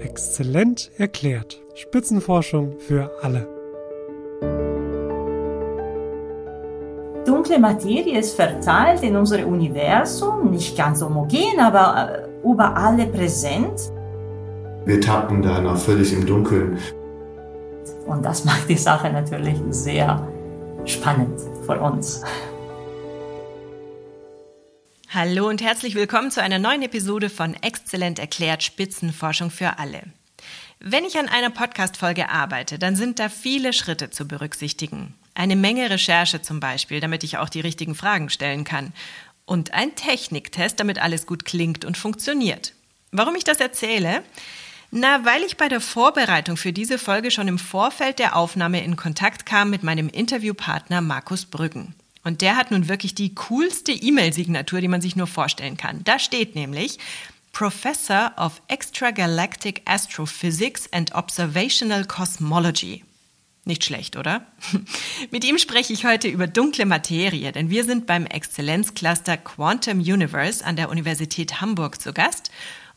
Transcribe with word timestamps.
Exzellent 0.00 0.90
erklärt. 0.96 1.60
Spitzenforschung 1.74 2.78
für 2.78 3.10
alle. 3.22 3.48
Dunkle 7.24 7.58
Materie 7.58 8.18
ist 8.18 8.34
verteilt 8.36 9.02
in 9.02 9.16
unserem 9.16 9.48
Universum, 9.48 10.50
nicht 10.50 10.76
ganz 10.76 11.02
homogen, 11.02 11.60
aber 11.60 12.10
äh, 12.10 12.48
überall 12.48 12.96
präsent. 13.06 13.92
Wir 14.84 15.00
tappen 15.00 15.42
da 15.42 15.60
noch 15.60 15.76
völlig 15.76 16.12
im 16.12 16.24
Dunkeln. 16.24 16.78
Und 18.06 18.24
das 18.24 18.44
macht 18.44 18.68
die 18.68 18.76
Sache 18.76 19.10
natürlich 19.10 19.56
sehr 19.70 20.26
spannend 20.84 21.38
für 21.66 21.78
uns. 21.78 22.22
Hallo 25.10 25.48
und 25.48 25.62
herzlich 25.62 25.94
willkommen 25.94 26.30
zu 26.30 26.42
einer 26.42 26.58
neuen 26.58 26.82
Episode 26.82 27.30
von 27.30 27.54
Exzellent 27.54 28.18
erklärt 28.18 28.62
Spitzenforschung 28.62 29.50
für 29.50 29.78
alle. 29.78 30.02
Wenn 30.80 31.06
ich 31.06 31.16
an 31.16 31.30
einer 31.30 31.48
Podcast-Folge 31.48 32.28
arbeite, 32.28 32.78
dann 32.78 32.94
sind 32.94 33.18
da 33.18 33.30
viele 33.30 33.72
Schritte 33.72 34.10
zu 34.10 34.28
berücksichtigen. 34.28 35.14
Eine 35.34 35.56
Menge 35.56 35.88
Recherche 35.88 36.42
zum 36.42 36.60
Beispiel, 36.60 37.00
damit 37.00 37.24
ich 37.24 37.38
auch 37.38 37.48
die 37.48 37.62
richtigen 37.62 37.94
Fragen 37.94 38.28
stellen 38.28 38.64
kann. 38.64 38.92
Und 39.46 39.72
ein 39.72 39.94
Techniktest, 39.94 40.78
damit 40.78 40.98
alles 40.98 41.26
gut 41.26 41.46
klingt 41.46 41.86
und 41.86 41.96
funktioniert. 41.96 42.74
Warum 43.10 43.34
ich 43.34 43.44
das 43.44 43.60
erzähle? 43.60 44.22
Na, 44.90 45.24
weil 45.24 45.42
ich 45.42 45.56
bei 45.56 45.70
der 45.70 45.80
Vorbereitung 45.80 46.58
für 46.58 46.74
diese 46.74 46.98
Folge 46.98 47.30
schon 47.30 47.48
im 47.48 47.58
Vorfeld 47.58 48.18
der 48.18 48.36
Aufnahme 48.36 48.84
in 48.84 48.96
Kontakt 48.96 49.46
kam 49.46 49.70
mit 49.70 49.82
meinem 49.82 50.10
Interviewpartner 50.10 51.00
Markus 51.00 51.46
Brüggen. 51.46 51.94
Und 52.28 52.42
der 52.42 52.56
hat 52.56 52.70
nun 52.70 52.88
wirklich 52.88 53.14
die 53.14 53.34
coolste 53.34 53.90
E-Mail-Signatur, 53.90 54.82
die 54.82 54.88
man 54.88 55.00
sich 55.00 55.16
nur 55.16 55.26
vorstellen 55.26 55.78
kann. 55.78 56.04
Da 56.04 56.18
steht 56.18 56.54
nämlich 56.54 56.98
Professor 57.52 58.32
of 58.36 58.60
Extragalactic 58.68 59.80
Astrophysics 59.86 60.92
and 60.92 61.14
Observational 61.14 62.04
Cosmology. 62.04 63.02
Nicht 63.64 63.82
schlecht, 63.82 64.18
oder? 64.18 64.46
Mit 65.30 65.42
ihm 65.42 65.56
spreche 65.56 65.94
ich 65.94 66.04
heute 66.04 66.28
über 66.28 66.46
dunkle 66.46 66.84
Materie, 66.84 67.50
denn 67.50 67.70
wir 67.70 67.84
sind 67.84 68.06
beim 68.06 68.26
Exzellenzcluster 68.26 69.38
Quantum 69.38 70.00
Universe 70.00 70.62
an 70.62 70.76
der 70.76 70.90
Universität 70.90 71.62
Hamburg 71.62 71.98
zu 71.98 72.12
Gast. 72.12 72.50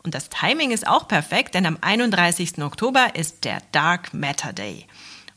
Und 0.03 0.13
das 0.13 0.27
Timing 0.27 0.71
ist 0.71 0.85
auch 0.85 1.07
perfekt, 1.07 1.55
denn 1.55 1.65
am 1.65 1.77
31. 1.79 2.61
Oktober 2.61 3.15
ist 3.15 3.45
der 3.45 3.61
Dark 3.71 4.13
Matter 4.13 4.51
Day. 4.51 4.87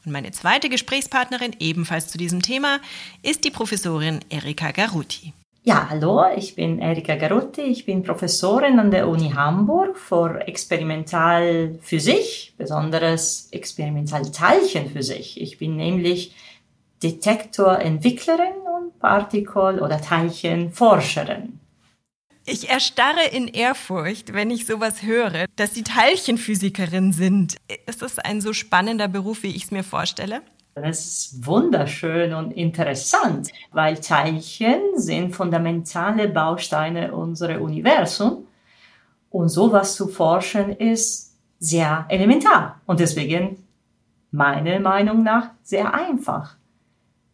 Und 0.05 0.13
meine 0.13 0.33
zweite 0.33 0.69
Gesprächspartnerin 0.69 1.57
ebenfalls 1.61 2.09
zu 2.09 2.19
diesem 2.19 2.43
Thema 2.43 2.81
ist 3.23 3.45
die 3.45 3.51
Professorin 3.51 4.21
Erika 4.29 4.71
Garuti. 4.71 5.33
Ja, 5.67 5.89
hallo, 5.89 6.27
ich 6.37 6.55
bin 6.55 6.79
Erika 6.79 7.15
Garuti, 7.15 7.63
ich 7.63 7.87
bin 7.87 8.03
Professorin 8.03 8.79
an 8.79 8.91
der 8.91 9.09
Uni 9.09 9.31
Hamburg 9.31 9.97
für 9.97 10.47
Experimentalphysik, 10.47 12.53
besonders 12.59 13.49
Experimentalteilchenphysik. 13.51 15.39
Ich 15.39 15.57
bin 15.57 15.77
nämlich 15.77 16.35
Detektorentwicklerin 17.03 18.61
und 18.77 18.99
Partikel- 18.99 19.81
oder 19.81 20.03
Teilchenforscherin. 20.03 21.61
Ich 22.47 22.69
erstarre 22.69 23.27
in 23.33 23.49
Ehrfurcht, 23.49 24.35
wenn 24.35 24.51
ich 24.51 24.67
sowas 24.67 25.03
höre, 25.03 25.47
dass 25.57 25.73
Sie 25.73 25.83
Teilchenphysikerin 25.83 27.13
sind. 27.13 27.57
Ist 27.87 28.03
das 28.03 28.19
ein 28.19 28.43
so 28.43 28.53
spannender 28.53 29.09
Beruf, 29.09 29.43
wie 29.43 29.57
ich 29.57 29.65
es 29.65 29.71
mir 29.71 29.83
vorstelle? 29.83 30.43
Das 30.75 31.07
ist 31.07 31.47
wunderschön 31.47 32.35
und 32.35 32.51
interessant, 32.51 33.51
weil 33.73 33.99
Teilchen 33.99 34.81
sind 34.97 35.35
fundamentale 35.35 36.29
Bausteine 36.29 37.15
unseres 37.15 37.59
Universums. 37.59 38.45
Und 39.31 39.49
sowas 39.49 39.95
zu 39.95 40.09
forschen 40.09 40.77
ist 40.77 41.33
sehr 41.59 42.05
elementar 42.11 42.81
und 42.85 43.01
deswegen 43.01 43.65
meiner 44.33 44.81
Meinung 44.81 45.23
nach 45.23 45.51
sehr 45.63 45.95
einfach 45.95 46.57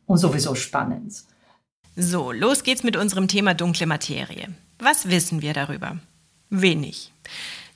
und 0.06 0.18
sowieso 0.18 0.54
spannend. 0.54 1.24
So, 1.96 2.30
los 2.30 2.62
geht's 2.62 2.84
mit 2.84 2.96
unserem 2.96 3.26
Thema 3.26 3.54
dunkle 3.54 3.86
Materie. 3.86 4.54
Was 4.80 5.10
wissen 5.10 5.42
wir 5.42 5.52
darüber? 5.52 5.98
Wenig. 6.48 7.12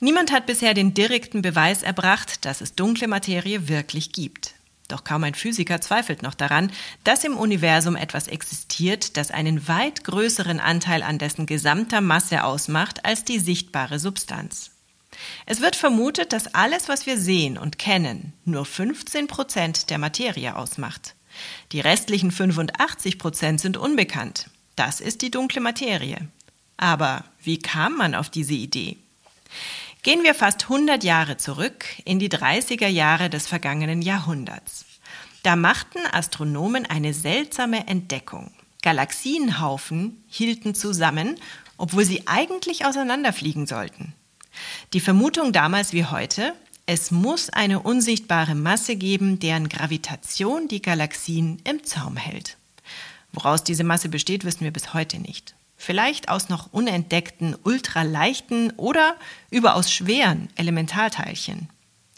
Niemand 0.00 0.32
hat 0.32 0.46
bisher 0.46 0.74
den 0.74 0.94
direkten 0.94 1.42
Beweis 1.42 1.82
erbracht, 1.82 2.44
dass 2.46 2.60
es 2.60 2.74
dunkle 2.74 3.08
Materie 3.08 3.68
wirklich 3.68 4.12
gibt. 4.12 4.54
Doch 4.88 5.04
kaum 5.04 5.24
ein 5.24 5.34
Physiker 5.34 5.80
zweifelt 5.80 6.22
noch 6.22 6.34
daran, 6.34 6.70
dass 7.04 7.24
im 7.24 7.36
Universum 7.36 7.94
etwas 7.96 8.26
existiert, 8.26 9.16
das 9.16 9.30
einen 9.30 9.68
weit 9.68 10.04
größeren 10.04 10.60
Anteil 10.60 11.02
an 11.02 11.18
dessen 11.18 11.46
gesamter 11.46 12.00
Masse 12.00 12.44
ausmacht 12.44 13.04
als 13.04 13.24
die 13.24 13.38
sichtbare 13.38 13.98
Substanz. 13.98 14.70
Es 15.46 15.60
wird 15.60 15.76
vermutet, 15.76 16.32
dass 16.32 16.54
alles, 16.54 16.88
was 16.88 17.06
wir 17.06 17.18
sehen 17.18 17.56
und 17.56 17.78
kennen, 17.78 18.32
nur 18.44 18.64
15 18.64 19.26
Prozent 19.26 19.90
der 19.90 19.98
Materie 19.98 20.56
ausmacht. 20.56 21.14
Die 21.72 21.80
restlichen 21.80 22.30
85 22.30 23.18
Prozent 23.18 23.60
sind 23.60 23.76
unbekannt. 23.76 24.50
Das 24.76 25.00
ist 25.00 25.22
die 25.22 25.30
dunkle 25.30 25.60
Materie. 25.60 26.28
Aber 26.76 27.24
wie 27.42 27.58
kam 27.58 27.96
man 27.96 28.14
auf 28.14 28.30
diese 28.30 28.54
Idee? 28.54 28.96
Gehen 30.02 30.22
wir 30.22 30.34
fast 30.34 30.64
100 30.64 31.02
Jahre 31.02 31.36
zurück 31.36 31.86
in 32.04 32.18
die 32.18 32.28
30er 32.28 32.88
Jahre 32.88 33.30
des 33.30 33.46
vergangenen 33.46 34.02
Jahrhunderts. 34.02 34.84
Da 35.42 35.56
machten 35.56 36.00
Astronomen 36.12 36.86
eine 36.86 37.14
seltsame 37.14 37.86
Entdeckung. 37.86 38.50
Galaxienhaufen 38.82 40.22
hielten 40.28 40.74
zusammen, 40.74 41.36
obwohl 41.78 42.04
sie 42.04 42.26
eigentlich 42.26 42.84
auseinanderfliegen 42.84 43.66
sollten. 43.66 44.12
Die 44.92 45.00
Vermutung 45.00 45.52
damals 45.52 45.92
wie 45.92 46.04
heute, 46.04 46.52
es 46.86 47.10
muss 47.10 47.48
eine 47.48 47.80
unsichtbare 47.80 48.54
Masse 48.54 48.96
geben, 48.96 49.38
deren 49.38 49.70
Gravitation 49.70 50.68
die 50.68 50.82
Galaxien 50.82 51.62
im 51.64 51.82
Zaum 51.82 52.16
hält. 52.16 52.58
Woraus 53.32 53.64
diese 53.64 53.84
Masse 53.84 54.10
besteht, 54.10 54.44
wissen 54.44 54.64
wir 54.64 54.70
bis 54.70 54.92
heute 54.92 55.18
nicht. 55.18 55.54
Vielleicht 55.84 56.30
aus 56.30 56.48
noch 56.48 56.72
unentdeckten, 56.72 57.54
ultraleichten 57.62 58.72
oder 58.78 59.16
überaus 59.50 59.92
schweren 59.92 60.48
Elementarteilchen. 60.56 61.68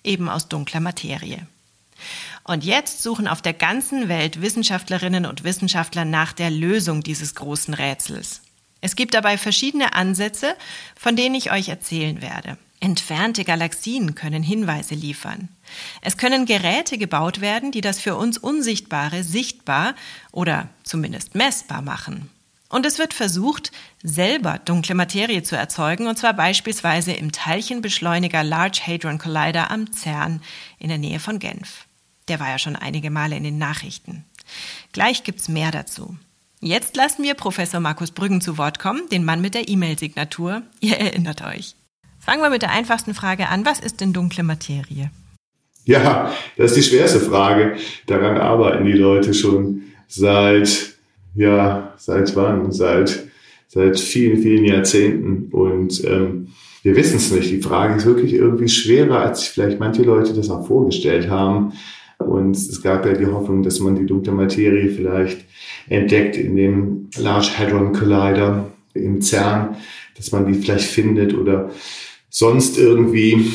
Eben 0.05 0.29
aus 0.29 0.49
dunkler 0.49 0.79
Materie. 0.79 1.45
Und 2.45 2.63
jetzt 2.63 3.03
suchen 3.03 3.27
auf 3.27 3.43
der 3.43 3.55
ganzen 3.55 4.09
Welt 4.09 4.41
Wissenschaftlerinnen 4.41 5.27
und 5.27 5.43
Wissenschaftler 5.43 6.05
nach 6.05 6.33
der 6.33 6.53
Lösung 6.53 7.03
dieses 7.03 7.35
großen 7.35 7.75
Rätsels. 7.75 8.43
Es 8.83 8.95
gibt 8.95 9.15
dabei 9.15 9.37
verschiedene 9.37 9.95
Ansätze, 9.95 10.55
von 10.95 11.17
denen 11.17 11.35
ich 11.35 11.51
euch 11.51 11.69
erzählen 11.69 12.23
werde. 12.23 12.59
Entfernte 12.79 13.43
Galaxien 13.43 14.15
können 14.15 14.45
Hinweise 14.45 14.95
liefern. 14.95 15.49
Es 16.03 16.17
können 16.17 16.47
Geräte 16.47 16.99
gebaut 16.99 17.41
werden, 17.41 17.73
die 17.73 17.81
das 17.81 17.99
für 17.99 18.15
uns 18.15 18.39
Unsichtbare 18.39 19.25
sichtbar 19.25 19.97
oder 20.31 20.69
zumindest 20.85 21.35
messbar 21.35 21.83
machen. 21.83 22.31
Und 22.69 22.85
es 22.85 22.99
wird 22.99 23.15
versucht, 23.15 23.71
selber 24.03 24.59
dunkle 24.65 24.95
Materie 24.95 25.43
zu 25.43 25.57
erzeugen, 25.57 26.09
und 26.09 26.19
zwar 26.19 26.35
beispielsweise 26.35 27.13
im 27.13 27.31
Teilchenbeschleuniger 27.31 28.43
Large 28.43 28.81
Hadron 28.87 29.19
Collider 29.19 29.71
am 29.71 29.93
CERN 29.93 30.43
in 30.79 30.89
der 30.89 30.99
Nähe 30.99 31.21
von 31.21 31.39
Genf. 31.39 31.87
Der 32.29 32.41
war 32.41 32.49
ja 32.49 32.59
schon 32.59 32.75
einige 32.75 33.11
Male 33.11 33.37
in 33.37 33.45
den 33.45 33.59
Nachrichten. 33.59 34.25
Gleich 34.93 35.23
gibt's 35.23 35.49
mehr 35.49 35.71
dazu. 35.71 36.17
Jetzt 36.61 36.97
lassen 36.97 37.23
wir 37.23 37.35
Professor 37.35 37.79
Markus 37.79 38.11
Brüggen 38.11 38.41
zu 38.41 38.59
Wort 38.59 38.79
kommen, 38.79 39.09
den 39.11 39.25
Mann 39.25 39.41
mit 39.41 39.55
der 39.55 39.69
E-Mail-Signatur. 39.69 40.63
Ihr 40.81 40.99
erinnert 40.99 41.43
euch. 41.43 41.77
Fangen 42.19 42.43
wir 42.43 42.51
mit 42.51 42.63
der 42.63 42.73
einfachsten 42.73 43.15
Frage 43.15 43.49
an. 43.49 43.65
Was 43.65 43.79
ist 43.79 44.01
denn 44.01 44.13
dunkle 44.13 44.43
Materie? 44.43 45.11
Ja, 45.85 46.33
das 46.57 46.73
ist 46.73 46.77
die 46.77 46.91
schwerste 46.91 47.21
Frage. 47.21 47.77
Daran 48.07 48.39
arbeiten 48.39 48.85
die 48.85 48.93
Leute 48.93 49.35
schon 49.35 49.83
seit 50.09 50.96
ja, 51.37 51.95
seit 51.97 52.35
wann? 52.37 52.73
Seit, 52.73 53.27
seit 53.69 53.99
vielen, 53.99 54.39
vielen 54.39 54.65
Jahrzehnten. 54.65 55.53
Und 55.53 56.05
ähm, 56.05 56.49
wir 56.83 56.97
wissen 56.97 57.17
es 57.17 57.31
nicht. 57.31 57.51
Die 57.51 57.63
Frage 57.63 57.97
ist 57.97 58.07
wirklich 58.07 58.33
irgendwie 58.33 58.69
schwerer, 58.69 59.21
als 59.21 59.41
sich 59.41 59.51
vielleicht 59.51 59.81
manche 59.81 60.03
Leute 60.03 60.33
das 60.35 60.51
auch 60.51 60.67
vorgestellt 60.67 61.29
haben. 61.29 61.73
Und 62.19 62.57
es 62.57 62.83
gab 62.83 63.05
ja 63.05 63.13
die 63.13 63.27
Hoffnung, 63.27 63.63
dass 63.63 63.81
man 63.81 63.95
die 63.95 64.07
dunkle 64.07 64.33
Materie 64.33 64.89
vielleicht 64.89 65.45
entdeckt 65.89 66.37
in 66.37 66.57
dem 66.57 67.09
Large 67.17 67.51
Hadron 67.59 67.93
Collider 67.93 68.71
im 68.95 69.21
CERN, 69.21 69.77
dass 70.17 70.33
man 70.33 70.47
die 70.47 70.55
vielleicht 70.55 70.87
findet 70.87 71.35
oder 71.35 71.71
sonst 72.31 72.79
irgendwie 72.79 73.47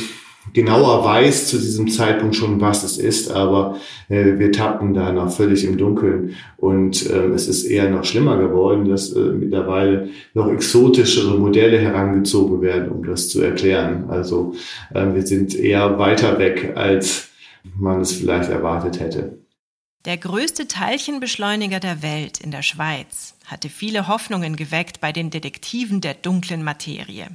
genauer 0.53 1.03
weiß 1.03 1.47
zu 1.47 1.57
diesem 1.57 1.89
Zeitpunkt 1.89 2.35
schon, 2.35 2.61
was 2.61 2.83
es 2.83 2.97
ist, 2.97 3.31
aber 3.31 3.77
äh, 4.09 4.37
wir 4.37 4.51
tappen 4.51 4.93
da 4.93 5.11
noch 5.11 5.31
völlig 5.31 5.63
im 5.63 5.77
Dunkeln 5.77 6.35
und 6.57 7.09
äh, 7.09 7.27
es 7.27 7.47
ist 7.47 7.63
eher 7.63 7.89
noch 7.89 8.03
schlimmer 8.03 8.37
geworden, 8.37 8.89
dass 8.89 9.13
äh, 9.13 9.19
mittlerweile 9.19 10.09
noch 10.33 10.51
exotischere 10.51 11.37
Modelle 11.37 11.79
herangezogen 11.79 12.61
werden, 12.61 12.91
um 12.91 13.05
das 13.05 13.29
zu 13.29 13.41
erklären. 13.41 14.05
Also 14.09 14.53
äh, 14.93 15.13
wir 15.13 15.25
sind 15.25 15.55
eher 15.55 15.97
weiter 15.97 16.39
weg, 16.39 16.73
als 16.75 17.29
man 17.77 18.01
es 18.01 18.13
vielleicht 18.13 18.49
erwartet 18.49 18.99
hätte. 18.99 19.37
Der 20.05 20.17
größte 20.17 20.67
Teilchenbeschleuniger 20.67 21.79
der 21.79 22.01
Welt 22.01 22.39
in 22.41 22.49
der 22.49 22.63
Schweiz 22.63 23.35
hatte 23.45 23.69
viele 23.69 24.07
Hoffnungen 24.07 24.55
geweckt 24.55 24.99
bei 24.99 25.11
den 25.11 25.29
Detektiven 25.29 26.01
der 26.01 26.15
dunklen 26.15 26.63
Materie. 26.63 27.27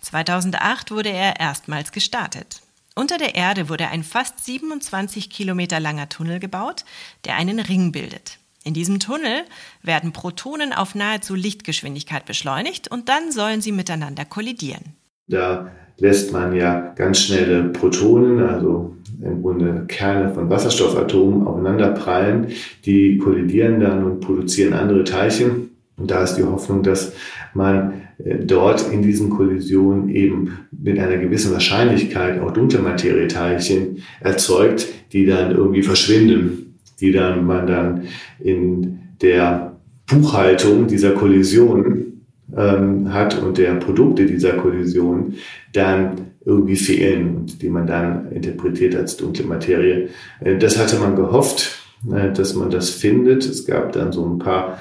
2008 0.00 0.90
wurde 0.90 1.10
er 1.10 1.40
erstmals 1.40 1.92
gestartet. 1.92 2.62
Unter 2.94 3.16
der 3.16 3.36
Erde 3.36 3.68
wurde 3.68 3.88
ein 3.88 4.02
fast 4.02 4.44
27 4.44 5.30
Kilometer 5.30 5.78
langer 5.78 6.08
Tunnel 6.08 6.40
gebaut, 6.40 6.84
der 7.24 7.36
einen 7.36 7.60
Ring 7.60 7.92
bildet. 7.92 8.38
In 8.64 8.74
diesem 8.74 8.98
Tunnel 8.98 9.44
werden 9.82 10.12
Protonen 10.12 10.72
auf 10.72 10.94
nahezu 10.94 11.34
Lichtgeschwindigkeit 11.34 12.26
beschleunigt 12.26 12.90
und 12.90 13.08
dann 13.08 13.30
sollen 13.30 13.60
sie 13.60 13.72
miteinander 13.72 14.24
kollidieren. 14.24 14.96
Da 15.28 15.70
lässt 15.98 16.32
man 16.32 16.54
ja 16.54 16.92
ganz 16.96 17.20
schnelle 17.20 17.64
Protonen, 17.68 18.40
also 18.40 18.96
im 19.22 19.42
Grunde 19.42 19.84
Kerne 19.86 20.34
von 20.34 20.50
Wasserstoffatomen 20.50 21.46
aufeinander 21.46 21.92
prallen. 21.92 22.48
Die 22.84 23.18
kollidieren 23.18 23.80
dann 23.80 24.04
und 24.04 24.20
produzieren 24.20 24.72
andere 24.72 25.04
Teilchen. 25.04 25.70
Und 25.98 26.10
da 26.10 26.22
ist 26.22 26.36
die 26.36 26.44
Hoffnung, 26.44 26.82
dass 26.82 27.12
man 27.54 28.02
äh, 28.24 28.38
dort 28.38 28.90
in 28.92 29.02
diesen 29.02 29.30
Kollisionen 29.30 30.08
eben 30.08 30.58
mit 30.70 30.98
einer 30.98 31.18
gewissen 31.18 31.52
Wahrscheinlichkeit 31.52 32.40
auch 32.40 32.52
dunkle 32.52 32.80
Materieteilchen 32.80 34.02
erzeugt, 34.20 34.86
die 35.12 35.26
dann 35.26 35.50
irgendwie 35.50 35.82
verschwinden, 35.82 36.78
die 37.00 37.12
dann 37.12 37.44
man 37.46 37.66
dann 37.66 38.02
in 38.40 39.00
der 39.20 39.76
Buchhaltung 40.06 40.86
dieser 40.86 41.12
Kollision 41.12 42.22
ähm, 42.56 43.12
hat 43.12 43.42
und 43.42 43.58
der 43.58 43.74
Produkte 43.74 44.26
dieser 44.26 44.52
Kollision 44.52 45.34
dann 45.72 46.12
irgendwie 46.44 46.76
fehlen 46.76 47.36
und 47.36 47.60
die 47.62 47.68
man 47.68 47.86
dann 47.86 48.32
interpretiert 48.32 48.96
als 48.96 49.16
dunkle 49.16 49.44
Materie. 49.44 50.08
Äh, 50.40 50.56
das 50.56 50.78
hatte 50.78 50.98
man 50.98 51.14
gehofft, 51.14 51.82
äh, 52.10 52.32
dass 52.32 52.54
man 52.54 52.70
das 52.70 52.90
findet. 52.90 53.44
Es 53.44 53.66
gab 53.66 53.92
dann 53.92 54.12
so 54.12 54.24
ein 54.24 54.38
paar 54.38 54.78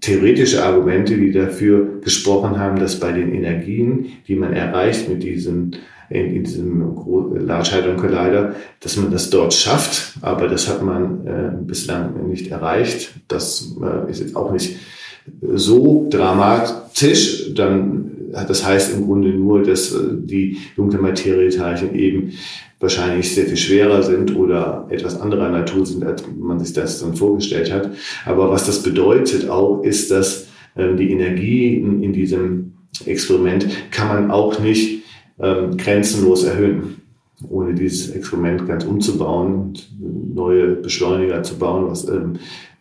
theoretische 0.00 0.64
Argumente, 0.64 1.16
die 1.16 1.32
dafür 1.32 2.00
gesprochen 2.00 2.58
haben, 2.58 2.78
dass 2.78 3.00
bei 3.00 3.12
den 3.12 3.34
Energien, 3.34 4.06
die 4.26 4.36
man 4.36 4.52
erreicht 4.52 5.08
mit 5.08 5.22
diesen 5.22 5.76
in, 6.10 6.34
in 6.34 6.44
diesem 6.44 6.80
Large 7.46 7.70
Hadron 7.72 7.96
Collider, 7.96 8.56
dass 8.80 8.96
man 8.96 9.10
das 9.10 9.30
dort 9.30 9.54
schafft, 9.54 10.14
aber 10.20 10.48
das 10.48 10.68
hat 10.68 10.82
man 10.82 11.26
äh, 11.26 11.52
bislang 11.64 12.28
nicht 12.28 12.50
erreicht. 12.50 13.12
Das 13.28 13.76
äh, 13.80 14.10
ist 14.10 14.20
jetzt 14.20 14.36
auch 14.36 14.52
nicht 14.52 14.76
so 15.54 16.08
dramatisch, 16.10 17.54
dann 17.54 18.09
das 18.32 18.64
heißt 18.64 18.94
im 18.94 19.06
Grunde 19.06 19.30
nur, 19.30 19.62
dass 19.62 19.92
äh, 19.92 19.98
die 20.12 20.58
dunkle 20.76 21.00
Materieteilchen 21.00 21.94
eben 21.94 22.32
wahrscheinlich 22.78 23.34
sehr 23.34 23.46
viel 23.46 23.56
schwerer 23.56 24.02
sind 24.02 24.34
oder 24.34 24.86
etwas 24.90 25.20
anderer 25.20 25.50
Natur 25.50 25.84
sind, 25.84 26.04
als 26.04 26.24
man 26.38 26.58
sich 26.58 26.72
das 26.72 27.00
dann 27.00 27.14
vorgestellt 27.14 27.72
hat. 27.72 27.90
Aber 28.24 28.50
was 28.50 28.66
das 28.66 28.82
bedeutet 28.82 29.48
auch, 29.50 29.82
ist, 29.82 30.10
dass 30.10 30.46
ähm, 30.76 30.96
die 30.96 31.10
Energie 31.10 31.76
in, 31.76 32.02
in, 32.02 32.12
diesem 32.12 32.72
Experiment 33.04 33.66
kann 33.90 34.08
man 34.08 34.30
auch 34.30 34.58
nicht 34.60 35.02
ähm, 35.38 35.76
grenzenlos 35.76 36.44
erhöhen 36.44 36.96
ohne 37.48 37.74
dieses 37.74 38.10
Experiment 38.10 38.66
ganz 38.68 38.84
umzubauen 38.84 39.54
und 39.54 39.88
neue 40.34 40.76
Beschleuniger 40.76 41.42
zu 41.42 41.58
bauen, 41.58 41.86
was 41.88 42.06
ähm, 42.06 42.34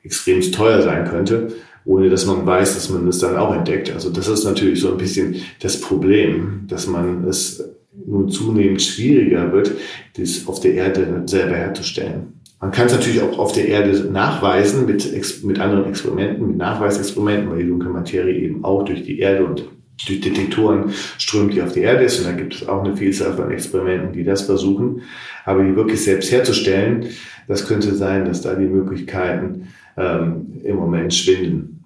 extrem 0.03 0.41
teuer 0.51 0.81
sein 0.81 1.05
könnte 1.05 1.53
ohne 1.89 2.07
dass 2.07 2.27
man 2.27 2.45
weiß, 2.45 2.75
dass 2.75 2.91
man 2.91 3.07
es 3.07 3.17
dann 3.17 3.35
auch 3.35 3.53
entdeckt. 3.55 3.91
Also 3.91 4.11
das 4.11 4.27
ist 4.27 4.43
natürlich 4.43 4.79
so 4.79 4.91
ein 4.91 4.97
bisschen 4.99 5.37
das 5.59 5.81
Problem, 5.81 6.65
dass 6.67 6.85
man 6.85 7.23
es 7.23 7.67
nun 8.05 8.29
zunehmend 8.29 8.79
schwieriger 8.79 9.51
wird, 9.51 9.71
das 10.15 10.45
auf 10.45 10.59
der 10.59 10.75
Erde 10.75 11.23
selber 11.25 11.55
herzustellen. 11.55 12.41
Man 12.61 12.69
kann 12.69 12.85
es 12.85 12.93
natürlich 12.93 13.21
auch 13.23 13.39
auf 13.39 13.53
der 13.53 13.67
Erde 13.67 14.07
nachweisen 14.11 14.85
mit, 14.85 15.11
mit 15.43 15.59
anderen 15.59 15.85
Experimenten, 15.89 16.45
mit 16.45 16.57
Nachweisexperimenten, 16.57 17.49
weil 17.49 17.63
die 17.63 17.69
dunkle 17.69 17.89
Materie 17.89 18.35
eben 18.35 18.63
auch 18.63 18.85
durch 18.85 19.03
die 19.03 19.17
Erde 19.17 19.45
und 19.45 19.65
durch 20.05 20.21
Detektoren 20.21 20.91
strömt, 21.17 21.55
die 21.55 21.61
auf 21.63 21.71
die 21.71 21.81
Erde 21.81 22.03
ist. 22.03 22.19
Und 22.19 22.27
da 22.27 22.33
gibt 22.33 22.53
es 22.53 22.67
auch 22.67 22.83
eine 22.83 22.95
Vielzahl 22.95 23.33
von 23.33 23.49
Experimenten, 23.49 24.13
die 24.13 24.23
das 24.23 24.43
versuchen. 24.43 25.01
Aber 25.43 25.63
die 25.63 25.75
wirklich 25.75 26.03
selbst 26.03 26.31
herzustellen, 26.31 27.07
das 27.47 27.67
könnte 27.67 27.95
sein, 27.95 28.25
dass 28.25 28.41
da 28.41 28.53
die 28.53 28.67
Möglichkeiten 28.67 29.69
ähm, 29.97 30.61
im 30.63 30.75
Moment 30.75 31.13
schwinden. 31.15 31.78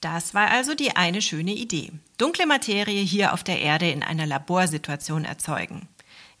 Das 0.00 0.32
war 0.32 0.50
also 0.50 0.74
die 0.74 0.94
eine 0.94 1.20
schöne 1.20 1.52
Idee. 1.52 1.90
Dunkle 2.18 2.46
Materie 2.46 3.02
hier 3.02 3.32
auf 3.32 3.42
der 3.42 3.60
Erde 3.60 3.90
in 3.90 4.02
einer 4.02 4.26
Laborsituation 4.26 5.24
erzeugen. 5.24 5.88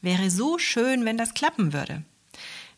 Wäre 0.00 0.30
so 0.30 0.58
schön, 0.58 1.04
wenn 1.04 1.18
das 1.18 1.34
klappen 1.34 1.72
würde. 1.72 2.02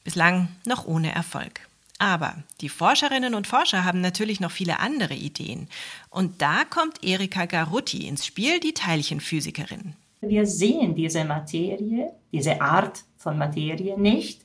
Bislang 0.05 0.49
noch 0.67 0.87
ohne 0.87 1.13
Erfolg. 1.13 1.69
Aber 1.99 2.35
die 2.63 2.71
Forscherinnen 2.71 3.35
und 3.35 3.47
Forscher 3.47 3.85
haben 3.85 4.01
natürlich 4.01 4.41
noch 4.41 4.51
viele 4.51 4.81
andere 4.81 5.13
Ideen. 5.13 5.69
Und 6.09 6.41
da 6.41 6.65
kommt 6.65 7.05
Erika 7.05 7.45
Garutti 7.45 8.09
ins 8.09 8.25
Spiel, 8.25 8.59
die 8.59 8.73
Teilchenphysikerin. 8.73 9.93
Wir 10.23 10.47
sehen 10.47 10.95
diese 10.95 11.25
Materie, 11.27 12.13
diese 12.33 12.59
Art 12.63 13.05
von 13.19 13.37
Materie 13.37 13.99
nicht 13.99 14.41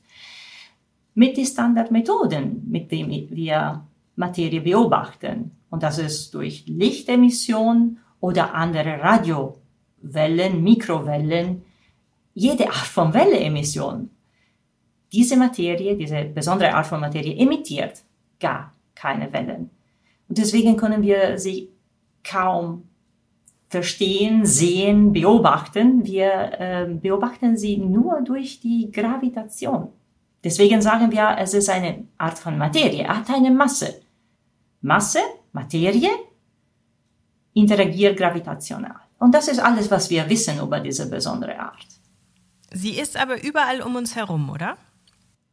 mit 1.13 1.37
den 1.37 1.45
Standardmethoden, 1.45 2.69
mit 2.69 2.91
denen 2.91 3.29
wir 3.33 3.85
Materie 4.17 4.59
beobachten. 4.59 5.51
Und 5.75 5.83
das 5.83 5.97
ist 5.97 6.33
durch 6.33 6.63
Lichtemission 6.67 7.97
oder 8.21 8.53
andere 8.53 9.01
Radiowellen, 9.01 10.63
Mikrowellen, 10.63 11.65
jede 12.33 12.69
Art 12.69 12.87
von 12.87 13.13
Welleemission. 13.13 14.09
Diese 15.11 15.35
Materie, 15.35 15.97
diese 15.97 16.23
besondere 16.23 16.73
Art 16.73 16.87
von 16.87 17.01
Materie 17.01 17.35
emittiert 17.35 18.03
gar 18.39 18.73
keine 18.95 19.33
Wellen. 19.33 19.69
Und 20.29 20.37
deswegen 20.37 20.77
können 20.77 21.01
wir 21.01 21.37
sie 21.37 21.67
kaum 22.23 22.87
verstehen, 23.67 24.45
sehen, 24.45 25.11
beobachten. 25.11 26.05
Wir 26.05 26.51
äh, 26.57 26.87
beobachten 26.89 27.57
sie 27.57 27.75
nur 27.75 28.21
durch 28.21 28.61
die 28.61 28.89
Gravitation. 28.93 29.89
Deswegen 30.41 30.81
sagen 30.81 31.11
wir, 31.11 31.35
es 31.37 31.53
ist 31.53 31.69
eine 31.69 32.05
Art 32.17 32.39
von 32.39 32.57
Materie, 32.57 33.03
er 33.03 33.17
hat 33.17 33.29
eine 33.29 33.51
Masse. 33.51 33.99
Masse, 34.79 35.19
Materie, 35.55 36.11
interagiert 37.53 38.17
gravitational. 38.17 38.99
Und 39.17 39.33
das 39.33 39.47
ist 39.47 39.59
alles, 39.59 39.89
was 39.89 40.09
wir 40.09 40.29
wissen 40.29 40.59
über 40.59 40.79
diese 40.81 41.09
besondere 41.09 41.57
Art. 41.57 41.87
Sie 42.71 42.99
ist 42.99 43.15
aber 43.15 43.41
überall 43.41 43.81
um 43.81 43.95
uns 43.95 44.15
herum, 44.15 44.49
oder? 44.49 44.77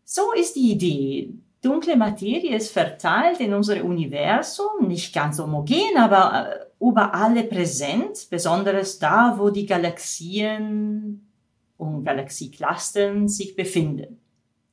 So 0.04 0.32
ist 0.32 0.56
die 0.56 0.72
Idee. 0.72 1.32
Dunkle 1.62 1.96
Materie 1.96 2.56
ist 2.56 2.72
verteilt 2.72 3.38
in 3.38 3.54
unserem 3.54 3.86
Universum, 3.86 4.88
nicht 4.88 5.14
ganz 5.14 5.38
homogen, 5.38 5.96
aber 5.96 6.48
äh, 6.48 6.84
überall 6.84 7.44
präsent, 7.44 8.26
besonders 8.28 8.98
da, 8.98 9.36
wo 9.38 9.50
die 9.50 9.66
Galaxien 9.66 11.30
und 11.76 12.04
Galaxieclustern 12.04 13.28
sich 13.28 13.54
befinden. 13.54 14.18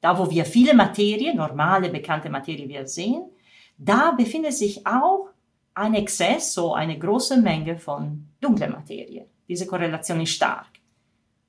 Da, 0.02 0.18
wo 0.18 0.32
wir 0.32 0.46
viele 0.46 0.74
Materie, 0.74 1.36
normale, 1.36 1.90
bekannte 1.90 2.32
Materie 2.32 2.68
wir 2.68 2.88
sehen, 2.88 3.30
da 3.78 4.12
befindet 4.12 4.54
sich 4.54 4.86
auch 4.86 5.29
ein 5.74 5.94
Exzess, 5.94 6.54
so 6.54 6.74
eine 6.74 6.98
große 6.98 7.42
Menge 7.42 7.78
von 7.78 8.28
dunkler 8.42 8.70
Materie. 8.70 9.26
Diese 9.48 9.66
Korrelation 9.66 10.22
ist 10.22 10.34
stark. 10.34 10.68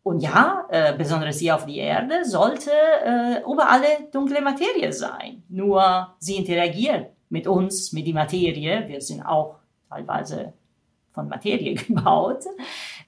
Und 0.03 0.21
ja, 0.21 0.67
äh, 0.71 0.95
besonders 0.97 1.39
hier 1.39 1.55
auf 1.55 1.67
die 1.67 1.79
Erde 1.79 2.25
sollte 2.25 2.71
äh, 2.71 3.43
überall 3.43 4.09
dunkle 4.12 4.41
Materie 4.41 4.93
sein. 4.93 5.43
Nur 5.49 6.15
sie 6.19 6.37
interagiert 6.37 7.11
mit 7.29 7.47
uns, 7.47 7.93
mit 7.93 8.07
der 8.07 8.15
Materie. 8.15 8.89
Wir 8.89 9.00
sind 9.00 9.23
auch 9.23 9.57
teilweise 9.89 10.55
von 11.12 11.29
Materie 11.29 11.75
gebaut. 11.87 12.45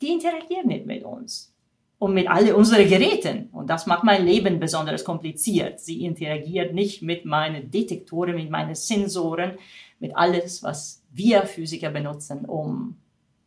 Die 0.00 0.12
interagieren 0.12 0.66
nicht 0.66 0.86
mit 0.86 1.04
uns 1.04 1.52
und 1.98 2.14
mit 2.14 2.28
all 2.28 2.52
unseren 2.52 2.88
Geräten. 2.88 3.48
Und 3.52 3.70
das 3.70 3.86
macht 3.86 4.04
mein 4.04 4.26
Leben 4.26 4.60
besonders 4.60 5.04
kompliziert. 5.04 5.80
Sie 5.80 6.04
interagiert 6.04 6.74
nicht 6.74 7.00
mit 7.00 7.24
meinen 7.24 7.70
Detektoren, 7.70 8.34
mit 8.34 8.50
meinen 8.50 8.74
Sensoren, 8.74 9.52
mit 9.98 10.16
alles, 10.16 10.62
was 10.62 11.01
wir 11.12 11.42
Physiker 11.42 11.90
benutzen, 11.90 12.44
um 12.44 12.96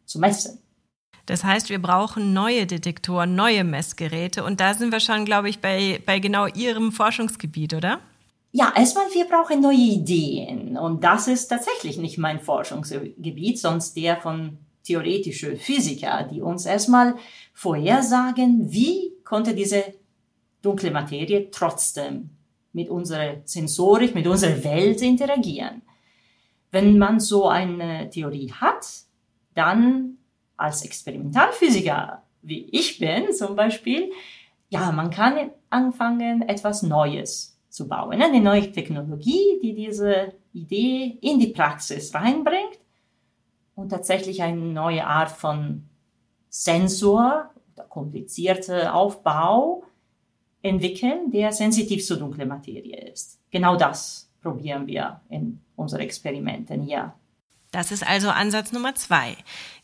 zu 0.06 0.20
messen. 0.20 0.60
Das 1.26 1.44
heißt, 1.44 1.70
wir 1.70 1.82
brauchen 1.82 2.34
neue 2.34 2.68
Detektoren, 2.68 3.36
neue 3.36 3.64
Messgeräte. 3.64 4.44
Und 4.44 4.60
da 4.60 4.74
sind 4.76 4.92
wir 4.92 5.00
schon, 5.00 5.26
glaube 5.26 5.50
ich, 5.50 5.60
bei, 5.60 6.00
bei 6.06 6.20
genau 6.20 6.46
Ihrem 6.48 6.92
Forschungsgebiet, 6.92 7.74
oder? 7.74 8.00
Ja, 8.52 8.72
erstmal, 8.76 9.06
wir 9.14 9.26
brauchen 9.26 9.60
neue 9.60 9.76
Ideen. 9.76 10.78
Und 10.78 11.04
das 11.04 11.28
ist 11.28 11.48
tatsächlich 11.48 11.98
nicht 11.98 12.18
mein 12.18 12.40
Forschungsgebiet, 12.40 13.60
sonst 13.60 13.98
der 13.98 14.18
von 14.18 14.60
theoretischen 14.84 15.58
Physiker, 15.58 16.24
die 16.32 16.42
uns 16.42 16.66
erstmal 16.66 17.16
vorhersagen, 17.54 18.72
wie 18.72 19.14
konnte 19.24 19.56
diese 19.56 19.84
dunkle 20.62 20.92
Materie 20.92 21.50
trotzdem 21.52 22.30
mit 22.72 22.90
unserer 22.90 23.38
Sensorik, 23.46 24.14
mit 24.14 24.28
unserer 24.28 24.64
Welt 24.64 25.02
interagieren. 25.02 25.82
Wenn 26.76 26.98
man 26.98 27.22
so 27.22 27.48
eine 27.48 28.10
Theorie 28.10 28.52
hat, 28.52 28.86
dann 29.54 30.18
als 30.58 30.84
Experimentalphysiker, 30.84 32.22
wie 32.42 32.66
ich 32.70 33.00
bin 33.00 33.32
zum 33.32 33.56
Beispiel, 33.56 34.12
ja, 34.68 34.92
man 34.92 35.10
kann 35.10 35.52
anfangen, 35.70 36.42
etwas 36.42 36.84
Neues 36.84 37.58
zu 37.70 37.88
bauen, 37.88 38.22
eine 38.22 38.42
neue 38.42 38.70
Technologie, 38.74 39.58
die 39.64 39.74
diese 39.74 40.34
Idee 40.52 41.18
in 41.22 41.40
die 41.40 41.54
Praxis 41.54 42.14
reinbringt 42.14 42.78
und 43.76 43.88
tatsächlich 43.88 44.44
eine 44.44 44.60
neue 44.60 45.08
Art 45.08 45.32
von 45.32 45.86
Sensor, 46.50 47.52
komplizierte 47.88 48.94
Aufbau 48.94 49.84
entwickeln, 50.62 51.32
der 51.32 51.54
sensitiv 51.54 52.06
zu 52.06 52.18
dunkler 52.18 52.46
Materie 52.46 53.10
ist. 53.12 53.40
Genau 53.50 53.78
das 53.78 54.25
probieren 54.46 54.86
wir 54.86 55.22
in 55.30 55.60
unseren 55.76 56.02
Experimenten 56.02 56.84
hier. 56.84 57.16
Das 57.72 57.92
ist 57.92 58.06
also 58.06 58.30
Ansatz 58.30 58.72
Nummer 58.72 58.94
zwei. 58.94 59.36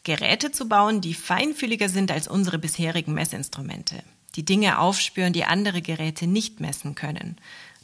Geräte 0.03 0.51
zu 0.51 0.69
bauen, 0.69 1.01
die 1.01 1.15
feinfühliger 1.15 1.89
sind 1.89 2.11
als 2.11 2.27
unsere 2.27 2.59
bisherigen 2.59 3.13
Messinstrumente. 3.13 4.03
Die 4.35 4.45
Dinge 4.45 4.77
aufspüren, 4.77 5.33
die 5.33 5.45
andere 5.45 5.81
Geräte 5.81 6.27
nicht 6.27 6.59
messen 6.59 6.93
können. 6.93 7.37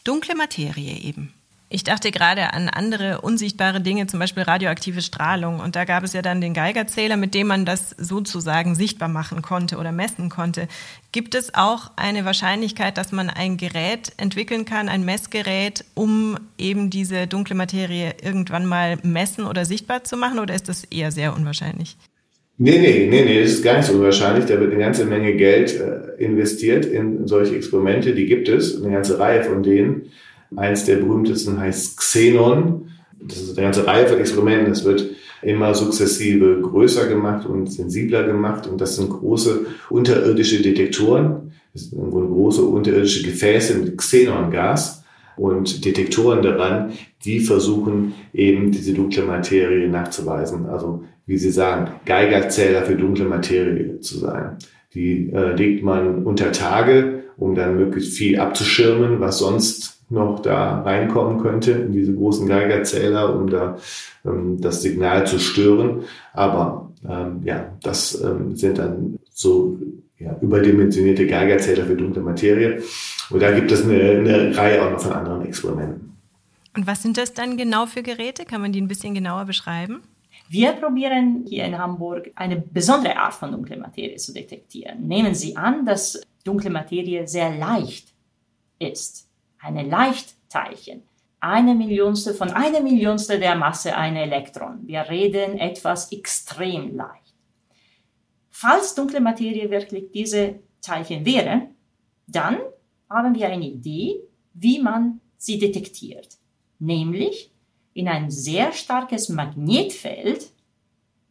Dunkle 0.03 0.35
Materie 0.35 0.99
eben. 0.99 1.33
Ich 1.69 1.83
dachte 1.83 2.11
gerade 2.11 2.53
an 2.53 2.69
andere 2.69 3.19
unsichtbare 3.19 3.81
Dinge, 3.81 4.07
zum 4.07 4.21
Beispiel 4.21 4.43
radioaktive 4.43 5.01
Strahlung. 5.01 5.59
Und 5.59 5.75
da 5.75 5.83
gab 5.83 6.03
es 6.05 6.13
ja 6.13 6.21
dann 6.21 6.39
den 6.39 6.53
Geigerzähler, 6.53 7.17
mit 7.17 7.33
dem 7.33 7.47
man 7.47 7.65
das 7.65 7.89
sozusagen 7.97 8.73
sichtbar 8.73 9.09
machen 9.09 9.41
konnte 9.41 9.75
oder 9.75 9.91
messen 9.91 10.29
konnte. 10.29 10.69
Gibt 11.11 11.35
es 11.35 11.53
auch 11.55 11.91
eine 11.97 12.23
Wahrscheinlichkeit, 12.23 12.97
dass 12.97 13.11
man 13.11 13.29
ein 13.29 13.57
Gerät 13.57 14.13
entwickeln 14.15 14.63
kann, 14.63 14.87
ein 14.87 15.03
Messgerät, 15.03 15.83
um 15.93 16.37
eben 16.57 16.89
diese 16.89 17.27
dunkle 17.27 17.55
Materie 17.55 18.15
irgendwann 18.21 18.65
mal 18.65 18.97
messen 19.03 19.45
oder 19.45 19.65
sichtbar 19.65 20.05
zu 20.05 20.15
machen? 20.15 20.39
Oder 20.39 20.55
ist 20.55 20.69
das 20.69 20.85
eher 20.85 21.11
sehr 21.11 21.35
unwahrscheinlich? 21.35 21.97
Nee, 22.59 22.79
nee, 22.79 23.07
nee, 23.09 23.23
nee, 23.25 23.41
das 23.41 23.51
ist 23.51 23.63
gar 23.63 23.75
nicht 23.75 23.87
so 23.87 23.93
unwahrscheinlich. 23.93 24.45
Da 24.45 24.57
wird 24.57 24.71
eine 24.71 24.81
ganze 24.81 25.05
Menge 25.05 25.35
Geld 25.35 25.75
äh, 25.75 26.23
investiert 26.23 26.85
in 26.85 27.27
solche 27.27 27.57
Experimente. 27.57 28.15
Die 28.15 28.25
gibt 28.25 28.47
es, 28.47 28.81
eine 28.81 28.93
ganze 28.93 29.19
Reihe 29.19 29.43
von 29.43 29.63
denen. 29.63 30.13
Eins 30.55 30.85
der 30.85 30.97
berühmtesten 30.97 31.59
heißt 31.59 31.97
Xenon. 31.97 32.89
Das 33.19 33.39
ist 33.39 33.57
eine 33.57 33.65
ganze 33.65 33.85
Reihe 33.85 34.07
von 34.07 34.19
Experimenten. 34.19 34.71
Es 34.71 34.85
wird 34.85 35.05
immer 35.41 35.73
sukzessive 35.73 36.61
größer 36.61 37.07
gemacht 37.07 37.45
und 37.45 37.71
sensibler 37.71 38.23
gemacht. 38.23 38.67
Und 38.67 38.79
das 38.79 38.95
sind 38.95 39.09
große 39.09 39.65
unterirdische 39.89 40.61
Detektoren. 40.61 41.51
Das 41.73 41.89
sind 41.89 42.11
große 42.11 42.61
unterirdische 42.61 43.23
Gefäße 43.23 43.77
mit 43.77 43.97
Xenongas 43.97 45.03
und 45.37 45.85
Detektoren 45.85 46.41
daran, 46.41 46.93
die 47.23 47.39
versuchen 47.39 48.15
eben 48.33 48.71
diese 48.71 48.93
dunkle 48.93 49.23
Materie 49.23 49.87
nachzuweisen. 49.87 50.65
Also 50.65 51.03
wie 51.27 51.37
Sie 51.37 51.51
sagen, 51.51 51.91
Geigerzähler 52.05 52.83
für 52.83 52.95
dunkle 52.95 53.25
Materie 53.25 53.99
zu 53.99 54.17
sein. 54.17 54.57
Die 54.93 55.29
äh, 55.31 55.55
legt 55.55 55.83
man 55.83 56.23
unter 56.23 56.51
Tage, 56.51 57.23
um 57.37 57.53
dann 57.53 57.77
möglichst 57.77 58.17
viel 58.17 58.39
abzuschirmen, 58.39 59.19
was 59.19 59.39
sonst 59.39 59.96
noch 60.09 60.39
da 60.39 60.81
reinkommen 60.81 61.39
könnte 61.41 61.71
in 61.71 61.91
diese 61.91 62.13
großen 62.13 62.47
Geigerzähler, 62.47 63.35
um 63.35 63.49
da 63.49 63.77
ähm, 64.25 64.59
das 64.61 64.81
Signal 64.81 65.27
zu 65.27 65.39
stören. 65.39 66.03
Aber 66.33 66.91
ähm, 67.07 67.41
ja, 67.43 67.73
das 67.83 68.21
ähm, 68.21 68.55
sind 68.55 68.77
dann 68.77 69.19
so 69.31 69.77
ja, 70.17 70.35
überdimensionierte 70.41 71.27
Geigerzähler 71.27 71.85
für 71.85 71.95
dunkle 71.95 72.21
Materie. 72.21 72.81
Und 73.29 73.41
da 73.41 73.51
gibt 73.51 73.71
es 73.71 73.83
eine, 73.83 73.99
eine 73.99 74.57
Reihe 74.57 74.83
auch 74.83 74.91
noch 74.91 75.01
von 75.01 75.13
anderen 75.13 75.45
Experimenten. 75.45 76.17
Und 76.75 76.87
was 76.87 77.01
sind 77.01 77.17
das 77.17 77.33
dann 77.33 77.57
genau 77.57 77.85
für 77.85 78.03
Geräte? 78.03 78.45
Kann 78.45 78.61
man 78.61 78.71
die 78.71 78.81
ein 78.81 78.87
bisschen 78.87 79.13
genauer 79.13 79.45
beschreiben? 79.45 80.03
Wir 80.49 80.71
probieren 80.73 81.43
hier 81.47 81.65
in 81.65 81.77
Hamburg 81.77 82.31
eine 82.35 82.57
besondere 82.57 83.17
Art 83.17 83.33
von 83.33 83.51
dunkler 83.51 83.77
Materie 83.77 84.15
zu 84.15 84.33
detektieren. 84.33 85.05
Nehmen 85.05 85.35
Sie 85.35 85.57
an, 85.57 85.85
dass 85.85 86.21
dunkle 86.45 86.69
Materie 86.69 87.27
sehr 87.27 87.57
leicht 87.57 88.13
ist 88.79 89.26
eine 89.59 89.83
Leichtteilchen, 89.83 91.03
eine 91.39 91.75
Millionste 91.75 92.33
von 92.33 92.49
einer 92.49 92.81
Millionste 92.81 93.39
der 93.39 93.55
Masse 93.55 93.95
ein 93.95 94.15
Elektron. 94.15 94.87
Wir 94.87 95.01
reden 95.09 95.57
etwas 95.57 96.11
extrem 96.11 96.95
leicht. 96.95 97.35
Falls 98.49 98.95
dunkle 98.95 99.19
Materie 99.19 99.69
wirklich 99.69 100.11
diese 100.11 100.59
Teilchen 100.81 101.25
wären, 101.25 101.75
dann 102.25 102.57
haben 103.09 103.35
wir 103.35 103.47
eine 103.49 103.67
Idee, 103.67 104.15
wie 104.53 104.79
man 104.79 105.21
sie 105.37 105.59
detektiert. 105.59 106.37
Nämlich 106.79 107.51
in 107.93 108.07
ein 108.07 108.29
sehr 108.31 108.73
starkes 108.73 109.29
Magnetfeld, 109.29 110.51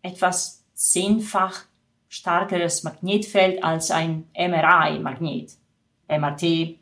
etwas 0.02 0.64
zehnfach 0.74 1.64
stärkeres 2.08 2.84
Magnetfeld 2.84 3.62
als 3.62 3.90
ein 3.90 4.28
MRI-Magnet. 4.36 5.52
MRT 6.08 6.78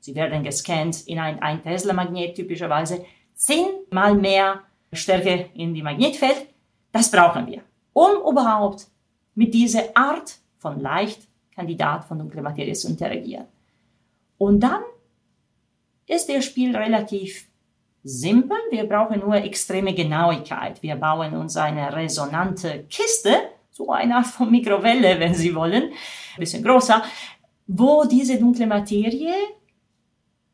Sie 0.00 0.14
werden 0.14 0.42
gescannt 0.42 1.06
in 1.06 1.18
ein, 1.18 1.40
ein 1.40 1.62
Tesla-Magnet 1.62 2.34
typischerweise. 2.34 3.04
Zehnmal 3.34 4.14
mehr 4.14 4.62
Stärke 4.92 5.50
in 5.54 5.74
die 5.74 5.82
Magnetfeld. 5.82 6.46
Das 6.92 7.10
brauchen 7.10 7.46
wir, 7.46 7.62
um 7.92 8.10
überhaupt 8.28 8.88
mit 9.34 9.54
dieser 9.54 9.94
Art 9.94 10.38
von 10.58 10.80
Leichtkandidat 10.80 12.04
von 12.04 12.18
dunkler 12.18 12.42
Materie 12.42 12.74
zu 12.74 12.88
interagieren. 12.88 13.46
Und 14.38 14.60
dann 14.60 14.82
ist 16.06 16.28
das 16.28 16.44
Spiel 16.44 16.76
relativ 16.76 17.46
simpel. 18.02 18.56
Wir 18.70 18.84
brauchen 18.84 19.20
nur 19.20 19.36
extreme 19.36 19.94
Genauigkeit. 19.94 20.82
Wir 20.82 20.96
bauen 20.96 21.36
uns 21.36 21.56
eine 21.56 21.94
resonante 21.94 22.84
Kiste, 22.88 23.34
so 23.70 23.90
eine 23.90 24.16
Art 24.16 24.26
von 24.26 24.50
Mikrowelle, 24.50 25.20
wenn 25.20 25.34
Sie 25.34 25.54
wollen, 25.54 25.84
ein 25.84 26.38
bisschen 26.38 26.64
größer, 26.64 27.02
wo 27.66 28.04
diese 28.04 28.38
dunkle 28.38 28.66
Materie 28.66 29.34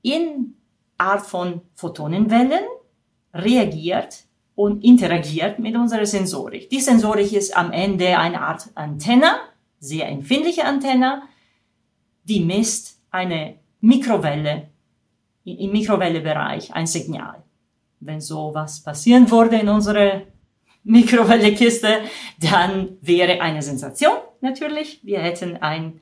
in 0.06 0.54
Art 0.98 1.26
von 1.26 1.62
Photonenwellen 1.74 2.64
reagiert 3.34 4.24
und 4.54 4.82
interagiert 4.84 5.58
mit 5.58 5.74
unserer 5.74 6.06
Sensorik. 6.06 6.70
Die 6.70 6.80
Sensorik 6.80 7.32
ist 7.32 7.56
am 7.56 7.72
Ende 7.72 8.16
eine 8.16 8.40
Art 8.40 8.70
Antenne, 8.74 9.32
sehr 9.80 10.08
empfindliche 10.08 10.64
Antenne, 10.64 11.22
die 12.24 12.40
misst 12.40 13.00
eine 13.10 13.56
Mikrowelle, 13.80 14.68
im 15.44 15.72
Mikrowellebereich 15.72 16.72
ein 16.74 16.86
Signal. 16.86 17.42
Wenn 18.00 18.20
so 18.20 18.52
was 18.54 18.82
passieren 18.82 19.30
würde 19.30 19.56
in 19.56 19.68
unserer 19.68 20.22
Mikrowellekiste, 20.84 22.00
dann 22.40 22.96
wäre 23.00 23.40
eine 23.40 23.60
Sensation 23.60 24.16
natürlich. 24.40 25.00
Wir 25.04 25.18
hätten 25.18 25.56
ein 25.56 26.00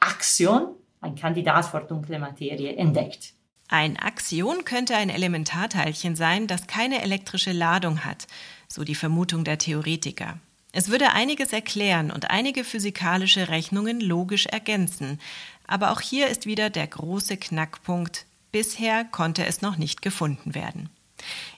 Axion, 0.00 0.74
ein 1.04 1.14
Kandidat 1.14 1.66
für 1.66 1.80
dunkle 1.80 2.18
Materie, 2.18 2.74
entdeckt. 2.76 3.34
Ein 3.68 3.96
Axion 3.98 4.64
könnte 4.64 4.96
ein 4.96 5.10
Elementarteilchen 5.10 6.16
sein, 6.16 6.46
das 6.46 6.66
keine 6.66 7.02
elektrische 7.02 7.52
Ladung 7.52 8.04
hat, 8.04 8.26
so 8.68 8.84
die 8.84 8.94
Vermutung 8.94 9.44
der 9.44 9.58
Theoretiker. 9.58 10.38
Es 10.72 10.88
würde 10.88 11.12
einiges 11.12 11.52
erklären 11.52 12.10
und 12.10 12.30
einige 12.30 12.64
physikalische 12.64 13.48
Rechnungen 13.48 14.00
logisch 14.00 14.46
ergänzen. 14.46 15.20
Aber 15.68 15.92
auch 15.92 16.00
hier 16.00 16.26
ist 16.26 16.46
wieder 16.46 16.68
der 16.68 16.88
große 16.88 17.36
Knackpunkt. 17.36 18.26
Bisher 18.50 19.04
konnte 19.04 19.46
es 19.46 19.62
noch 19.62 19.76
nicht 19.76 20.02
gefunden 20.02 20.54
werden. 20.54 20.90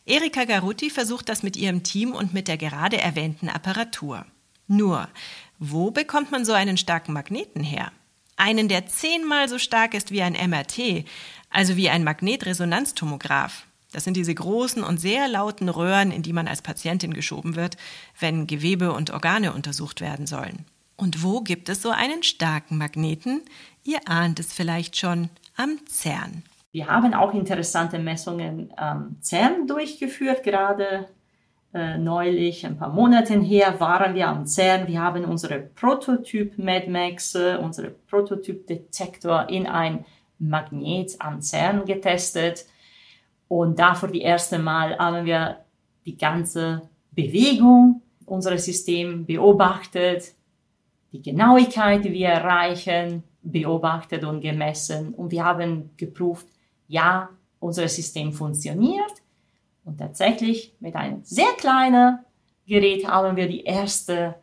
Erika 0.05 0.45
Garutti 0.45 0.91
versucht 0.91 1.29
das 1.29 1.43
mit 1.43 1.57
ihrem 1.57 1.83
Team 1.83 2.13
und 2.13 2.35
mit 2.35 2.47
der 2.47 2.59
gerade 2.59 2.99
erwähnten 2.99 3.49
Apparatur. 3.49 4.27
Nur, 4.69 5.09
wo 5.59 5.91
bekommt 5.91 6.31
man 6.31 6.45
so 6.45 6.53
einen 6.53 6.77
starken 6.77 7.15
Magneten 7.15 7.65
her? 7.65 7.91
Einen, 8.37 8.69
der 8.69 8.87
zehnmal 8.87 9.49
so 9.49 9.59
stark 9.59 9.95
ist 9.95 10.11
wie 10.11 10.23
ein 10.23 10.35
MRT, 10.35 11.05
also 11.51 11.77
wie 11.77 11.89
ein 11.89 12.05
Magnetresonanztomograph. 12.05 13.67
Das 13.93 14.05
sind 14.05 14.17
diese 14.17 14.35
großen 14.35 14.85
und 14.85 14.99
sehr 14.99 15.29
lauten 15.29 15.69
Röhren, 15.69 16.11
in 16.11 16.23
die 16.23 16.33
man 16.33 16.49
als 16.49 16.61
Patientin 16.61 17.15
geschoben 17.15 17.57
wird, 17.57 17.77
wenn 18.19 18.47
Gewebe 18.47 18.93
und 18.93 19.11
Organe 19.11 19.53
untersucht 19.53 20.01
werden 20.01 20.27
sollen. 20.27 20.67
Und 20.97 21.23
wo 21.23 21.41
gibt 21.41 21.69
es 21.69 21.83
so 21.83 21.91
einen 21.91 22.23
starken 22.23 22.79
Magneten? 22.79 23.43
Ihr 23.85 24.01
ahnt 24.07 24.41
es 24.41 24.53
vielleicht 24.53 24.97
schon, 24.97 25.31
am 25.57 25.79
CERN. 25.89 26.43
Wir 26.73 26.89
haben 26.89 27.15
auch 27.15 27.33
interessante 27.33 27.99
Messungen 27.99 28.71
am 28.77 29.17
CERN 29.23 29.67
durchgeführt, 29.67 30.43
gerade 30.43 31.09
äh, 31.77 31.99
neulich, 31.99 32.65
ein 32.65 32.79
paar 32.79 32.89
Monaten 32.89 33.43
her, 33.43 33.79
waren 33.79 34.15
wir 34.15 34.29
am 34.29 34.47
CERN. 34.47 34.89
Wir 34.89 35.03
haben 35.03 35.27
unsere 35.27 35.59
Prototyp 35.59 36.57
MedMax, 36.57 37.35
äh, 37.35 37.59
unsere 37.61 37.91
Prototyp-Detektor 37.91 39.51
in 39.51 39.67
ein 39.67 40.07
Magnet 40.39 41.17
am 41.19 41.43
CERN 41.43 41.85
getestet. 41.85 42.65
Und 43.49 43.79
dafür 43.79 44.09
die 44.09 44.23
erste 44.23 44.59
Mal 44.59 44.97
haben 44.97 45.27
wir 45.27 45.59
die 46.07 46.17
ganze 46.17 46.89
Bewegung 47.11 48.01
unseres 48.25 48.65
Systems 48.65 49.27
beobachtet, 49.27 50.33
die 51.13 51.21
Genauigkeit, 51.21 52.03
die 52.07 52.13
wir 52.13 52.29
erreichen, 52.29 53.23
beobachtet 53.43 54.25
und 54.25 54.41
gemessen. 54.41 55.13
Und 55.13 55.31
wir 55.31 55.45
haben 55.45 55.91
geprüft, 55.99 56.47
ja, 56.89 57.29
unser 57.61 57.87
System 57.87 58.33
funktioniert 58.33 59.26
und 59.87 59.99
tatsächlich 59.99 60.75
mit 60.81 60.95
einem 60.95 61.25
sehr 61.25 61.53
kleinen 61.57 62.19
Gerät 62.67 63.07
haben 63.07 63.37
wir 63.37 63.49
die 63.49 63.65
erste 63.65 64.35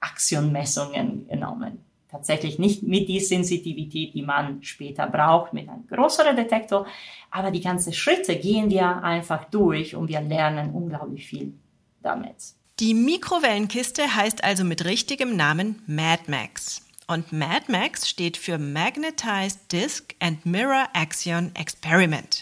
Aktionmessungen 0.00 1.28
genommen. 1.28 1.84
Tatsächlich 2.08 2.58
nicht 2.58 2.82
mit 2.82 3.08
die 3.08 3.20
Sensitivität, 3.20 4.14
die 4.14 4.22
man 4.22 4.62
später 4.62 5.06
braucht, 5.06 5.52
mit 5.52 5.68
einem 5.68 5.86
größeren 5.86 6.34
Detektor, 6.34 6.86
aber 7.30 7.50
die 7.50 7.60
ganzen 7.60 7.92
Schritte 7.92 8.36
gehen 8.36 8.70
wir 8.70 9.04
einfach 9.04 9.44
durch 9.50 9.94
und 9.94 10.08
wir 10.08 10.20
lernen 10.20 10.72
unglaublich 10.72 11.26
viel 11.26 11.52
damit. 12.02 12.54
Die 12.80 12.94
Mikrowellenkiste 12.94 14.16
heißt 14.16 14.42
also 14.42 14.64
mit 14.64 14.84
richtigem 14.84 15.36
Namen 15.36 15.82
Mad 15.86 16.22
Max. 16.28 16.82
Und 17.10 17.32
MADMAX 17.32 18.08
steht 18.08 18.36
für 18.36 18.56
Magnetized 18.56 19.72
Disk 19.72 20.14
and 20.20 20.46
Mirror 20.46 20.86
Axion 20.92 21.50
Experiment. 21.56 22.39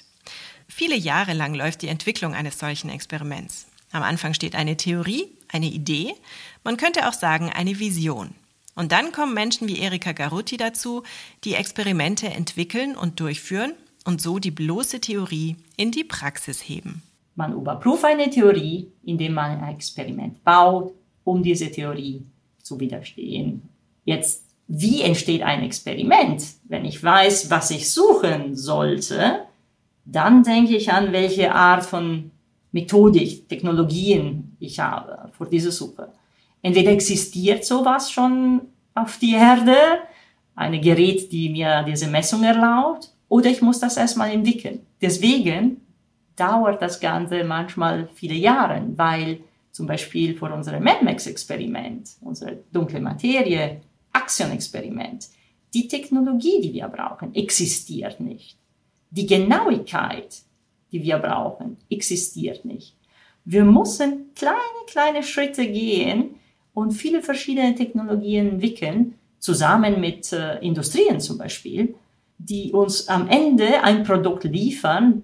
Viele 0.69 0.97
Jahre 0.97 1.33
lang 1.33 1.55
läuft 1.55 1.83
die 1.83 1.89
Entwicklung 1.89 2.35
eines 2.35 2.59
solchen 2.59 2.91
Experiments. 2.91 3.67
Am 3.91 4.03
Anfang 4.03 4.35
steht 4.35 4.55
eine 4.55 4.77
Theorie, 4.77 5.27
eine 5.49 5.67
Idee, 5.67 6.15
man 6.63 6.77
könnte 6.77 7.09
auch 7.09 7.15
sagen 7.15 7.51
eine 7.51 7.79
Vision. 7.79 8.35
Und 8.75 8.93
dann 8.93 9.11
kommen 9.11 9.35
Menschen 9.35 9.67
wie 9.67 9.81
Erika 9.81 10.13
Garutti 10.13 10.57
dazu, 10.57 11.03
die 11.43 11.55
Experimente 11.55 12.29
entwickeln 12.29 12.97
und 12.97 13.19
durchführen 13.19 13.73
und 14.05 14.21
so 14.21 14.39
die 14.39 14.53
bloße 14.53 15.01
Theorie 15.01 15.57
in 15.77 15.91
die 15.91 16.05
Praxis 16.05 16.61
heben. 16.61 17.03
Man 17.35 17.55
überprüft 17.55 18.05
eine 18.05 18.31
Theorie, 18.31 18.93
indem 19.05 19.35
man 19.35 19.61
ein 19.63 19.75
Experiment 19.75 20.45
baut, 20.45 20.93
um 21.25 21.43
diese 21.43 21.71
Theorie 21.71 22.25
zu 22.63 22.79
widerstehen. 22.79 23.69
Jetzt, 24.05 24.45
wie 24.69 25.03
entsteht 25.03 25.43
ein 25.43 25.63
Experiment? 25.63 26.45
Wenn 26.65 26.85
ich 26.85 27.03
weiß, 27.03 27.51
was 27.51 27.71
ich 27.71 27.91
suchen 27.91 28.55
sollte, 28.55 29.48
dann 30.11 30.43
denke 30.43 30.75
ich 30.77 30.91
an, 30.91 31.13
welche 31.13 31.55
Art 31.55 31.85
von 31.85 32.31
Methodik, 32.73 33.49
Technologien 33.49 34.57
ich 34.59 34.81
habe 34.81 35.31
für 35.37 35.47
diese 35.47 35.71
Suche. 35.71 36.09
Entweder 36.63 36.93
existiert 36.93 37.65
sowas 37.65 38.11
schon 38.11 38.63
auf 38.95 39.19
die 39.19 39.35
Erde, 39.35 39.77
ein 40.55 40.81
Gerät, 40.81 41.31
die 41.31 41.51
mir 41.51 41.85
diese 41.87 42.09
Messung 42.09 42.43
erlaubt, 42.43 43.11
oder 43.29 43.51
ich 43.51 43.61
muss 43.61 43.81
das 43.81 43.97
erstmal 43.99 44.31
entwickeln. 44.31 44.81
Deswegen 45.01 45.83
dauert 46.37 46.81
das 46.81 46.99
Ganze 46.99 47.45
manchmal 47.45 48.09
viele 48.15 48.35
Jahre, 48.35 48.83
weil 48.97 49.41
zum 49.73 49.87
Beispiel 49.87 50.35
für 50.35 50.53
unser 50.53 50.81
MadMax-Experiment, 50.81 52.09
unser 52.23 52.53
dunkle 52.73 53.01
Materie, 53.01 53.83
Axion-Experiment, 54.13 55.29
die 55.75 55.87
Technologie, 55.87 56.63
die 56.63 56.73
wir 56.73 56.89
brauchen, 56.89 57.35
existiert 57.35 58.21
nicht. 58.21 58.57
Die 59.11 59.27
Genauigkeit, 59.27 60.43
die 60.93 61.03
wir 61.03 61.19
brauchen, 61.19 61.77
existiert 61.91 62.65
nicht. 62.65 62.95
Wir 63.45 63.65
müssen 63.65 64.35
kleine, 64.35 64.59
kleine 64.87 65.23
Schritte 65.23 65.67
gehen 65.67 66.35
und 66.75 66.93
viele 66.93 67.23
verschiedene 67.23 67.75
Technologien 67.75 68.49
entwickeln, 68.51 69.15
zusammen 69.39 70.01
mit 70.01 70.33
äh, 70.33 70.59
Industrien 70.59 71.21
zum 71.21 71.39
Beispiel, 71.39 71.95
die 72.39 72.73
uns 72.73 73.09
am 73.09 73.29
Ende 73.29 73.83
ein 73.83 74.05
Produkt 74.05 74.45
liefern, 74.45 75.23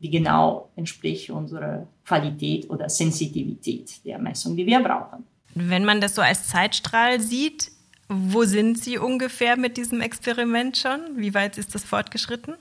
die 0.00 0.10
genau 0.10 0.70
entspricht 0.76 1.30
unserer 1.30 1.86
Qualität 2.04 2.68
oder 2.70 2.88
Sensitivität 2.88 4.04
der 4.04 4.18
Messung, 4.18 4.56
die 4.56 4.66
wir 4.66 4.80
brauchen. 4.80 5.24
Wenn 5.54 5.84
man 5.84 6.00
das 6.00 6.14
so 6.14 6.22
als 6.22 6.48
Zeitstrahl 6.48 7.20
sieht, 7.20 7.70
wo 8.08 8.44
sind 8.44 8.78
Sie 8.78 8.98
ungefähr 8.98 9.56
mit 9.56 9.76
diesem 9.76 10.00
Experiment 10.00 10.76
schon? 10.76 11.00
Wie 11.16 11.34
weit 11.34 11.58
ist 11.58 11.74
das 11.74 11.84
fortgeschritten? 11.84 12.54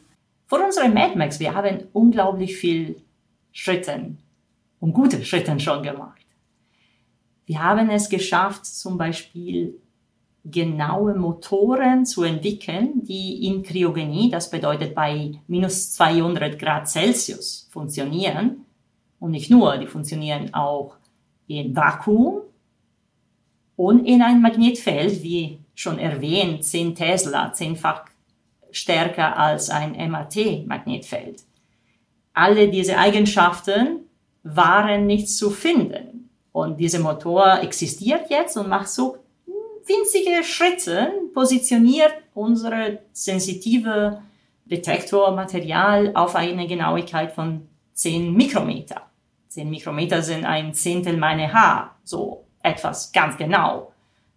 Vor 0.50 0.65
unserem 0.65 0.96
MadMax, 0.96 1.39
wir 1.39 1.53
haben 1.53 1.84
unglaublich 1.94 2.58
viel 2.58 3.03
Schritten 3.51 4.18
und 4.79 4.94
gute 4.94 5.24
Schritte 5.24 5.60
schon 5.60 5.84
gemacht. 5.84 6.25
Wir 7.46 7.62
haben 7.63 7.88
es 7.91 8.10
geschafft, 8.10 8.65
zum 8.65 8.98
Beispiel 8.98 9.79
genaue 10.44 11.13
Motoren 11.13 12.03
zu 12.03 12.24
entwickeln, 12.24 13.03
die 13.03 13.46
in 13.46 13.62
Kryogenie, 13.62 14.32
das 14.32 14.50
bedeutet 14.50 14.96
bei 14.96 15.34
minus 15.46 15.94
200 15.94 16.58
Grad 16.58 16.89
Celsius, 16.89 17.70
funktionieren. 17.70 18.65
Und 19.20 19.32
nicht 19.32 19.51
nur, 19.51 19.77
die 19.77 19.86
funktionieren 19.86 20.51
auch 20.56 20.96
in 21.46 21.75
Vakuum 21.75 22.41
und 23.75 24.03
in 24.03 24.24
ein 24.24 24.41
Magnetfeld, 24.41 25.22
wie 25.22 25.60
schon 25.75 26.00
erwähnt, 26.00 26.63
10 26.63 26.96
Tesla, 26.96 27.53
zehnfach 27.53 28.08
stärker 28.71 29.38
als 29.38 29.69
ein 29.69 29.91
MRT-Magnetfeld. 29.91 31.44
Alle 32.33 32.70
diese 32.70 32.98
Eigenschaften 32.98 34.01
waren 34.44 35.05
nicht 35.05 35.29
zu 35.29 35.50
finden. 35.50 36.29
Und 36.51 36.79
dieser 36.79 37.00
Motor 37.00 37.61
existiert 37.61 38.29
jetzt 38.29 38.57
und 38.57 38.70
macht 38.70 38.89
so 38.89 39.17
winzige 39.85 40.44
Schritte, 40.44 41.11
positioniert 41.33 42.13
unsere 42.33 43.00
sensitive 43.11 44.22
Detektormaterial 44.65 46.11
auf 46.15 46.35
eine 46.35 46.67
Genauigkeit 46.67 47.31
von 47.31 47.67
10 47.94 48.33
Mikrometer. 48.33 49.01
10 49.50 49.70
Mikrometer 49.70 50.22
sind 50.22 50.46
ein 50.46 50.74
Zehntel 50.74 51.17
meiner 51.17 51.51
Haar, 51.51 51.96
so 52.03 52.46
etwas 52.61 53.11
ganz 53.11 53.35
genau. 53.37 53.91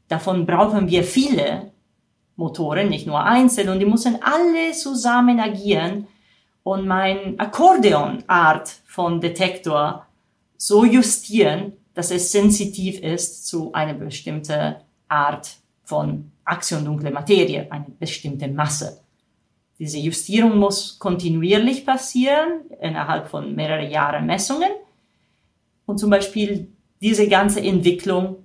Davon 0.09 0.47
brauchen 0.47 0.89
wir 0.89 1.05
viele 1.05 1.72
Motoren, 2.43 2.89
nicht 2.89 3.07
nur 3.07 3.23
einzeln, 3.25 3.69
und 3.69 3.79
die 3.79 3.87
müssen 3.87 4.19
alle 4.21 4.73
zusammen 4.73 5.39
agieren 5.39 6.09
und 6.65 6.87
mein 6.87 7.39
Akkordeonart 7.39 8.69
von 8.85 9.21
Detektor 9.21 10.07
so 10.57 10.85
justieren, 10.85 11.73
dass 11.95 12.11
es 12.11 12.33
sensitiv 12.33 13.01
ist 13.01 13.47
zu 13.47 13.73
einer 13.73 13.95
bestimmten 13.95 14.77
Art 15.09 15.57
von 15.85 16.31
Aktion 16.45 16.85
dunkle 16.85 17.11
Materie, 17.11 17.67
eine 17.71 17.87
bestimmte 17.99 18.49
Masse. 18.49 19.01
Diese 19.79 19.99
Justierung 19.99 20.59
muss 20.59 20.99
kontinuierlich 20.99 21.85
passieren, 21.85 22.63
innerhalb 22.81 23.29
von 23.29 23.55
mehreren 23.55 23.91
Jahren 23.91 24.27
Messungen. 24.27 24.71
Und 25.87 25.99
zum 25.99 26.11
Beispiel 26.11 26.69
diese 27.01 27.29
ganze 27.29 27.61
Entwicklung 27.61 28.42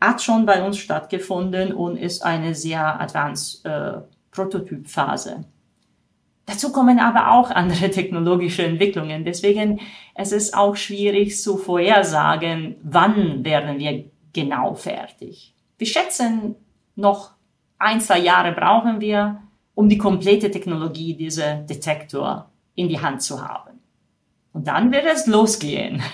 hat 0.00 0.22
schon 0.22 0.46
bei 0.46 0.62
uns 0.62 0.78
stattgefunden 0.78 1.72
und 1.72 1.96
ist 1.96 2.24
eine 2.24 2.54
sehr 2.54 3.00
advanced 3.00 3.64
äh, 3.66 4.00
Prototypphase. 4.30 5.44
Dazu 6.46 6.72
kommen 6.72 6.98
aber 6.98 7.32
auch 7.32 7.50
andere 7.50 7.90
technologische 7.90 8.64
Entwicklungen. 8.64 9.24
Deswegen 9.24 9.80
es 10.14 10.32
ist 10.32 10.54
auch 10.54 10.76
schwierig 10.76 11.40
zu 11.40 11.56
vorhersagen, 11.56 12.76
wann 12.82 13.44
werden 13.44 13.78
wir 13.78 14.04
genau 14.32 14.74
fertig. 14.74 15.54
Wir 15.78 15.86
schätzen, 15.86 16.56
noch 16.96 17.32
ein, 17.78 18.00
zwei 18.00 18.18
Jahre 18.18 18.52
brauchen 18.52 19.00
wir, 19.00 19.42
um 19.74 19.88
die 19.88 19.98
komplette 19.98 20.50
Technologie 20.50 21.14
dieser 21.14 21.54
Detektor 21.54 22.50
in 22.74 22.88
die 22.88 23.00
Hand 23.00 23.22
zu 23.22 23.46
haben. 23.46 23.80
Und 24.52 24.66
dann 24.66 24.92
wird 24.92 25.06
es 25.06 25.26
losgehen. 25.26 26.02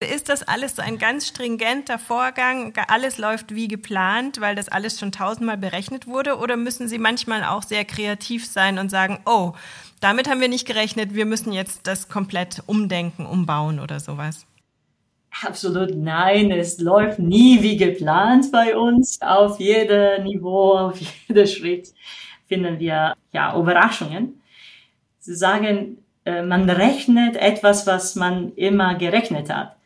Ist 0.00 0.28
das 0.28 0.44
alles 0.44 0.76
so 0.76 0.82
ein 0.82 0.96
ganz 0.96 1.26
stringenter 1.26 1.98
Vorgang? 1.98 2.72
Alles 2.86 3.18
läuft 3.18 3.52
wie 3.52 3.66
geplant, 3.66 4.40
weil 4.40 4.54
das 4.54 4.68
alles 4.68 5.00
schon 5.00 5.10
tausendmal 5.10 5.58
berechnet 5.58 6.06
wurde? 6.06 6.38
Oder 6.38 6.56
müssen 6.56 6.86
Sie 6.86 6.98
manchmal 6.98 7.42
auch 7.42 7.64
sehr 7.64 7.84
kreativ 7.84 8.46
sein 8.46 8.78
und 8.78 8.90
sagen, 8.90 9.18
oh, 9.26 9.54
damit 10.00 10.30
haben 10.30 10.40
wir 10.40 10.48
nicht 10.48 10.68
gerechnet, 10.68 11.14
wir 11.14 11.26
müssen 11.26 11.52
jetzt 11.52 11.88
das 11.88 12.08
komplett 12.08 12.62
umdenken, 12.66 13.26
umbauen 13.26 13.80
oder 13.80 13.98
sowas? 13.98 14.46
Absolut 15.44 15.96
nein, 15.96 16.52
es 16.52 16.78
läuft 16.78 17.18
nie 17.18 17.60
wie 17.62 17.76
geplant 17.76 18.52
bei 18.52 18.76
uns. 18.76 19.20
Auf 19.20 19.58
jedem 19.58 20.22
Niveau, 20.22 20.74
auf 20.74 21.00
jedem 21.28 21.46
Schritt 21.48 21.92
finden 22.46 22.78
wir 22.78 23.16
ja 23.32 23.58
Überraschungen. 23.58 24.40
Sie 25.18 25.34
sagen, 25.34 25.98
äh, 26.24 26.42
man 26.42 26.70
rechnet 26.70 27.36
etwas, 27.36 27.84
was 27.88 28.14
man 28.14 28.54
immer 28.54 28.94
gerechnet 28.94 29.50
hat 29.50 29.77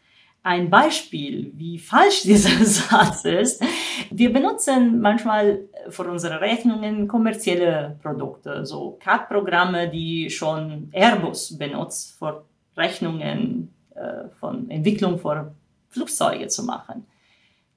ein 0.42 0.70
Beispiel, 0.70 1.52
wie 1.55 1.78
falsch 1.78 2.22
dieser 2.24 2.64
Satz 2.64 3.24
ist. 3.24 3.62
Wir 4.11 4.33
benutzen 4.33 5.00
manchmal 5.00 5.68
für 5.88 6.05
unsere 6.05 6.40
Rechnungen 6.40 7.09
kommerzielle 7.09 7.98
Produkte, 8.02 8.66
so 8.66 8.98
CAD-Programme, 9.00 9.88
die 9.88 10.31
schon 10.31 10.90
Airbus 10.92 11.57
benutzt, 11.59 12.18
für 12.18 12.44
Rechnungen 12.76 13.72
äh, 13.94 14.28
von 14.40 14.70
Entwicklung 14.70 15.18
für 15.18 15.55
Flugzeuge 15.88 16.48
zu 16.48 16.64
machen. 16.64 17.07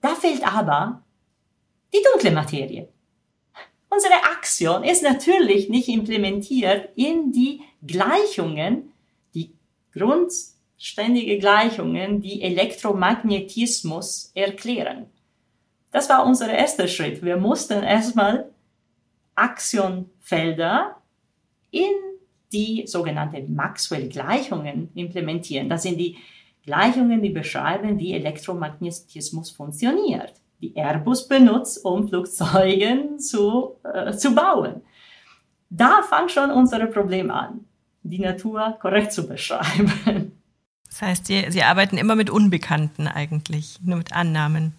Da 0.02 0.10
fehlt 0.10 0.46
aber 0.46 1.02
die 1.94 2.04
dunkle 2.12 2.32
Materie. 2.32 2.88
Unsere 3.90 4.16
Axion 4.16 4.84
ist 4.84 5.04
natürlich 5.04 5.70
nicht 5.70 5.88
implementiert 5.88 6.90
in 6.96 7.32
die 7.32 7.62
Gleichungen, 7.86 8.92
die 9.34 9.54
Grund 9.94 10.32
ständige 10.78 11.38
Gleichungen, 11.40 12.22
die 12.22 12.42
Elektromagnetismus 12.42 14.32
erklären. 14.36 15.08
Das 15.92 16.10
war 16.10 16.26
unser 16.26 16.52
erster 16.52 16.88
Schritt. 16.88 17.24
Wir 17.24 17.38
mussten 17.38 17.82
erstmal 17.82 18.50
Axionfelder 19.36 20.98
in 21.72 21.94
die 22.52 22.86
sogenannten 22.88 23.56
Maxwell-Gleichungen 23.56 24.90
implementieren. 24.94 25.70
Das 25.70 25.84
sind 25.84 25.98
die 25.98 26.18
Gleichungen, 26.64 27.22
die 27.22 27.30
beschreiben, 27.30 28.00
wie 28.00 28.14
Elektromagnetismus 28.14 29.52
funktioniert, 29.52 30.34
die 30.62 30.76
Airbus 30.76 31.28
benutzt, 31.28 31.84
um 31.86 32.08
Flugzeuge 32.08 33.18
zu, 33.18 33.76
äh, 33.84 34.14
zu 34.14 34.34
bauen. 34.34 34.82
Da 35.70 36.02
fang 36.04 36.28
schon 36.30 36.52
unser 36.52 36.86
Problem 36.88 37.30
an, 37.30 37.66
die 38.04 38.20
Natur 38.20 38.78
korrekt 38.82 39.12
zu 39.12 39.28
beschreiben. 39.28 40.40
Das 40.98 41.02
heißt, 41.02 41.28
Sie, 41.28 41.46
Sie 41.50 41.62
arbeiten 41.62 41.98
immer 41.98 42.16
mit 42.16 42.30
Unbekannten 42.30 43.10
eigentlich, 43.10 43.80
nur 43.84 43.98
mit 43.98 44.14
Annahmen. 44.14 44.72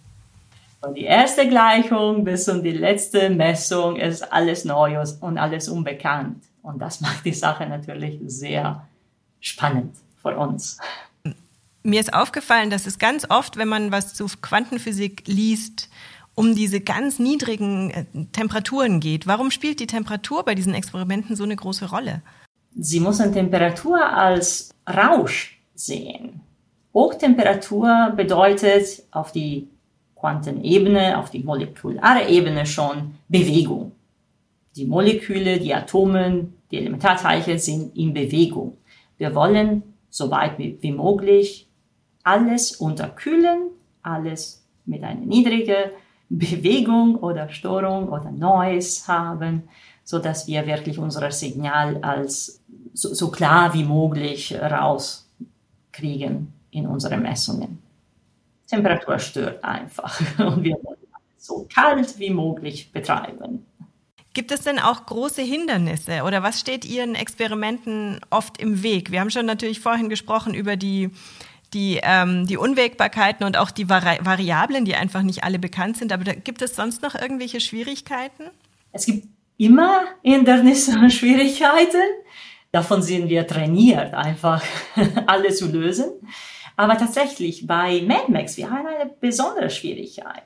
Von 0.79 0.95
die 0.95 1.03
erste 1.03 1.47
Gleichung 1.47 2.23
bis 2.23 2.45
zu 2.45 2.59
die 2.59 2.71
letzte 2.71 3.29
Messung 3.29 3.97
ist 3.97 4.23
alles 4.33 4.65
neu 4.65 4.99
und 5.21 5.37
alles 5.37 5.69
unbekannt. 5.69 6.43
Und 6.63 6.79
das 6.79 7.01
macht 7.01 7.23
die 7.23 7.33
Sache 7.33 7.67
natürlich 7.67 8.19
sehr 8.25 8.87
spannend 9.41 9.95
für 10.19 10.35
uns. 10.35 10.79
Mir 11.83 11.99
ist 11.99 12.15
aufgefallen, 12.15 12.71
dass 12.71 12.87
es 12.87 12.97
ganz 12.97 13.29
oft, 13.29 13.57
wenn 13.57 13.67
man 13.67 13.91
was 13.91 14.15
zu 14.15 14.25
Quantenphysik 14.41 15.27
liest, 15.27 15.87
um 16.33 16.55
diese 16.55 16.81
ganz 16.81 17.19
niedrigen 17.19 17.91
äh, 17.91 18.05
Temperaturen 18.31 19.01
geht. 19.01 19.27
Warum 19.27 19.51
spielt 19.51 19.79
die 19.79 19.87
Temperatur 19.87 20.43
bei 20.43 20.55
diesen 20.55 20.73
Experimenten 20.73 21.35
so 21.35 21.43
eine 21.43 21.55
große 21.55 21.91
Rolle? 21.91 22.23
Sie 22.75 22.99
müssen 22.99 23.31
Temperatur 23.33 24.03
als 24.03 24.71
Rausch 24.87 25.56
sehen. 25.79 26.41
Hochtemperatur 26.93 28.13
bedeutet 28.15 29.03
auf 29.11 29.31
die 29.31 29.69
Quantenebene, 30.15 31.17
auf 31.19 31.29
die 31.29 31.43
molekulare 31.43 32.27
Ebene 32.27 32.65
schon 32.65 33.15
Bewegung. 33.27 33.91
Die 34.75 34.85
Moleküle, 34.85 35.59
die 35.59 35.73
Atome, 35.73 36.49
die 36.71 36.77
Elementarteilchen 36.77 37.59
sind 37.59 37.95
in 37.95 38.13
Bewegung. 38.13 38.77
Wir 39.17 39.33
wollen 39.35 39.83
so 40.09 40.31
weit 40.31 40.57
wie 40.57 40.91
möglich 40.91 41.67
alles 42.23 42.75
unterkühlen, 42.75 43.69
alles 44.01 44.65
mit 44.85 45.03
einer 45.03 45.21
niedrigen 45.21 45.91
Bewegung 46.29 47.15
oder 47.15 47.49
Störung 47.49 48.09
oder 48.09 48.31
Noise 48.31 49.07
haben, 49.07 49.63
so 50.03 50.19
dass 50.19 50.47
wir 50.47 50.65
wirklich 50.65 50.97
unser 50.97 51.31
Signal 51.31 51.97
als 52.01 52.61
so, 52.93 53.13
so 53.13 53.29
klar 53.29 53.73
wie 53.73 53.83
möglich 53.83 54.57
rauskriegen 55.97 56.53
in 56.71 56.87
unsere 56.87 57.17
Messungen. 57.17 57.79
Temperatur 58.67 59.19
stört 59.19 59.63
einfach 59.63 60.19
und 60.39 60.63
wir 60.63 60.75
wollen 60.83 60.97
so 61.37 61.67
kalt 61.73 62.19
wie 62.19 62.29
möglich 62.29 62.91
betreiben. 62.91 63.65
Gibt 64.33 64.51
es 64.51 64.61
denn 64.61 64.77
auch 64.77 65.05
große 65.05 65.41
Hindernisse 65.41 66.23
oder 66.23 66.43
was 66.43 66.59
steht 66.59 66.85
Ihren 66.85 67.15
Experimenten 67.15 68.19
oft 68.29 68.61
im 68.61 68.83
Weg? 68.83 69.11
Wir 69.11 69.21
haben 69.21 69.31
schon 69.31 69.45
natürlich 69.45 69.79
vorhin 69.79 70.09
gesprochen 70.09 70.53
über 70.53 70.75
die, 70.75 71.09
die, 71.73 71.99
ähm, 72.03 72.45
die 72.45 72.57
Unwägbarkeiten 72.57 73.45
und 73.45 73.57
auch 73.57 73.71
die 73.71 73.89
Vari 73.89 74.19
Variablen, 74.21 74.85
die 74.85 74.95
einfach 74.95 75.23
nicht 75.23 75.43
alle 75.43 75.57
bekannt 75.57 75.97
sind. 75.97 76.11
Aber 76.11 76.23
da, 76.23 76.33
gibt 76.33 76.61
es 76.61 76.75
sonst 76.75 77.01
noch 77.01 77.15
irgendwelche 77.15 77.59
Schwierigkeiten? 77.59 78.43
Es 78.91 79.07
gibt 79.07 79.27
immer 79.57 80.01
Hindernisse 80.21 80.99
und 80.99 81.11
Schwierigkeiten. 81.11 82.01
Davon 82.71 83.01
sind 83.01 83.29
wir 83.29 83.47
trainiert, 83.47 84.13
einfach 84.13 84.63
alle 85.27 85.53
zu 85.53 85.67
lösen. 85.67 86.11
Aber 86.75 86.97
tatsächlich 86.97 87.65
bei 87.65 88.01
MadMax, 88.01 88.57
wir 88.57 88.69
haben 88.69 88.85
eine 88.85 89.09
besondere 89.19 89.69
Schwierigkeit. 89.69 90.43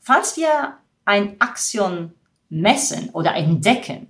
Falls 0.00 0.36
wir 0.36 0.74
ein 1.04 1.40
Axion 1.40 2.12
messen 2.48 3.10
oder 3.10 3.34
entdecken, 3.34 4.08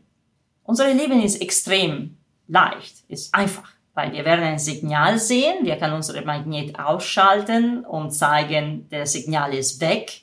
unser 0.65 0.93
Leben 0.93 1.23
ist 1.23 1.41
extrem 1.41 2.19
leicht, 2.49 3.05
ist 3.09 3.35
einfach, 3.35 3.71
weil 3.95 4.13
wir 4.13 4.27
werden 4.27 4.45
ein 4.45 4.59
Signal 4.59 5.19
sehen, 5.19 5.65
wir 5.65 5.77
können 5.77 5.95
unsere 5.95 6.23
Magnet 6.23 6.79
ausschalten 6.79 7.85
und 7.87 8.11
zeigen, 8.11 8.89
der 8.91 9.07
Signal 9.07 9.55
ist 9.55 9.81
weg 9.81 10.23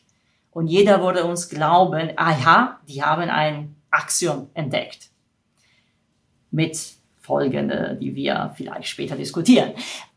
und 0.51 0.67
jeder 0.67 1.01
würde 1.01 1.23
uns 1.23 1.49
glauben, 1.49 2.11
aha, 2.15 2.79
die 2.87 3.01
haben 3.01 3.29
ein 3.29 3.75
Axiom 3.89 4.49
entdeckt. 4.53 5.09
Mit 6.53 6.79
Folgen, 7.19 7.99
die 7.99 8.15
wir 8.15 8.53
vielleicht 8.55 8.87
später 8.87 9.15
diskutieren. 9.15 9.73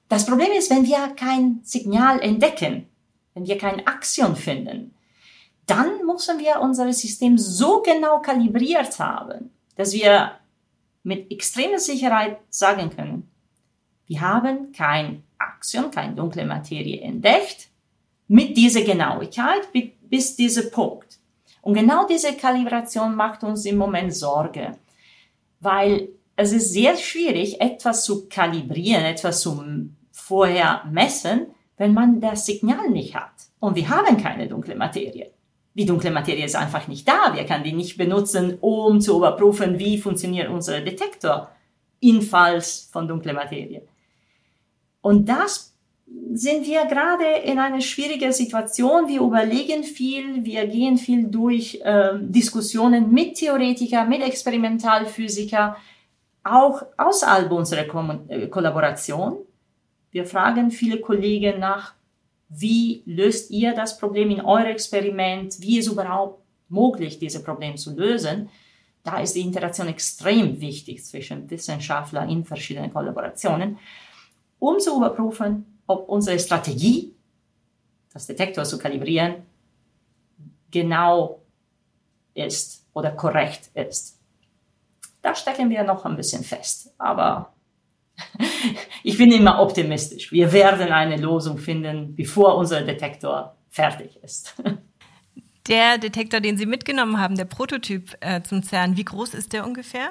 Das 0.09 0.27
Problem 0.27 0.53
ist, 0.57 0.70
wenn 0.70 0.85
wir 0.85 1.14
kein 1.16 1.61
Signal 1.62 2.20
entdecken, 2.20 2.87
wenn 3.35 3.46
wir 3.46 3.59
kein 3.59 3.87
Axion 3.87 4.37
finden, 4.37 4.94
dann 5.66 6.07
müssen 6.07 6.38
wir 6.38 6.61
unser 6.61 6.92
System 6.92 7.38
so 7.38 7.83
genau 7.83 8.20
kalibriert 8.20 8.99
haben, 8.99 9.51
dass 9.75 9.92
wir 9.92 10.33
mit 11.03 11.31
extremer 11.31 11.79
Sicherheit 11.79 12.38
sagen 12.51 12.90
können, 12.90 13.29
wir 14.07 14.20
haben 14.20 14.72
kein 14.72 15.25
Axion, 15.38 15.90
keine 15.90 16.14
dunkle 16.14 16.44
Materie 16.44 17.01
entdeckt, 17.01 17.68
mit 18.29 18.57
dieser 18.57 18.83
Genauigkeit 18.83 19.68
bis 20.03 20.37
dieser 20.37 20.70
Punkt. 20.70 21.18
Und 21.62 21.75
genau 21.75 22.07
diese 22.07 22.35
Kalibration 22.37 23.16
macht 23.16 23.42
uns 23.42 23.64
im 23.64 23.77
Moment 23.77 24.14
Sorge, 24.14 24.79
weil 25.61 26.09
es 26.37 26.53
ist 26.53 26.72
sehr 26.72 26.96
schwierig, 26.96 27.61
etwas 27.61 28.05
zu 28.05 28.29
kalibrieren, 28.29 29.05
etwas 29.05 29.40
zu 29.40 29.62
vorher 30.12 30.85
messen, 30.90 31.46
wenn 31.79 31.94
man 31.94 32.20
das 32.20 32.46
Signal 32.46 32.90
nicht 32.90 33.14
hat. 33.14 33.33
Und 33.59 33.75
wir 33.75 33.88
haben 33.88 34.16
keine 34.18 34.46
dunkle 34.46 34.75
Materie. 34.75 35.31
Die 35.75 35.87
dunkle 35.87 36.11
Materie 36.11 36.44
ist 36.44 36.57
einfach 36.57 36.88
nicht 36.88 37.07
da. 37.09 37.35
Wir 37.35 37.44
können 37.44 37.64
die 37.64 37.72
nicht 37.72 37.96
benutzen, 37.96 38.59
um 38.61 39.01
zu 39.01 39.16
überprüfen, 39.16 39.79
wie 39.79 39.99
funktioniert 39.99 40.49
unser 40.49 40.81
Detektor 40.81 41.51
in 42.01 42.22
Falls 42.22 42.88
von 42.92 43.09
dunkler 43.09 43.35
Materie. 43.35 43.83
Und 45.01 45.29
das 45.29 45.75
sind 46.33 46.66
wir 46.66 46.85
gerade 46.87 47.42
in 47.44 47.59
einer 47.59 47.81
schwierigen 47.81 48.33
Situation. 48.33 49.09
Wir 49.09 49.20
überlegen 49.20 49.85
viel, 49.85 50.44
wir 50.44 50.66
gehen 50.66 50.96
viel 50.96 51.29
durch 51.29 51.81
äh, 51.83 52.12
Diskussionen 52.20 53.12
mit 53.12 53.35
Theoretikern, 53.35 54.09
mit 54.09 54.22
Experimentalphysikern, 54.22 55.77
auch 56.46 56.82
außerhalb 56.96 57.50
unserer 57.50 57.85
Ko 57.85 58.00
äh, 58.28 58.48
Kollaboration. 58.48 59.38
Wir 60.11 60.24
fragen 60.24 60.70
viele 60.70 61.00
Kollegen 61.00 61.59
nach, 61.61 61.94
wie 62.48 63.02
löst 63.06 63.50
ihr 63.50 63.74
das 63.74 63.98
Problem 63.98 64.30
in 64.30 64.40
eurem 64.40 64.66
Experiment? 64.66 65.61
Wie 65.61 65.78
ist 65.78 65.88
überhaupt 65.88 66.42
möglich, 66.68 67.18
dieses 67.18 67.42
Problem 67.42 67.76
zu 67.76 67.94
lösen? 67.94 68.48
Da 69.02 69.20
ist 69.20 69.35
die 69.35 69.40
Interaktion 69.40 69.88
extrem 69.88 70.61
wichtig 70.61 71.04
zwischen 71.04 71.48
Wissenschaftlern 71.50 72.28
in 72.28 72.44
verschiedenen 72.44 72.92
Kollaborationen, 72.92 73.78
um 74.59 74.78
zu 74.78 74.96
überprüfen, 74.96 75.80
ob 75.87 76.09
unsere 76.09 76.38
Strategie, 76.38 77.14
das 78.12 78.26
Detektor 78.26 78.64
zu 78.64 78.78
kalibrieren, 78.78 79.42
genau 80.70 81.42
ist 82.35 82.85
oder 82.94 83.11
korrekt 83.11 83.70
ist. 83.74 84.15
Da 85.26 85.34
stecken 85.34 85.70
wir 85.70 85.82
noch 85.82 86.04
ein 86.04 86.14
bisschen 86.14 86.44
fest, 86.44 86.94
aber 86.98 87.52
ich 89.02 89.18
bin 89.18 89.32
immer 89.32 89.60
optimistisch. 89.60 90.30
Wir 90.30 90.52
werden 90.52 90.92
eine 90.92 91.16
Lösung 91.16 91.58
finden, 91.58 92.14
bevor 92.14 92.56
unser 92.56 92.82
Detektor 92.82 93.56
fertig 93.68 94.22
ist. 94.22 94.54
Der 95.66 95.98
Detektor, 95.98 96.38
den 96.38 96.56
Sie 96.56 96.64
mitgenommen 96.64 97.18
haben, 97.20 97.34
der 97.34 97.44
Prototyp 97.44 98.16
äh, 98.20 98.40
zum 98.40 98.62
CERN, 98.62 98.96
wie 98.96 99.04
groß 99.04 99.34
ist 99.34 99.52
der 99.52 99.66
ungefähr? 99.66 100.10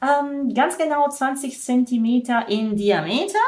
Ähm, 0.00 0.54
ganz 0.54 0.78
genau 0.78 1.08
20 1.08 1.60
Zentimeter 1.60 2.48
in 2.48 2.76
Diameter. 2.76 3.40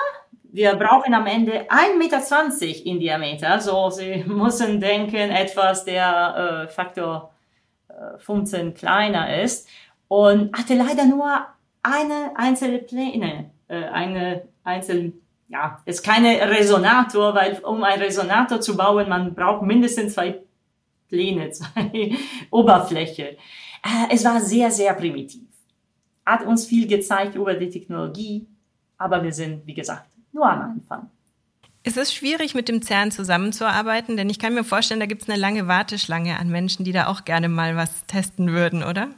Wir 0.43 0.75
brauchen 0.75 1.15
am 1.15 1.29
Ende 1.29 1.71
1,20 1.71 1.97
Meter 1.97 2.87
in 2.87 2.99
Diameter. 2.99 3.61
So, 3.61 3.89
Sie 3.91 4.25
müssen 4.27 4.81
denken, 4.81 5.31
etwas 5.31 5.85
der 5.85 6.65
äh, 6.65 6.69
Faktor 6.73 7.33
äh, 7.89 8.19
15 8.19 8.75
kleiner 8.75 9.41
ist. 9.43 9.69
Und 10.09 10.57
hatte 10.57 10.75
leider 10.75 11.05
nur 11.05 11.47
eine 11.83 12.33
einzelne 12.37 12.79
Pläne, 12.79 13.51
äh, 13.69 13.85
eine 13.85 14.43
einzelne, 14.65 15.13
ja, 15.49 15.81
ist 15.85 16.03
keine 16.03 16.41
Resonator, 16.51 17.35
weil 17.35 17.59
um 17.65 17.83
ein 17.85 18.01
Resonator 18.01 18.61
zu 18.61 18.77
bauen, 18.77 19.09
man 19.09 19.35
braucht 19.35 19.63
mindestens 19.63 20.15
zwei 20.15 20.41
Pläne, 21.09 21.51
zwei 21.53 22.17
Oberfläche. 22.51 23.37
Äh, 23.83 24.13
es 24.13 24.25
war 24.25 24.41
sehr, 24.41 24.71
sehr 24.71 24.95
primitiv. 24.95 25.43
Hat 26.25 26.45
uns 26.45 26.67
viel 26.67 26.89
gezeigt 26.89 27.37
über 27.37 27.55
die 27.55 27.71
Technologie, 27.71 28.47
aber 28.99 29.23
wir 29.23 29.33
sind, 29.33 29.67
wie 29.67 29.75
gesagt, 29.75 30.07
nur 30.33 30.49
am 30.49 30.61
Anfang. 30.61 31.11
Es 31.85 31.97
ist 31.97 32.13
schwierig, 32.13 32.57
mit 32.57 32.69
dem 32.69 32.83
CERN 32.83 33.13
zusammenzuarbeiten, 33.13 34.17
denn 34.17 34.29
ich 34.29 34.41
kann 34.41 34.55
mir 34.55 34.65
vorstellen, 34.65 34.99
da 34.99 35.07
gibt 35.07 35.23
es 35.23 35.29
eine 35.29 35.39
lange 35.39 35.69
Warteschlange 35.69 36.37
an 36.37 36.49
Menschen, 36.49 36.85
die 36.85 36.91
da 36.91 37.07
auch 37.07 37.25
gerne 37.25 37.49
mal 37.49 37.77
was 37.77 38.07
testen 38.07 38.51
würden, 38.51 38.83
oder? 38.83 39.11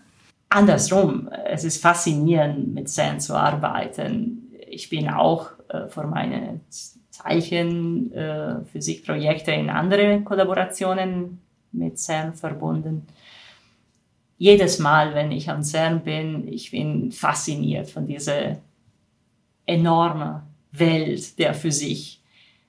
Andersrum, 0.48 1.28
es 1.46 1.64
ist 1.64 1.82
faszinierend, 1.82 2.72
mit 2.74 2.88
CERN 2.88 3.18
zu 3.20 3.34
arbeiten. 3.34 4.52
Ich 4.68 4.88
bin 4.88 5.08
auch 5.08 5.50
äh, 5.68 5.88
für 5.88 6.06
meine 6.06 6.60
Zeichenphysikprojekte 7.10 9.52
äh, 9.52 9.60
in 9.60 9.68
andere 9.70 10.22
Kollaborationen 10.22 11.40
mit 11.72 11.98
CERN 11.98 12.34
verbunden. 12.34 13.06
Jedes 14.38 14.78
Mal, 14.78 15.14
wenn 15.14 15.32
ich 15.32 15.50
am 15.50 15.64
CERN 15.64 16.02
bin, 16.02 16.46
ich 16.46 16.70
bin 16.70 17.10
fasziniert 17.10 17.90
von 17.90 18.06
dieser 18.06 18.58
enormen 19.66 20.42
Welt 20.72 21.38
der 21.38 21.54
Physik. 21.54 22.18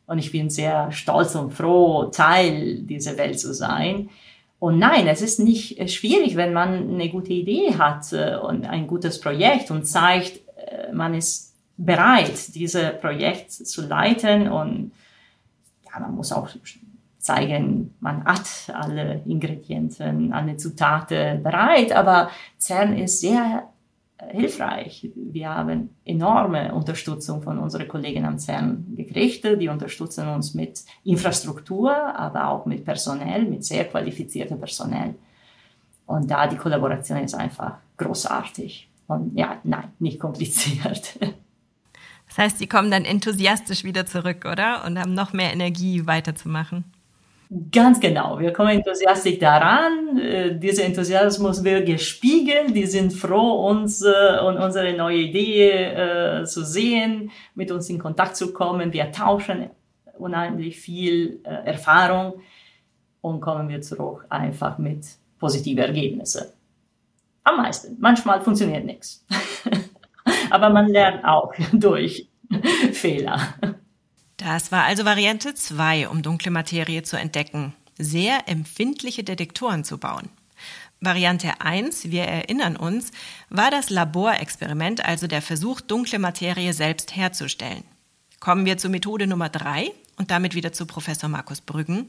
Und 0.08 0.18
ich 0.18 0.32
bin 0.32 0.50
sehr 0.50 0.92
stolz 0.92 1.36
und 1.36 1.52
froh, 1.52 2.06
Teil 2.06 2.82
dieser 2.82 3.18
Welt 3.18 3.40
zu 3.40 3.54
sein. 3.54 4.10
Und 4.60 4.78
nein, 4.78 5.08
es 5.08 5.22
ist 5.22 5.40
nicht 5.40 5.80
äh, 5.80 5.88
schwierig, 5.88 6.36
wenn 6.36 6.54
man 6.54 6.90
eine 6.90 7.10
gute 7.10 7.34
Idee 7.34 7.76
hat 7.78 8.12
äh, 8.12 8.36
und 8.36 8.66
ein 8.66 8.88
gutes 8.88 9.20
Projekt 9.20 9.72
und 9.72 9.86
zeigt, 9.86 10.42
äh, 10.58 10.92
man 10.92 11.14
ist 11.14 11.56
bereit, 11.78 12.54
dieses 12.56 13.00
Projekt 13.00 13.52
zu 13.52 13.88
leiten. 13.88 14.50
Und 14.50 14.92
ja, 15.86 16.00
man 16.02 16.14
muss 16.14 16.34
auch 16.34 16.50
zeigen, 17.20 17.96
man 18.02 18.26
hat 18.26 18.48
alle 18.74 19.22
Ingredienten, 19.26 20.34
alle 20.34 20.58
Zutaten 20.58 21.42
bereit, 21.42 21.92
aber 21.94 22.30
CERN 22.58 22.98
ist 22.98 23.22
sehr 23.22 23.70
hilfreich. 24.28 25.10
Wir 25.16 25.50
haben 25.50 25.90
enorme 26.06 26.74
Unterstützung 26.74 27.42
von 27.42 27.58
unseren 27.58 27.88
Kollegen 27.88 28.26
am 28.26 28.38
CERN 28.38 28.96
gekriegt. 28.96 29.46
Die 29.60 29.70
unterstützen 29.70 30.28
uns 30.28 30.54
mit 30.54 30.84
Infrastruktur, 31.04 31.92
aber 31.92 32.50
auch 32.50 32.66
mit 32.66 32.84
Personal, 32.84 33.44
mit 33.44 33.64
sehr 33.64 33.86
qualifiziertem 33.86 34.60
Personal. 34.60 35.16
Und 36.06 36.30
da 36.30 36.48
die 36.48 36.58
Kollaboration 36.58 37.20
ist 37.20 37.36
einfach 37.36 37.78
großartig. 37.98 38.90
Und 39.08 39.38
ja, 39.38 39.60
nein, 39.64 39.90
nicht 40.00 40.20
kompliziert. 40.20 41.18
Das 42.30 42.38
heißt, 42.38 42.60
Sie 42.60 42.68
kommen 42.68 42.92
dann 42.92 43.06
enthusiastisch 43.06 43.84
wieder 43.84 44.06
zurück, 44.06 44.46
oder? 44.46 44.86
Und 44.86 45.00
haben 45.00 45.16
noch 45.16 45.34
mehr 45.34 45.52
Energie 45.52 46.06
weiterzumachen. 46.06 46.84
Ganz 47.72 48.00
genau. 48.00 48.38
Wir 48.38 48.54
kommen 48.54 48.70
enthusiastisch 48.70 49.40
daran. 49.40 50.20
Äh, 50.20 50.60
dieser 50.60 50.84
Enthusiasmus 50.84 51.64
wird 51.64 51.88
gespiegelt. 51.88 52.76
Die 52.76 52.86
sind 52.86 53.12
froh, 53.12 53.68
uns 53.68 54.04
äh, 54.04 54.40
und 54.46 54.58
unsere 54.58 54.96
neue 54.96 55.18
Idee 55.18 55.72
äh, 55.72 56.44
zu 56.46 56.64
sehen, 56.64 57.32
mit 57.56 57.72
uns 57.72 57.90
in 57.90 57.98
Kontakt 57.98 58.36
zu 58.36 58.54
kommen. 58.54 58.94
Wir 58.94 59.12
tauschen 59.12 59.72
unheimlich 60.20 60.80
viel 60.80 61.42
Erfahrung 61.44 62.42
und 63.22 63.40
kommen 63.40 63.70
wir 63.70 63.82
zurück 63.82 64.26
einfach 64.30 64.78
mit 64.78 65.06
positiven 65.40 65.82
Ergebnissen. 65.82 66.46
Am 67.46 67.58
meisten. 67.58 67.96
Manchmal 68.00 68.42
funktioniert 68.42 68.86
nichts. 68.86 69.26
Aber 70.52 70.70
man 70.70 70.90
lernt 70.90 71.26
auch 71.26 71.54
durch 71.74 72.30
Fehler. 72.92 73.40
Das 74.40 74.72
war 74.72 74.86
also 74.86 75.04
Variante 75.04 75.54
2, 75.54 76.08
um 76.08 76.22
dunkle 76.22 76.50
Materie 76.50 77.04
zu 77.04 77.18
entdecken. 77.18 77.74
Sehr 77.98 78.48
empfindliche 78.48 79.26
Detektoren 79.26 79.84
zu 79.84 79.98
bauen. 79.98 80.30
Variante 81.02 81.60
1, 81.60 82.10
wir 82.10 82.24
erinnern 82.24 82.78
uns, 82.78 83.12
war 83.50 83.70
das 83.70 83.90
Laborexperiment, 83.90 85.04
also 85.04 85.28
der 85.28 85.42
Versuch, 85.42 85.82
dunkle 85.82 86.20
Materie 86.20 86.72
selbst 86.72 87.18
herzustellen. 87.18 87.84
Kommen 88.40 88.66
wir 88.66 88.78
zur 88.78 88.92
Methode 88.92 89.28
Nummer 89.28 89.50
3 89.50 89.92
und 90.16 90.32
damit 90.32 90.56
wieder 90.56 90.72
zu 90.72 90.86
Professor 90.86 91.28
Markus 91.28 91.60
Brüggen. 91.60 92.08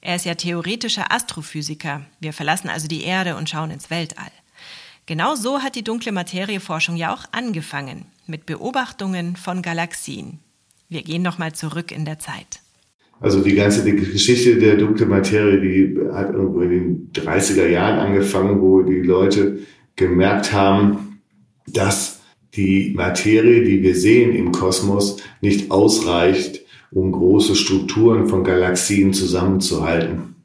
Er 0.00 0.16
ist 0.16 0.24
ja 0.24 0.34
theoretischer 0.34 1.12
Astrophysiker. 1.12 2.02
Wir 2.18 2.32
verlassen 2.32 2.70
also 2.70 2.88
die 2.88 3.04
Erde 3.04 3.36
und 3.36 3.48
schauen 3.48 3.70
ins 3.70 3.88
Weltall. 3.88 4.32
Genau 5.06 5.36
so 5.36 5.62
hat 5.62 5.76
die 5.76 5.84
dunkle 5.84 6.10
Materieforschung 6.10 6.96
ja 6.96 7.14
auch 7.14 7.26
angefangen, 7.30 8.06
mit 8.26 8.46
Beobachtungen 8.46 9.36
von 9.36 9.62
Galaxien. 9.62 10.40
Wir 10.88 11.02
gehen 11.02 11.22
nochmal 11.22 11.52
zurück 11.52 11.92
in 11.92 12.04
der 12.04 12.18
Zeit. 12.18 12.60
Also 13.20 13.40
die 13.40 13.54
ganze 13.54 13.84
die 13.84 13.96
Geschichte 13.96 14.56
der 14.56 14.76
dunklen 14.76 15.08
Materie, 15.08 15.60
die 15.60 15.98
hat 16.12 16.32
irgendwo 16.32 16.60
in 16.60 16.70
den 16.70 17.10
30er 17.12 17.66
Jahren 17.66 17.98
angefangen, 17.98 18.60
wo 18.60 18.82
die 18.82 19.00
Leute 19.00 19.58
gemerkt 19.96 20.52
haben, 20.52 21.20
dass 21.66 22.20
die 22.54 22.94
Materie, 22.96 23.64
die 23.64 23.82
wir 23.82 23.94
sehen 23.94 24.34
im 24.34 24.52
Kosmos, 24.52 25.18
nicht 25.40 25.70
ausreicht, 25.70 26.62
um 26.90 27.12
große 27.12 27.54
Strukturen 27.54 28.28
von 28.28 28.44
Galaxien 28.44 29.12
zusammenzuhalten. 29.12 30.36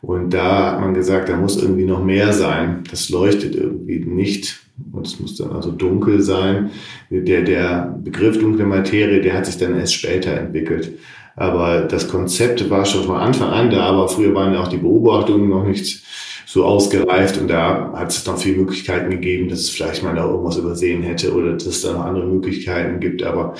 Und 0.00 0.30
da 0.30 0.72
hat 0.72 0.80
man 0.80 0.94
gesagt, 0.94 1.28
da 1.28 1.36
muss 1.36 1.60
irgendwie 1.60 1.84
noch 1.84 2.04
mehr 2.04 2.32
sein. 2.32 2.84
Das 2.90 3.08
leuchtet 3.08 3.56
irgendwie 3.56 3.98
nicht. 3.98 4.65
Und 4.96 5.06
es 5.06 5.20
muss 5.20 5.36
dann 5.36 5.52
also 5.52 5.70
dunkel 5.70 6.22
sein. 6.22 6.70
Der, 7.10 7.42
der 7.42 7.98
Begriff 8.02 8.38
dunkle 8.38 8.64
Materie, 8.64 9.20
der 9.20 9.34
hat 9.34 9.46
sich 9.46 9.58
dann 9.58 9.78
erst 9.78 9.94
später 9.94 10.32
entwickelt. 10.32 10.98
Aber 11.36 11.82
das 11.82 12.08
Konzept 12.08 12.68
war 12.70 12.86
schon 12.86 13.04
von 13.04 13.16
Anfang 13.16 13.50
an 13.50 13.70
da, 13.70 13.82
aber 13.82 14.08
früher 14.08 14.34
waren 14.34 14.54
ja 14.54 14.62
auch 14.62 14.68
die 14.68 14.78
Beobachtungen 14.78 15.50
noch 15.50 15.66
nicht 15.66 16.02
so 16.46 16.64
ausgereift 16.64 17.38
und 17.38 17.48
da 17.48 17.92
hat 17.94 18.10
es 18.10 18.24
noch 18.24 18.38
viele 18.38 18.58
Möglichkeiten 18.58 19.10
gegeben, 19.10 19.48
dass 19.48 19.58
es 19.58 19.68
vielleicht 19.68 20.02
mal 20.02 20.14
da 20.14 20.24
irgendwas 20.24 20.56
übersehen 20.56 21.02
hätte 21.02 21.34
oder 21.34 21.52
dass 21.52 21.66
es 21.66 21.82
da 21.82 21.92
noch 21.92 22.04
andere 22.04 22.26
Möglichkeiten 22.26 23.00
gibt. 23.00 23.22
Aber 23.22 23.54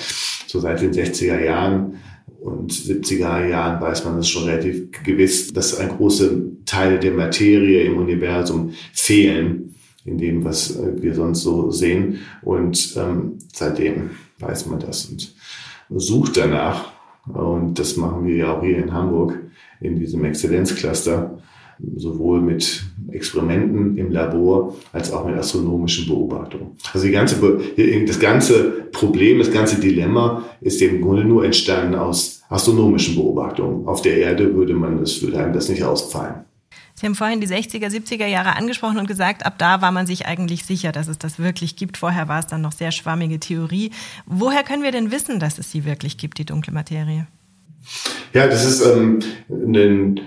so 0.47 0.59
seit 0.59 0.81
den 0.81 0.93
60er 0.93 1.43
Jahren 1.43 1.97
und 2.39 2.71
70er 2.71 3.45
Jahren 3.47 3.79
weiß 3.81 4.05
man 4.05 4.17
es 4.17 4.29
schon 4.29 4.45
relativ 4.45 4.91
gewiss, 5.03 5.53
dass 5.53 5.77
ein 5.77 5.89
großer 5.89 6.29
Teil 6.65 6.97
der 6.97 7.11
Materie 7.11 7.83
im 7.83 7.97
Universum 7.97 8.71
fehlen 8.93 9.75
in 10.07 10.17
dem, 10.17 10.43
was 10.43 10.75
äh, 10.75 11.01
wir 11.01 11.13
sonst 11.13 11.41
so 11.41 11.69
sehen. 11.69 12.19
Und 12.41 12.95
ähm, 12.97 13.33
seitdem 13.53 14.11
weiß 14.39 14.67
man 14.67 14.79
das 14.79 15.05
und 15.05 15.35
sucht 15.89 16.37
danach. 16.37 16.91
Und 17.27 17.77
das 17.77 17.97
machen 17.97 18.25
wir 18.25 18.35
ja 18.35 18.57
auch 18.57 18.63
hier 18.63 18.77
in 18.77 18.93
Hamburg 18.93 19.37
in 19.81 19.99
diesem 19.99 20.23
Exzellenzcluster, 20.23 21.37
sowohl 21.97 22.41
mit 22.41 22.83
Experimenten 23.11 23.97
im 23.97 24.11
Labor 24.11 24.75
als 24.93 25.11
auch 25.11 25.25
mit 25.25 25.35
astronomischen 25.35 26.07
Beobachtungen. 26.07 26.71
Also 26.93 27.05
die 27.05 27.11
ganze, 27.11 27.59
das 28.07 28.19
ganze 28.19 28.87
Problem, 28.91 29.39
das 29.39 29.51
ganze 29.51 29.79
Dilemma 29.79 30.43
ist 30.61 30.81
im 30.81 31.01
Grunde 31.01 31.25
nur 31.25 31.45
entstanden 31.45 31.95
aus 31.95 32.41
astronomischen 32.49 33.15
Beobachtungen. 33.15 33.87
Auf 33.87 34.01
der 34.01 34.17
Erde 34.17 34.55
würde 34.55 34.73
man 34.73 34.99
das, 34.99 35.21
würde 35.21 35.37
einem 35.37 35.53
das 35.53 35.69
nicht 35.69 35.83
ausfallen. 35.83 36.45
Sie 36.99 37.05
haben 37.05 37.13
vorhin 37.13 37.39
die 37.39 37.47
60er, 37.47 37.89
70er 37.89 38.25
Jahre 38.25 38.55
angesprochen 38.55 38.97
und 38.97 39.07
gesagt, 39.07 39.45
ab 39.45 39.53
da 39.59 39.81
war 39.81 39.91
man 39.91 40.07
sich 40.07 40.25
eigentlich 40.25 40.65
sicher, 40.65 40.91
dass 40.91 41.07
es 41.07 41.19
das 41.19 41.37
wirklich 41.37 41.75
gibt. 41.75 41.95
Vorher 41.95 42.27
war 42.27 42.39
es 42.39 42.47
dann 42.47 42.61
noch 42.61 42.71
sehr 42.71 42.91
schwammige 42.91 43.39
Theorie. 43.39 43.91
Woher 44.25 44.63
können 44.63 44.81
wir 44.81 44.91
denn 44.91 45.11
wissen, 45.11 45.39
dass 45.39 45.59
es 45.59 45.71
sie 45.71 45.85
wirklich 45.85 46.17
gibt, 46.17 46.39
die 46.39 46.45
dunkle 46.45 46.73
Materie? 46.73 47.27
Ja, 48.33 48.47
das 48.47 48.65
ist 48.65 48.83
ähm, 48.83 49.19
ein 49.47 50.19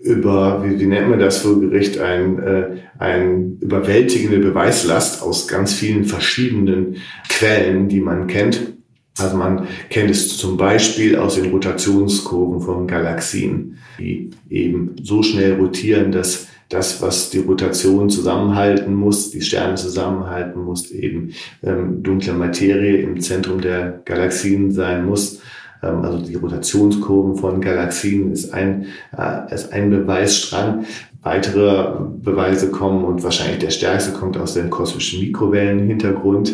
über, 0.00 0.64
wie, 0.64 0.80
wie 0.80 0.86
nennt 0.86 1.08
man 1.08 1.20
das 1.20 1.38
vor 1.38 1.60
Gericht, 1.60 1.98
ein, 1.98 2.38
äh, 2.40 2.76
ein 2.98 3.58
überwältigende 3.60 4.40
Beweislast 4.40 5.22
aus 5.22 5.46
ganz 5.46 5.74
vielen 5.74 6.04
verschiedenen 6.04 6.96
Quellen, 7.28 7.88
die 7.88 8.00
man 8.00 8.26
kennt. 8.26 8.75
Also 9.18 9.36
man 9.36 9.66
kennt 9.88 10.10
es 10.10 10.36
zum 10.36 10.56
Beispiel 10.56 11.16
aus 11.16 11.36
den 11.36 11.50
Rotationskurven 11.50 12.60
von 12.60 12.86
Galaxien, 12.86 13.78
die 13.98 14.30
eben 14.50 14.96
so 15.02 15.22
schnell 15.22 15.54
rotieren, 15.54 16.12
dass 16.12 16.48
das, 16.68 17.00
was 17.00 17.30
die 17.30 17.38
Rotation 17.38 18.10
zusammenhalten 18.10 18.94
muss, 18.94 19.30
die 19.30 19.40
Sterne 19.40 19.76
zusammenhalten 19.76 20.62
muss, 20.62 20.90
eben 20.90 21.32
ähm, 21.62 22.02
dunkle 22.02 22.32
Materie 22.32 22.98
im 22.98 23.20
Zentrum 23.20 23.60
der 23.60 24.00
Galaxien 24.04 24.72
sein 24.72 25.06
muss. 25.06 25.40
Ähm, 25.82 26.02
also 26.02 26.18
die 26.18 26.34
Rotationskurven 26.34 27.36
von 27.36 27.60
Galaxien 27.60 28.32
ist 28.32 28.52
ein, 28.52 28.86
äh, 29.16 29.54
ist 29.54 29.72
ein 29.72 29.90
Beweisstrang. 29.90 30.84
Weitere 31.22 31.90
Beweise 32.22 32.70
kommen 32.70 33.04
und 33.04 33.24
wahrscheinlich 33.24 33.58
der 33.58 33.70
stärkste 33.70 34.12
kommt 34.12 34.36
aus 34.38 34.54
dem 34.54 34.70
kosmischen 34.70 35.20
Mikrowellenhintergrund. 35.20 36.52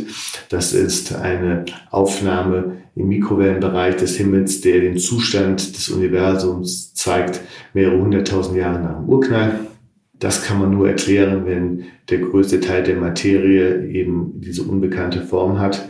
Das 0.48 0.72
ist 0.72 1.14
eine 1.14 1.66
Aufnahme 1.90 2.78
im 2.94 3.08
Mikrowellenbereich 3.08 3.96
des 3.96 4.16
Himmels, 4.16 4.60
der 4.62 4.80
den 4.80 4.96
Zustand 4.96 5.76
des 5.76 5.90
Universums 5.90 6.94
zeigt, 6.94 7.40
mehrere 7.74 8.00
hunderttausend 8.00 8.56
Jahre 8.56 8.80
nach 8.80 8.96
dem 8.96 9.08
Urknall. 9.08 9.60
Das 10.18 10.44
kann 10.44 10.60
man 10.60 10.70
nur 10.70 10.88
erklären, 10.88 11.46
wenn 11.46 11.84
der 12.08 12.18
größte 12.18 12.60
Teil 12.60 12.82
der 12.82 12.96
Materie 12.96 13.86
eben 13.88 14.40
diese 14.40 14.62
unbekannte 14.62 15.22
Form 15.22 15.58
hat. 15.58 15.88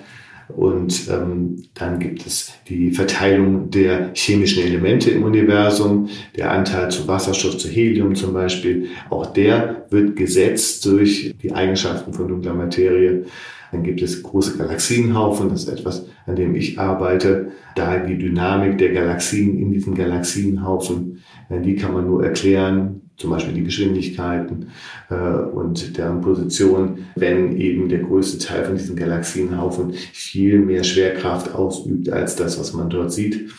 Und 0.56 1.08
ähm, 1.10 1.64
dann 1.74 1.98
gibt 1.98 2.26
es 2.26 2.52
die 2.68 2.90
Verteilung 2.90 3.70
der 3.70 4.10
chemischen 4.14 4.62
Elemente 4.62 5.10
im 5.10 5.22
Universum, 5.22 6.08
der 6.36 6.52
Anteil 6.52 6.90
zu 6.90 7.08
Wasserstoff, 7.08 7.58
zu 7.58 7.68
Helium 7.68 8.14
zum 8.14 8.32
Beispiel. 8.32 8.88
Auch 9.10 9.26
der 9.26 9.86
wird 9.90 10.16
gesetzt 10.16 10.84
durch 10.86 11.34
die 11.42 11.52
Eigenschaften 11.52 12.12
von 12.12 12.28
dunkler 12.28 12.54
Materie. 12.54 13.24
Dann 13.70 13.82
gibt 13.82 14.02
es 14.02 14.22
große 14.22 14.58
Galaxienhaufen, 14.58 15.48
das 15.48 15.64
ist 15.64 15.68
etwas, 15.68 16.06
an 16.26 16.36
dem 16.36 16.54
ich 16.54 16.78
arbeite. 16.78 17.52
Da 17.74 17.98
die 17.98 18.18
Dynamik 18.18 18.76
der 18.78 18.92
Galaxien 18.92 19.58
in 19.58 19.72
diesen 19.72 19.94
Galaxienhaufen, 19.94 21.22
äh, 21.48 21.60
die 21.60 21.76
kann 21.76 21.94
man 21.94 22.06
nur 22.06 22.24
erklären 22.24 23.01
zum 23.16 23.30
Beispiel 23.30 23.54
die 23.54 23.64
Geschwindigkeiten 23.64 24.70
äh, 25.10 25.14
und 25.14 25.96
deren 25.96 26.20
Position, 26.20 27.06
wenn 27.14 27.56
eben 27.56 27.88
der 27.88 28.00
größte 28.00 28.38
Teil 28.38 28.64
von 28.64 28.76
diesen 28.76 28.96
Galaxienhaufen 28.96 29.92
viel 29.92 30.58
mehr 30.58 30.84
Schwerkraft 30.84 31.54
ausübt 31.54 32.10
als 32.10 32.36
das, 32.36 32.58
was 32.58 32.72
man 32.72 32.90
dort 32.90 33.12
sieht. 33.12 33.50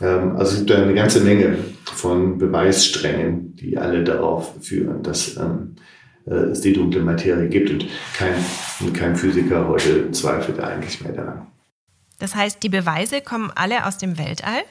Ähm, 0.00 0.36
also 0.36 0.52
es 0.52 0.58
gibt 0.58 0.72
eine 0.72 0.94
ganze 0.94 1.20
Menge 1.20 1.56
von 1.84 2.38
Beweissträngen, 2.38 3.56
die 3.56 3.78
alle 3.78 4.04
darauf 4.04 4.54
führen, 4.60 5.02
dass 5.02 5.36
ähm, 5.36 5.76
äh, 6.26 6.34
es 6.50 6.60
die 6.60 6.72
dunkle 6.72 7.02
Materie 7.02 7.48
gibt 7.48 7.70
und 7.70 7.86
kein, 8.16 8.34
kein 8.92 9.16
Physiker 9.16 9.68
heute 9.68 10.10
zweifelt 10.10 10.60
eigentlich 10.60 11.02
mehr 11.02 11.12
daran. 11.12 11.46
Das 12.18 12.34
heißt, 12.34 12.62
die 12.62 12.68
Beweise 12.68 13.20
kommen 13.20 13.50
alle 13.54 13.86
aus 13.86 13.98
dem 13.98 14.18
Weltall? 14.18 14.62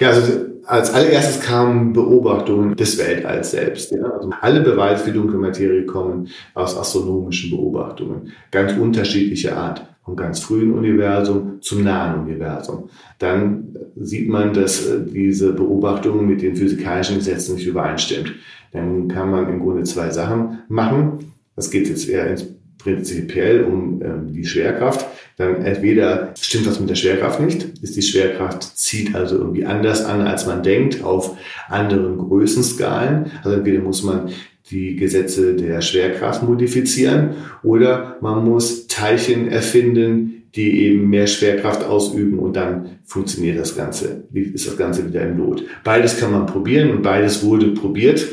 Ja, 0.00 0.10
also 0.10 0.32
als 0.66 0.92
allererstes 0.92 1.40
kamen 1.40 1.94
Beobachtungen 1.94 2.76
des 2.76 2.98
Weltalls 2.98 3.52
selbst. 3.52 3.90
Ja. 3.90 4.04
Also 4.04 4.30
alle 4.40 4.60
Beweise 4.60 5.04
für 5.04 5.12
dunkle 5.12 5.38
Materie 5.38 5.86
kommen 5.86 6.28
aus 6.54 6.76
astronomischen 6.76 7.50
Beobachtungen, 7.50 8.32
ganz 8.50 8.72
unterschiedlicher 8.76 9.56
Art. 9.56 9.86
vom 10.08 10.16
ganz 10.16 10.40
frühen 10.40 10.72
Universum 10.72 11.60
zum 11.60 11.84
nahen 11.84 12.22
Universum. 12.22 12.88
Dann 13.18 13.76
sieht 13.94 14.26
man, 14.26 14.54
dass 14.54 14.86
äh, 14.86 15.00
diese 15.04 15.52
Beobachtung 15.52 16.26
mit 16.26 16.40
den 16.40 16.56
physikalischen 16.56 17.16
Gesetzen 17.16 17.56
nicht 17.56 17.66
übereinstimmt. 17.66 18.32
Dann 18.72 19.08
kann 19.08 19.30
man 19.30 19.50
im 19.50 19.60
Grunde 19.60 19.82
zwei 19.82 20.08
Sachen 20.08 20.60
machen. 20.68 21.32
Das 21.56 21.70
geht 21.70 21.88
jetzt 21.88 22.08
eher 22.08 22.26
ins 22.26 22.46
prinzipiell 22.78 23.64
um 23.64 24.00
ähm, 24.02 24.32
die 24.32 24.46
Schwerkraft, 24.46 25.06
dann 25.36 25.62
entweder 25.62 26.32
stimmt 26.40 26.66
was 26.66 26.80
mit 26.80 26.90
der 26.90 26.94
Schwerkraft 26.94 27.40
nicht, 27.40 27.78
ist 27.82 27.96
die 27.96 28.02
Schwerkraft 28.02 28.76
zieht 28.76 29.14
also 29.14 29.36
irgendwie 29.36 29.64
anders 29.64 30.04
an, 30.04 30.22
als 30.22 30.46
man 30.46 30.62
denkt, 30.62 31.04
auf 31.04 31.36
anderen 31.68 32.18
Größenskalen. 32.18 33.30
Also 33.42 33.56
entweder 33.56 33.80
muss 33.80 34.02
man 34.02 34.30
die 34.70 34.96
Gesetze 34.96 35.54
der 35.54 35.80
Schwerkraft 35.80 36.42
modifizieren 36.42 37.30
oder 37.62 38.18
man 38.20 38.44
muss 38.44 38.86
Teilchen 38.86 39.48
erfinden, 39.48 40.38
die 40.54 40.86
eben 40.86 41.08
mehr 41.08 41.26
Schwerkraft 41.26 41.84
ausüben 41.84 42.38
und 42.38 42.56
dann 42.56 42.98
funktioniert 43.04 43.58
das 43.58 43.76
Ganze, 43.76 44.24
ist 44.32 44.66
das 44.66 44.76
Ganze 44.76 45.06
wieder 45.06 45.22
im 45.22 45.38
Lot. 45.38 45.64
Beides 45.84 46.18
kann 46.18 46.32
man 46.32 46.46
probieren 46.46 46.90
und 46.90 47.02
beides 47.02 47.42
wurde 47.44 47.68
probiert 47.68 48.26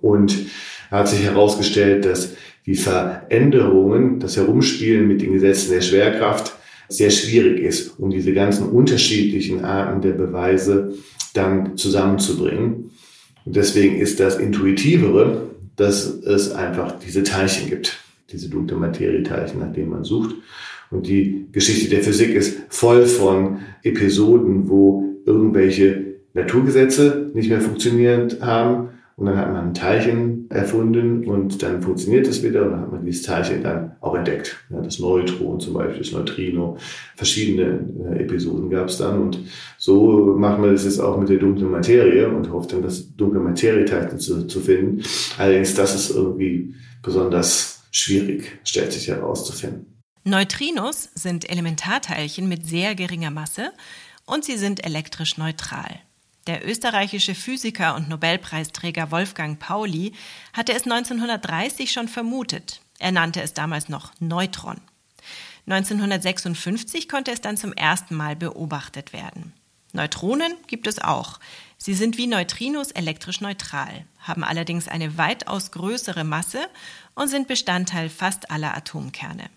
und 0.00 0.36
hat 0.90 1.08
sich 1.08 1.22
herausgestellt, 1.22 2.04
dass 2.04 2.34
die 2.68 2.74
Veränderungen, 2.74 4.20
das 4.20 4.36
Herumspielen 4.36 5.08
mit 5.08 5.22
den 5.22 5.32
Gesetzen 5.32 5.70
der 5.70 5.80
Schwerkraft 5.80 6.54
sehr 6.90 7.08
schwierig 7.08 7.62
ist, 7.62 7.98
um 7.98 8.10
diese 8.10 8.34
ganzen 8.34 8.68
unterschiedlichen 8.68 9.64
Arten 9.64 10.02
der 10.02 10.12
Beweise 10.12 10.92
dann 11.32 11.78
zusammenzubringen. 11.78 12.90
Und 13.46 13.56
deswegen 13.56 13.96
ist 13.96 14.20
das 14.20 14.36
Intuitivere, 14.38 15.48
dass 15.76 16.08
es 16.08 16.52
einfach 16.52 16.98
diese 16.98 17.22
Teilchen 17.22 17.70
gibt, 17.70 18.00
diese 18.32 18.50
dunkle 18.50 18.76
Materieteilchen, 18.76 19.60
nach 19.60 19.72
denen 19.72 19.88
man 19.88 20.04
sucht. 20.04 20.34
Und 20.90 21.06
die 21.06 21.46
Geschichte 21.50 21.88
der 21.88 22.02
Physik 22.02 22.34
ist 22.34 22.58
voll 22.68 23.06
von 23.06 23.60
Episoden, 23.82 24.68
wo 24.68 25.16
irgendwelche 25.24 26.16
Naturgesetze 26.34 27.30
nicht 27.32 27.48
mehr 27.48 27.62
funktionierend 27.62 28.42
haben 28.42 28.90
und 29.18 29.26
dann 29.26 29.36
hat 29.36 29.52
man 29.52 29.68
ein 29.68 29.74
Teilchen 29.74 30.48
erfunden 30.48 31.26
und 31.26 31.60
dann 31.64 31.82
funktioniert 31.82 32.28
es 32.28 32.44
wieder 32.44 32.64
und 32.64 32.70
dann 32.70 32.80
hat 32.82 32.92
man 32.92 33.04
dieses 33.04 33.22
Teilchen 33.22 33.64
dann 33.64 33.96
auch 34.00 34.14
entdeckt. 34.14 34.56
Ja, 34.70 34.80
das 34.80 35.00
Neutron 35.00 35.58
zum 35.58 35.74
Beispiel, 35.74 35.98
das 35.98 36.12
Neutrino, 36.12 36.76
verschiedene 37.16 37.80
äh, 38.12 38.22
Episoden 38.22 38.70
gab 38.70 38.88
es 38.88 38.98
dann 38.98 39.20
und 39.20 39.40
so 39.76 40.36
machen 40.38 40.62
wir 40.62 40.70
das 40.70 40.84
jetzt 40.84 41.00
auch 41.00 41.18
mit 41.18 41.28
der 41.28 41.38
dunklen 41.38 41.68
Materie 41.68 42.28
und 42.28 42.52
hofft 42.52 42.72
dann, 42.72 42.82
das 42.82 43.12
dunkle 43.16 43.40
Materieteilchen 43.40 44.20
zu, 44.20 44.46
zu 44.46 44.60
finden. 44.60 45.02
Allerdings, 45.36 45.74
das 45.74 45.96
ist 45.96 46.14
irgendwie 46.14 46.76
besonders 47.02 47.88
schwierig, 47.90 48.60
stellt 48.62 48.92
sich 48.92 49.08
herauszufinden. 49.08 50.00
Neutrinos 50.22 51.10
sind 51.14 51.50
Elementarteilchen 51.50 52.48
mit 52.48 52.64
sehr 52.64 52.94
geringer 52.94 53.32
Masse 53.32 53.72
und 54.26 54.44
sie 54.44 54.56
sind 54.56 54.86
elektrisch 54.86 55.38
neutral. 55.38 55.98
Der 56.48 56.66
österreichische 56.66 57.34
Physiker 57.34 57.94
und 57.94 58.08
Nobelpreisträger 58.08 59.10
Wolfgang 59.10 59.58
Pauli 59.58 60.14
hatte 60.54 60.72
es 60.72 60.84
1930 60.84 61.92
schon 61.92 62.08
vermutet. 62.08 62.80
Er 62.98 63.12
nannte 63.12 63.42
es 63.42 63.52
damals 63.52 63.90
noch 63.90 64.12
Neutron. 64.18 64.80
1956 65.66 67.06
konnte 67.06 67.32
es 67.32 67.42
dann 67.42 67.58
zum 67.58 67.74
ersten 67.74 68.14
Mal 68.14 68.34
beobachtet 68.34 69.12
werden. 69.12 69.52
Neutronen 69.92 70.54
gibt 70.66 70.86
es 70.86 70.98
auch. 70.98 71.38
Sie 71.76 71.92
sind 71.92 72.16
wie 72.16 72.26
Neutrinos 72.26 72.92
elektrisch 72.92 73.42
neutral, 73.42 74.06
haben 74.18 74.42
allerdings 74.42 74.88
eine 74.88 75.18
weitaus 75.18 75.70
größere 75.70 76.24
Masse 76.24 76.66
und 77.14 77.28
sind 77.28 77.46
Bestandteil 77.46 78.08
fast 78.08 78.50
aller 78.50 78.74
Atomkerne. 78.74 79.50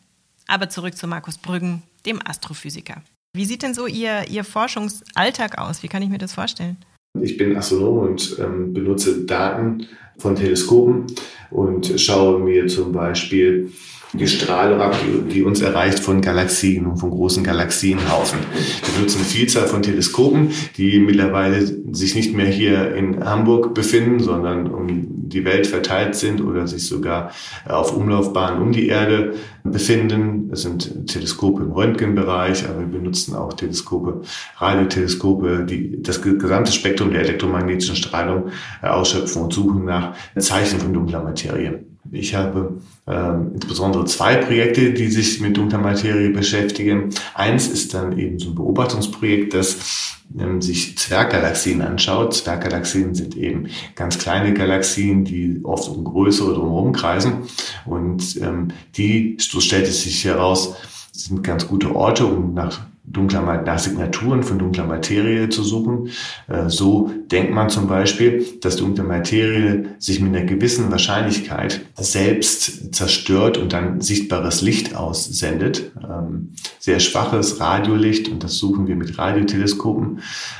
Aber 0.46 0.70
zurück 0.70 0.98
zu 0.98 1.08
Markus 1.08 1.38
Brüggen, 1.38 1.84
dem 2.06 2.22
Astrophysiker. 2.22 3.02
Wie 3.34 3.46
sieht 3.46 3.64
denn 3.64 3.74
so 3.74 3.88
Ihr, 3.88 4.28
Ihr 4.30 4.44
Forschungsalltag 4.44 5.58
aus? 5.58 5.84
Wie 5.84 5.88
kann 5.88 6.04
ich 6.04 6.10
mir 6.10 6.18
das 6.18 6.34
vorstellen? 6.34 6.78
Ich 7.22 7.38
bin 7.38 7.56
Astronom 7.56 8.10
und 8.10 8.38
ähm, 8.40 8.74
benutze 8.74 9.26
Daten 9.26 9.88
von 10.18 10.36
Teleskopen 10.36 11.08
und 11.50 12.00
schaue 12.00 12.40
mir 12.40 12.68
zum 12.68 12.92
Beispiel 12.92 13.72
die 14.14 14.28
Strahlung 14.28 14.82
ab, 14.82 14.96
die, 15.32 15.44
uns 15.44 15.62
erreicht 15.62 16.00
von 16.00 16.22
Galaxien 16.22 16.86
und 16.86 16.98
von 16.98 17.12
großen 17.12 17.44
Galaxienhaufen. 17.44 18.40
Wir 18.84 18.94
benutzen 18.96 19.20
eine 19.20 19.26
Vielzahl 19.26 19.68
von 19.68 19.82
Teleskopen, 19.82 20.50
die 20.78 21.00
mittlerweile 21.00 21.66
sich 21.94 22.16
nicht 22.16 22.36
mehr 22.36 22.48
hier 22.48 22.94
in 22.96 23.24
Hamburg 23.24 23.74
befinden, 23.74 24.20
sondern 24.20 24.70
um 24.70 25.30
die 25.30 25.46
Welt 25.46 25.66
verteilt 25.66 26.16
sind 26.16 26.42
oder 26.42 26.68
sich 26.68 26.88
sogar 26.88 27.32
auf 27.66 27.96
Umlaufbahnen 27.96 28.62
um 28.62 28.74
die 28.74 28.90
Erde 28.90 29.36
befinden. 29.64 30.50
Es 30.52 30.64
sind 30.64 31.08
Teleskope 31.08 31.64
im 31.64 31.72
Röntgenbereich, 31.72 32.68
aber 32.68 32.82
wir 32.82 32.88
benutzen 32.88 33.36
auch 33.36 33.54
Teleskope, 33.54 34.22
Radioteleskope, 34.58 35.66
die 35.66 36.02
das 36.02 36.22
gesamte 36.22 36.74
Spektrum 36.74 37.12
der 37.12 37.22
elektromagnetischen 37.22 37.96
Strahlung 37.96 38.50
ausschöpfen 38.82 39.44
und 39.44 39.54
suchen 39.54 39.86
nach 39.86 40.16
Zeichen 40.38 40.80
von 40.80 40.94
dunkler 40.94 41.24
Materie. 41.24 41.91
Ich 42.10 42.34
habe 42.34 42.82
ähm, 43.08 43.52
insbesondere 43.54 44.06
zwei 44.06 44.36
Projekte, 44.38 44.94
die 44.94 45.08
sich 45.10 45.40
mit 45.40 45.56
dunkler 45.58 45.78
Materie 45.78 46.30
beschäftigen. 46.30 47.10
Eins 47.36 47.68
ist 47.68 47.94
dann 47.94 48.18
eben 48.18 48.40
so 48.40 48.50
ein 48.50 48.56
Beobachtungsprojekt, 48.56 49.54
das 49.54 50.18
ähm, 50.38 50.62
sich 50.62 50.98
Zwerggalaxien 50.98 51.82
anschaut. 51.82 52.34
Zwerggalaxien 52.34 53.14
sind 53.14 53.38
eben 53.38 53.68
ganz 53.96 54.18
kleine 54.18 54.54
Galaxien, 54.54 55.26
die 55.26 55.60
oft 55.64 55.90
um 55.90 56.04
größere 56.04 56.54
drumherum 56.54 56.92
kreisen. 56.92 57.44
Und 57.86 58.38
ähm, 58.42 58.70
die, 58.98 59.38
so 59.40 59.60
stellt 59.60 59.88
es 59.88 60.04
sich 60.04 60.26
heraus, 60.26 60.76
sind 61.12 61.44
ganz 61.44 61.68
gute 61.68 61.96
Orte, 61.96 62.26
um 62.26 62.54
nach 62.54 62.82
dunkler, 63.12 63.64
nach 63.64 63.80
Signaturen 63.80 64.44
von 64.44 64.60
dunkler 64.60 64.86
Materie 64.86 65.50
zu 65.50 65.64
suchen. 65.64 66.10
Äh, 66.48 66.70
so 66.70 67.12
denkt 67.32 67.54
man 67.54 67.70
zum 67.70 67.88
Beispiel, 67.88 68.46
dass 68.62 68.78
dunkle 68.78 69.04
Materie 69.04 69.96
sich 70.00 70.20
mit 70.20 70.36
einer 70.36 70.46
gewissen 70.46 70.92
Wahrscheinlichkeit 70.92 71.82
selbst 71.96 72.94
zerstört 72.96 73.58
und 73.58 73.74
dann 73.74 74.02
sichtbares 74.02 74.62
Licht 74.62 74.96
aussendet. 74.96 75.92
Ähm, 76.04 76.50
sehr 76.80 77.00
schwaches 77.00 77.60
Radiolicht 77.60 78.30
und 78.30 78.44
das 78.44 78.58
suchen 78.58 78.88
wir 78.88 78.96
mit 78.96 79.18
Radioteleskopen 79.18 80.20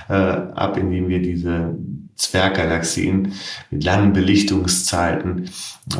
äh, 0.10 0.14
ab, 0.14 0.78
indem 0.78 1.10
wir 1.10 1.22
diese 1.22 1.76
Zwerggalaxien 2.22 3.34
mit 3.72 3.84
langen 3.84 4.14
Belichtungszeiten 4.14 5.50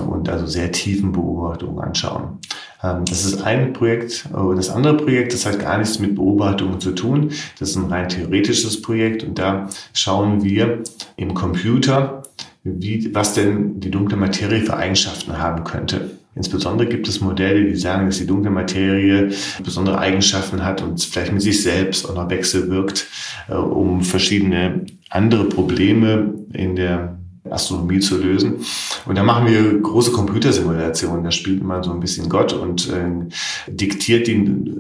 und 0.08 0.30
also 0.30 0.46
sehr 0.46 0.72
tiefen 0.72 1.12
Beobachtungen 1.12 1.80
anschauen. 1.80 2.40
Ähm, 2.84 3.06
das 3.06 3.26
ist 3.26 3.42
ein 3.42 3.74
Projekt. 3.74 4.30
Das 4.32 4.70
andere 4.70 4.98
Projekt, 4.98 5.34
das 5.34 5.46
hat 5.46 5.60
gar 5.60 5.78
nichts 5.78 6.00
mit 6.00 6.16
Beobachtungen 6.16 6.80
zu 6.80 6.92
tun. 6.92 7.32
Das 7.60 7.72
ist 7.72 7.76
ein 7.76 7.86
rein 7.86 8.10
theoretisches 8.10 8.82
Projekt 8.82 9.24
und 9.24 9.40
da 9.40 9.70
schauen 9.94 10.44
wir 10.44 10.84
im 11.18 11.34
Computer, 11.34 12.24
wie, 12.64 13.14
was 13.14 13.34
denn 13.34 13.80
die 13.80 13.90
dunkle 13.90 14.18
Materie 14.18 14.62
für 14.62 14.78
Eigenschaften 14.78 15.40
haben 15.40 15.64
könnte. 15.64 16.21
Insbesondere 16.34 16.88
gibt 16.88 17.08
es 17.10 17.20
Modelle, 17.20 17.66
die 17.66 17.76
sagen, 17.76 18.06
dass 18.06 18.18
die 18.18 18.26
dunkle 18.26 18.52
Materie 18.52 19.32
besondere 19.64 20.00
Eigenschaften 20.00 20.64
hat 20.64 20.82
und 20.82 21.04
vielleicht 21.04 21.34
mit 21.34 21.42
sich 21.42 21.62
selbst 21.62 22.10
auch 22.10 22.16
noch 22.16 22.30
wechselwirkt, 22.30 23.08
äh, 23.50 23.56
um 23.56 24.02
verschiedene 24.02 24.86
andere 25.10 25.46
Probleme 25.46 26.34
in 26.54 26.76
der 26.76 27.18
Astronomie 27.50 28.00
zu 28.00 28.18
lösen. 28.18 28.58
Und 29.06 29.18
da 29.18 29.24
machen 29.24 29.48
wir 29.48 29.80
große 29.80 30.12
Computersimulationen. 30.12 31.24
Da 31.24 31.32
spielt 31.32 31.64
man 31.64 31.84
so 31.84 31.92
ein 31.92 32.00
bisschen 32.00 32.30
Gott 32.30 32.54
und 32.54 32.90
äh, 32.90 33.28
diktiert 33.68 34.28
die 34.28 34.72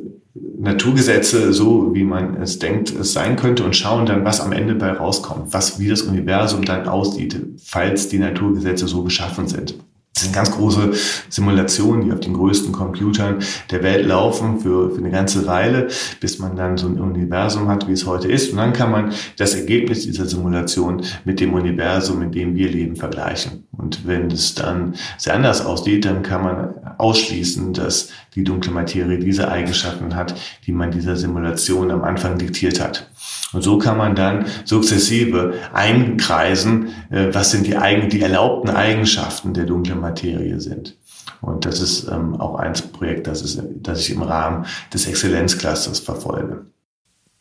Naturgesetze 0.58 1.52
so, 1.52 1.94
wie 1.94 2.04
man 2.04 2.42
es 2.42 2.60
denkt, 2.60 2.92
es 2.92 3.14
sein 3.14 3.36
könnte 3.36 3.64
und 3.64 3.76
schauen 3.76 4.06
dann, 4.06 4.24
was 4.24 4.40
am 4.40 4.54
Ende 4.54 4.76
bei 4.76 4.92
rauskommt, 4.92 5.54
was, 5.54 5.80
wie 5.80 5.90
das 5.90 6.04
Universum 6.04 6.64
dann 6.64 6.88
aussieht, 6.88 7.36
falls 7.62 8.08
die 8.08 8.20
Naturgesetze 8.20 8.88
so 8.88 9.04
geschaffen 9.04 9.48
sind. 9.48 9.76
Das 10.14 10.24
sind 10.24 10.36
ganz 10.36 10.52
große 10.52 10.92
Simulationen, 11.30 12.04
die 12.04 12.12
auf 12.12 12.20
den 12.20 12.34
größten 12.34 12.74
Computern 12.74 13.40
der 13.70 13.82
Welt 13.82 14.06
laufen 14.06 14.60
für, 14.60 14.92
für 14.92 14.98
eine 14.98 15.10
ganze 15.10 15.48
Weile, 15.48 15.88
bis 16.20 16.38
man 16.38 16.58
dann 16.58 16.78
so 16.78 16.88
ein 16.88 17.00
Universum 17.00 17.70
hat, 17.70 17.88
wie 17.88 17.94
es 17.94 18.06
heute 18.06 18.28
ist. 18.28 18.52
Und 18.52 18.58
dann 18.58 18.74
kann 18.74 18.92
man 18.92 19.14
das 19.38 19.56
Ergebnis 19.56 20.04
dieser 20.04 20.26
Simulation 20.26 21.02
mit 21.24 21.40
dem 21.40 21.54
Universum, 21.54 22.22
in 22.22 22.32
dem 22.34 22.56
wir 22.56 22.70
leben, 22.70 22.98
vergleichen. 22.98 23.64
Und 23.72 24.06
wenn 24.06 24.30
es 24.30 24.54
dann 24.54 24.96
sehr 25.18 25.34
anders 25.34 25.66
aussieht, 25.66 26.04
dann 26.04 26.24
kann 26.24 26.44
man 26.44 26.74
ausschließen, 26.98 27.74
dass 27.74 28.10
die 28.36 28.44
dunkle 28.44 28.74
Materie 28.74 29.18
diese 29.18 29.50
Eigenschaften 29.50 30.16
hat, 30.16 30.36
die 30.68 30.74
man 30.74 30.92
dieser 30.92 31.16
Simulation 31.16 31.90
am 31.90 32.04
Anfang 32.04 32.38
diktiert 32.38 32.82
hat. 32.82 33.10
Und 33.54 33.62
so 33.64 33.78
kann 33.78 33.98
man 33.98 34.16
dann 34.16 34.46
sukzessive 34.64 35.56
einkreisen, 35.74 36.90
äh, 37.10 37.28
was 37.34 37.52
sind 37.52 37.68
die, 37.68 37.76
eigen, 37.76 38.10
die 38.10 38.22
erlaubten 38.22 38.70
Eigenschaften 38.70 39.54
der 39.54 39.66
dunklen 39.66 40.00
Materie 40.02 40.60
sind. 40.60 40.98
Und 41.42 41.66
das 41.66 41.80
ist 41.80 42.08
ähm, 42.08 42.36
auch 42.36 42.56
ein 42.56 42.74
Projekt, 42.92 43.28
das, 43.28 43.42
ist, 43.42 43.62
das 43.76 44.00
ich 44.02 44.12
im 44.12 44.22
Rahmen 44.22 44.66
des 44.94 45.08
Exzellenzclusters 45.08 46.00
verfolge. 46.00 46.66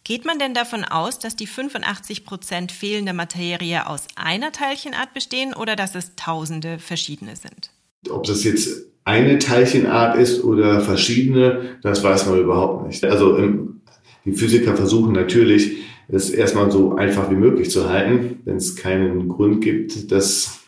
Geht 0.05 0.25
man 0.25 0.39
denn 0.39 0.55
davon 0.55 0.85
aus, 0.85 1.19
dass 1.19 1.37
die 1.37 1.47
85 1.47 2.25
Prozent 2.25 2.73
fehlende 2.73 3.13
Materie 3.13 3.87
aus 3.87 4.07
einer 4.17 4.51
Teilchenart 4.51 5.13
bestehen 5.13 5.55
oder 5.55 5.77
dass 5.77 5.95
es 5.95 6.15
tausende 6.17 6.79
verschiedene 6.79 7.37
sind? 7.37 7.71
Ob 8.09 8.25
das 8.25 8.45
jetzt 8.45 8.87
eine 9.05 9.39
Teilchenart 9.39 10.17
ist 10.17 10.43
oder 10.43 10.81
verschiedene, 10.81 11.79
das 11.83 12.03
weiß 12.03 12.27
man 12.27 12.41
überhaupt 12.41 12.87
nicht. 12.87 13.05
Also 13.05 13.37
im, 13.37 13.83
die 14.25 14.33
Physiker 14.33 14.77
versuchen 14.77 15.13
natürlich, 15.13 15.77
es 16.09 16.31
erstmal 16.31 16.71
so 16.71 16.97
einfach 16.97 17.31
wie 17.31 17.37
möglich 17.37 17.71
zu 17.71 17.89
halten. 17.89 18.41
Wenn 18.45 18.57
es 18.57 18.77
keinen 18.77 19.29
Grund 19.29 19.63
gibt, 19.63 20.11
das 20.11 20.60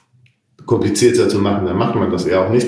komplizierter 0.67 1.29
zu 1.29 1.39
machen, 1.39 1.67
dann 1.67 1.77
macht 1.77 1.95
man 1.95 2.11
das 2.11 2.27
ja 2.27 2.45
auch 2.45 2.51
nicht. 2.51 2.67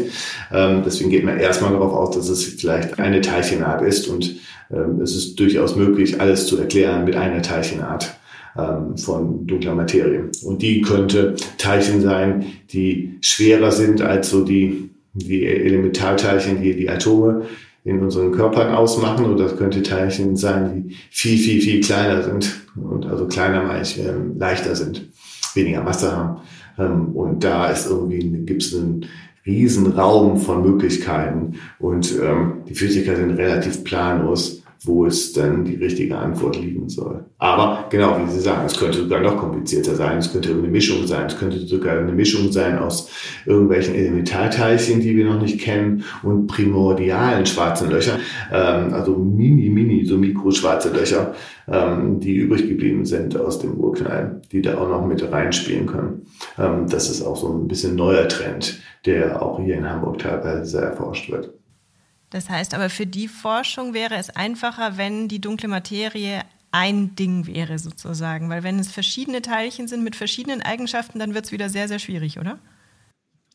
Ähm, 0.53 0.83
deswegen 0.85 1.11
geht 1.11 1.25
man 1.25 1.39
erstmal 1.39 1.73
darauf 1.73 1.93
aus, 1.93 2.15
dass 2.17 2.29
es 2.29 2.45
vielleicht 2.45 2.99
eine 2.99 3.21
Teilchenart 3.21 3.83
ist 3.83 4.09
und 4.09 4.37
ähm, 4.73 5.01
es 5.01 5.15
ist 5.17 5.39
durchaus 5.39 5.77
möglich, 5.77 6.21
alles 6.21 6.47
zu 6.47 6.59
erklären 6.59 7.05
mit 7.05 7.17
einer 7.17 7.43
Teilchenart 7.43 8.15
ähm, 8.57 8.97
von 8.97 9.47
dunkler 9.47 9.75
Materie. 9.75 10.31
Und 10.45 10.63
die 10.63 10.81
könnte 10.81 11.35
Teilchen 11.59 12.01
sein, 12.01 12.47
die 12.73 13.19
schwerer 13.21 13.73
sind 13.73 14.01
als 14.01 14.31
so 14.31 14.45
die, 14.45 14.91
die 15.13 15.45
Elementarteilchen, 15.45 16.63
die 16.63 16.75
die 16.75 16.89
Atome 16.89 17.43
in 17.85 18.01
unseren 18.01 18.33
Körpern 18.33 18.75
ausmachen. 18.75 19.27
Oder 19.27 19.45
das 19.45 19.57
könnte 19.57 19.83
Teilchen 19.83 20.37
sein, 20.37 20.89
die 20.89 20.97
viel, 21.11 21.39
viel, 21.39 21.61
viel 21.61 21.81
kleiner 21.83 22.23
sind. 22.23 22.55
Und 22.77 23.07
also 23.07 23.27
kleiner 23.27 23.63
meine 23.63 23.83
ich, 23.83 23.99
ähm, 23.99 24.39
leichter 24.39 24.75
sind, 24.75 25.09
weniger 25.55 25.83
Masse 25.83 26.17
haben. 26.17 26.41
Ähm, 26.79 27.09
und 27.15 27.45
da 27.45 27.69
ist 27.69 27.89
irgendwie, 27.89 28.21
gibt 28.45 28.63
es 28.63 28.75
einen 28.75 29.07
riesen 29.47 29.93
Raum 29.93 30.39
von 30.39 30.63
Möglichkeiten. 30.63 31.55
Und 31.79 32.13
ähm, 32.21 32.63
die 32.69 32.75
Physiker 32.75 33.17
sind 33.17 33.33
relativ 33.33 33.85
planlos 33.85 34.64
wo 34.87 35.07
es 35.07 35.33
dann 35.33 35.65
die 35.65 35.77
richtige 35.77 36.17
Antwort 36.17 36.61
liegen 36.61 36.89
soll. 36.89 37.25
Aber 37.39 37.87
genau, 37.91 38.19
wie 38.19 38.31
Sie 38.31 38.41
sagen, 38.41 38.67
es 38.67 38.79
könnte 38.79 38.99
sogar 38.99 39.21
noch 39.21 39.39
komplizierter 39.39 39.95
sein. 39.95 40.19
Es 40.19 40.31
könnte 40.31 40.51
eine 40.51 40.69
Mischung 40.69 41.07
sein. 41.07 41.27
Es 41.27 41.39
könnte 41.39 41.59
sogar 41.61 41.99
eine 41.99 42.13
Mischung 42.13 42.53
sein 42.53 42.79
aus 42.79 43.09
irgendwelchen 43.47 43.95
Elementarteilchen, 43.95 45.01
die 45.01 45.17
wir 45.17 45.25
noch 45.25 45.41
nicht 45.41 45.61
kennen, 45.61 46.05
und 46.23 46.47
primordialen 46.47 47.47
schwarzen 47.47 47.91
Löchern, 47.91 48.21
ähm, 48.53 48.93
also 48.93 49.17
mini, 49.17 49.71
mini, 49.71 50.05
so 50.05 50.19
mikroschwarze 50.19 50.91
Löcher, 50.91 51.35
ähm, 51.67 52.21
die 52.21 52.35
übrig 52.37 52.69
geblieben 52.69 53.07
sind 53.07 53.39
aus 53.39 53.59
dem 53.59 53.75
Urknall, 53.75 54.43
die 54.53 54.61
da 54.61 54.77
auch 54.77 54.89
noch 54.89 55.07
mit 55.07 55.31
reinspielen 55.33 55.87
können. 55.87 56.27
Ähm, 56.59 56.87
das 56.89 57.09
ist 57.09 57.23
auch 57.23 57.37
so 57.37 57.49
ein 57.49 57.69
bisschen 57.69 57.97
neuer 57.97 58.29
Trend, 58.29 58.81
der 59.07 59.43
auch 59.43 59.59
hier 59.61 59.77
in 59.77 59.89
Hamburg 59.89 60.19
teilweise 60.19 60.83
erforscht 60.83 61.31
wird. 61.31 61.55
Das 62.35 62.51
heißt 62.51 62.75
aber, 62.75 62.91
für 62.91 63.07
die 63.07 63.29
Forschung 63.29 63.95
wäre 63.95 64.17
es 64.17 64.29
einfacher, 64.29 64.97
wenn 64.97 65.29
die 65.29 65.41
dunkle 65.41 65.69
Materie 65.69 66.41
ein 66.73 67.15
Ding 67.15 67.47
wäre 67.47 67.79
sozusagen. 67.79 68.51
Weil 68.51 68.65
wenn 68.65 68.81
es 68.81 68.91
verschiedene 68.91 69.41
Teilchen 69.41 69.87
sind 69.87 70.03
mit 70.03 70.17
verschiedenen 70.17 70.61
Eigenschaften, 70.61 71.21
dann 71.21 71.33
wird 71.33 71.45
es 71.45 71.53
wieder 71.53 71.69
sehr, 71.69 71.87
sehr 71.87 72.01
schwierig, 72.01 72.41
oder? 72.41 72.59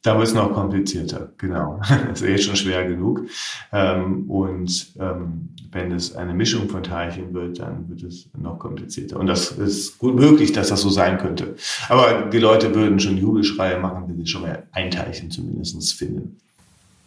Da 0.02 0.16
wird 0.16 0.30
es 0.30 0.34
noch 0.34 0.54
komplizierter, 0.54 1.34
genau. 1.38 1.82
Das 2.08 2.22
ist 2.22 2.30
eh 2.30 2.38
schon 2.38 2.56
schwer 2.56 2.88
genug. 2.88 3.28
Ähm, 3.74 4.30
und 4.30 4.94
ähm, 4.98 5.50
wenn 5.74 5.92
es 5.92 6.16
eine 6.16 6.34
Mischung 6.34 6.70
von 6.70 6.82
Teilchen 6.82 7.34
wird, 7.34 7.60
dann 7.60 7.90
wird 7.90 8.04
es 8.04 8.30
noch 8.38 8.60
komplizierter. 8.60 9.20
Und 9.20 9.28
das 9.28 9.52
ist 9.52 10.00
gut 10.00 10.16
möglich, 10.16 10.54
dass 10.54 10.70
das 10.70 10.80
so 10.80 10.90
sein 10.90 11.18
könnte. 11.18 11.58
Aber 11.90 12.30
die 12.30 12.40
Leute 12.40 12.74
würden 12.74 12.98
schon 13.02 13.18
Jubelschreie 13.18 13.78
machen, 13.78 14.06
wenn 14.08 14.16
sie 14.16 14.26
schon 14.26 14.44
mal 14.44 14.70
ein 14.72 14.90
Teilchen 14.90 15.30
zumindest 15.30 15.96
finden. 15.96 16.38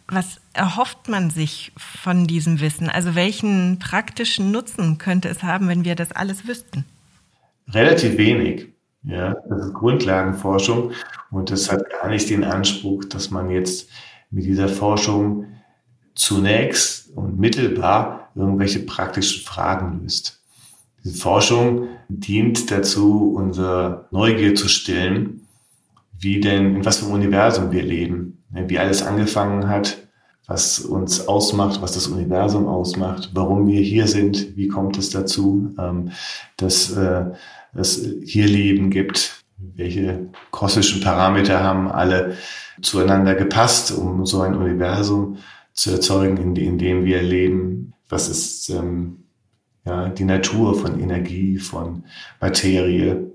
Was 0.07 0.41
erhofft 0.53 1.07
man 1.07 1.29
sich 1.29 1.71
von 1.77 2.27
diesem 2.27 2.59
Wissen? 2.59 2.89
Also 2.89 3.15
welchen 3.15 3.79
praktischen 3.79 4.51
Nutzen 4.51 4.97
könnte 4.97 5.29
es 5.29 5.43
haben, 5.43 5.67
wenn 5.67 5.85
wir 5.85 5.95
das 5.95 6.11
alles 6.11 6.47
wüssten? 6.47 6.85
Relativ 7.69 8.17
wenig. 8.17 8.67
Ja, 9.03 9.35
das 9.49 9.65
ist 9.65 9.73
Grundlagenforschung 9.73 10.91
und 11.29 11.51
das 11.51 11.71
hat 11.71 11.89
gar 11.89 12.09
nicht 12.09 12.29
den 12.29 12.43
Anspruch, 12.43 13.03
dass 13.05 13.31
man 13.31 13.49
jetzt 13.49 13.89
mit 14.31 14.45
dieser 14.45 14.69
Forschung 14.69 15.47
zunächst 16.15 17.09
und 17.15 17.37
mittelbar 17.37 18.29
irgendwelche 18.35 18.79
praktischen 18.79 19.43
Fragen 19.43 20.01
löst. 20.01 20.41
Diese 21.03 21.17
Forschung 21.17 21.89
dient 22.07 22.71
dazu, 22.71 23.33
unsere 23.35 24.07
Neugier 24.11 24.55
zu 24.55 24.69
stillen, 24.69 25.47
wie 26.17 26.39
denn, 26.39 26.77
in 26.77 26.85
was 26.85 26.99
für 26.99 27.05
einem 27.05 27.15
Universum 27.15 27.71
wir 27.71 27.83
leben, 27.83 28.42
wie 28.53 28.79
alles 28.79 29.03
angefangen 29.03 29.67
hat, 29.67 29.97
was 30.47 30.79
uns 30.79 31.27
ausmacht, 31.27 31.81
was 31.81 31.93
das 31.93 32.07
Universum 32.07 32.67
ausmacht, 32.67 33.31
warum 33.33 33.67
wir 33.67 33.81
hier 33.81 34.07
sind, 34.07 34.57
wie 34.57 34.67
kommt 34.67 34.97
es 34.97 35.09
dazu, 35.09 35.73
ähm, 35.79 36.11
dass 36.57 36.91
äh, 36.91 37.25
es 37.73 38.07
hier 38.25 38.45
Leben 38.45 38.89
gibt, 38.89 39.43
welche 39.57 40.29
kosmischen 40.51 41.01
Parameter 41.01 41.63
haben 41.63 41.89
alle 41.89 42.37
zueinander 42.81 43.35
gepasst, 43.35 43.91
um 43.91 44.25
so 44.25 44.41
ein 44.41 44.55
Universum 44.55 45.37
zu 45.73 45.91
erzeugen, 45.91 46.37
in, 46.37 46.55
in 46.55 46.77
dem 46.77 47.05
wir 47.05 47.21
leben. 47.21 47.93
Was 48.09 48.27
ist 48.27 48.69
ähm, 48.69 49.23
ja, 49.85 50.09
die 50.09 50.25
Natur 50.25 50.75
von 50.75 50.99
Energie, 50.99 51.57
von 51.57 52.03
Materie, 52.39 53.31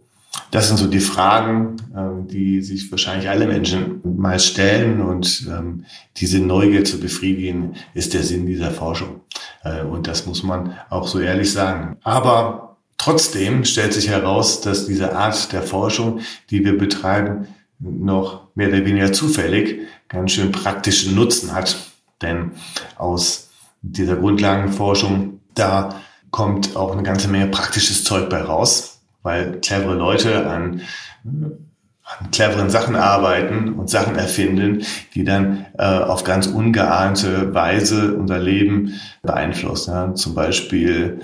das 0.50 0.68
sind 0.68 0.76
so 0.76 0.86
die 0.86 1.00
Fragen, 1.00 1.76
ähm, 1.94 2.26
die 2.26 2.62
sich 2.62 2.90
wahrscheinlich 2.90 3.28
alle 3.28 3.46
Menschen 3.46 4.00
mal 4.16 4.38
stellen 4.40 5.00
und 5.00 5.46
ähm, 5.48 5.84
diese 6.16 6.40
Neugier 6.40 6.84
zu 6.84 7.00
befriedigen, 7.00 7.74
ist 7.94 8.14
der 8.14 8.22
Sinn 8.22 8.46
dieser 8.46 8.70
Forschung. 8.70 9.20
Äh, 9.62 9.82
und 9.82 10.06
das 10.06 10.26
muss 10.26 10.42
man 10.42 10.74
auch 10.90 11.06
so 11.06 11.20
ehrlich 11.20 11.52
sagen. 11.52 11.96
Aber 12.02 12.76
trotzdem 12.96 13.64
stellt 13.64 13.92
sich 13.92 14.08
heraus, 14.08 14.60
dass 14.60 14.86
diese 14.86 15.16
Art 15.16 15.52
der 15.52 15.62
Forschung, 15.62 16.20
die 16.50 16.64
wir 16.64 16.76
betreiben, 16.78 17.48
noch 17.78 18.48
mehr 18.54 18.68
oder 18.68 18.84
weniger 18.84 19.12
zufällig 19.12 19.80
ganz 20.08 20.32
schön 20.32 20.50
praktischen 20.50 21.14
Nutzen 21.14 21.54
hat. 21.54 21.76
Denn 22.22 22.52
aus 22.96 23.50
dieser 23.82 24.16
Grundlagenforschung, 24.16 25.40
da 25.54 26.00
kommt 26.30 26.76
auch 26.76 26.92
eine 26.92 27.04
ganze 27.04 27.28
Menge 27.28 27.46
praktisches 27.46 28.04
Zeug 28.04 28.28
bei 28.28 28.42
raus 28.42 28.97
weil 29.22 29.60
clevere 29.60 29.94
Leute 29.94 30.46
an, 30.46 30.82
an 31.24 32.30
cleveren 32.30 32.70
Sachen 32.70 32.96
arbeiten 32.96 33.74
und 33.74 33.90
Sachen 33.90 34.16
erfinden, 34.16 34.82
die 35.14 35.24
dann 35.24 35.66
äh, 35.76 35.84
auf 35.84 36.24
ganz 36.24 36.46
ungeahnte 36.46 37.54
Weise 37.54 38.14
unser 38.14 38.38
Leben 38.38 38.94
beeinflussen. 39.22 39.92
Ja. 39.92 40.14
Zum 40.14 40.34
Beispiel 40.34 41.20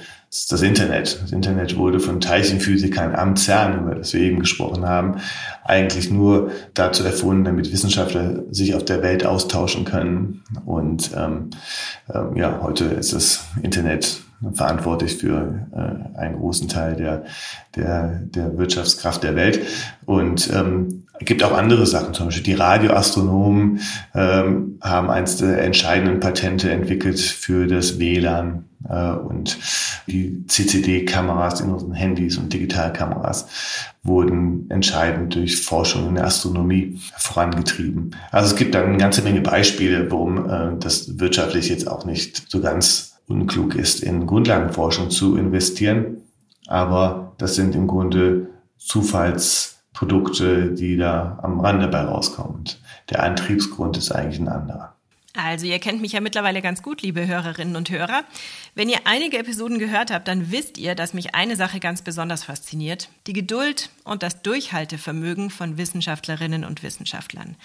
das 0.51 0.63
Internet. 0.63 1.21
Das 1.23 1.31
Internet 1.31 1.77
wurde 1.77 2.01
von 2.01 2.21
Teilchenphysikern 2.21 3.15
am 3.15 3.37
CERN, 3.37 3.85
über 3.85 3.95
das 3.95 4.13
wir 4.13 4.21
eben 4.21 4.41
gesprochen 4.41 4.85
haben, 4.85 5.21
eigentlich 5.63 6.11
nur 6.11 6.51
dazu 6.75 7.05
erfunden, 7.05 7.45
damit 7.45 7.73
Wissenschaftler 7.73 8.43
sich 8.51 8.75
auf 8.75 8.85
der 8.85 9.01
Welt 9.03 9.25
austauschen 9.25 9.85
können. 9.85 10.43
Und 10.65 11.13
ähm, 11.17 11.51
ähm, 12.13 12.37
ja, 12.37 12.59
heute 12.63 12.85
ist 12.87 13.13
das 13.13 13.45
Internet 13.63 14.24
verantwortlich 14.53 15.17
für 15.17 15.67
äh, 15.73 16.19
einen 16.19 16.39
großen 16.39 16.69
Teil 16.69 16.97
der, 16.97 17.25
der, 17.77 18.21
der 18.25 18.59
Wirtschaftskraft 18.59 19.23
der 19.23 19.37
Welt. 19.37 19.61
Und 20.05 20.51
ähm, 20.53 21.05
gibt 21.21 21.43
auch 21.45 21.57
andere 21.57 21.87
Sachen, 21.87 22.15
zum 22.15 22.27
Beispiel 22.27 22.43
die 22.43 22.55
Radioastronomen 22.55 23.81
ähm, 24.15 24.79
haben 24.81 25.11
eins 25.11 25.37
der 25.37 25.63
entscheidenden 25.63 26.21
Patente 26.21 26.71
entwickelt 26.71 27.21
für 27.21 27.67
das 27.67 27.99
WLAN 27.99 28.65
äh, 28.89 29.13
und 29.13 29.59
die 30.07 30.45
CCD-Kameras 30.47 31.61
in 31.61 31.71
unseren 31.71 31.93
Handys 31.93 32.37
und 32.37 32.53
Digitalkameras 32.53 33.47
wurden 34.03 34.71
entscheidend 34.71 35.35
durch 35.35 35.63
Forschung 35.63 36.09
in 36.09 36.17
der 36.17 36.27
Astronomie 36.27 36.99
vorangetrieben. 37.17 38.15
Also 38.31 38.49
es 38.49 38.57
gibt 38.57 38.75
da 38.75 38.83
eine 38.83 38.99
ganze 38.99 39.23
Menge 39.23 39.41
Beispiele, 39.41 40.11
warum 40.11 40.51
äh, 40.51 40.79
das 40.79 41.19
wirtschaftlich 41.19 41.69
jetzt 41.69 41.89
auch 41.89 42.05
nicht 42.05 42.51
so 42.51 42.61
ganz 42.61 43.14
unklug 43.27 43.75
ist, 43.75 44.03
in 44.03 44.27
Grundlagenforschung 44.27 45.11
zu 45.11 45.37
investieren. 45.37 46.23
Aber 46.67 47.33
das 47.39 47.55
sind 47.55 47.75
im 47.75 47.87
Grunde 47.87 48.49
Zufallsprodukte, 48.79 50.73
die 50.73 50.97
da 50.97 51.39
am 51.43 51.61
Rande 51.61 51.89
bei 51.89 52.03
rauskommen. 52.03 52.65
Der 53.11 53.23
Antriebsgrund 53.23 53.97
ist 53.97 54.13
eigentlich 54.13 54.41
ein 54.41 54.49
anderer. 54.49 54.95
Also 55.37 55.67
ihr 55.67 55.81
kennt 55.81 56.01
mich 56.01 56.13
ja 56.13 56.21
mittlerweile 56.21 56.63
ganz 56.63 56.81
gut, 56.81 57.03
liebe 57.03 57.27
Hörerinnen 57.27 57.75
und 57.75 57.91
Hörer. 57.91 58.23
Wenn 58.77 58.89
ihr 58.89 59.01
einige 59.05 59.39
Episoden 59.39 59.81
gehört 59.81 60.13
habt, 60.13 60.29
dann 60.29 60.53
wisst 60.53 60.79
ihr, 60.79 60.95
dass 60.95 61.13
mich 61.13 61.35
eine 61.35 61.57
Sache 61.57 61.81
ganz 61.81 62.03
besonders 62.03 62.45
fasziniert. 62.45 63.09
Die 63.27 63.33
Geduld 63.33 63.91
und 64.05 64.23
das 64.23 64.43
Durchhaltevermögen 64.43 65.51
von 65.51 65.77
Wissenschaftlerinnen 65.77 66.65
und 66.65 66.85
Wissenschaftlern. 66.85 67.57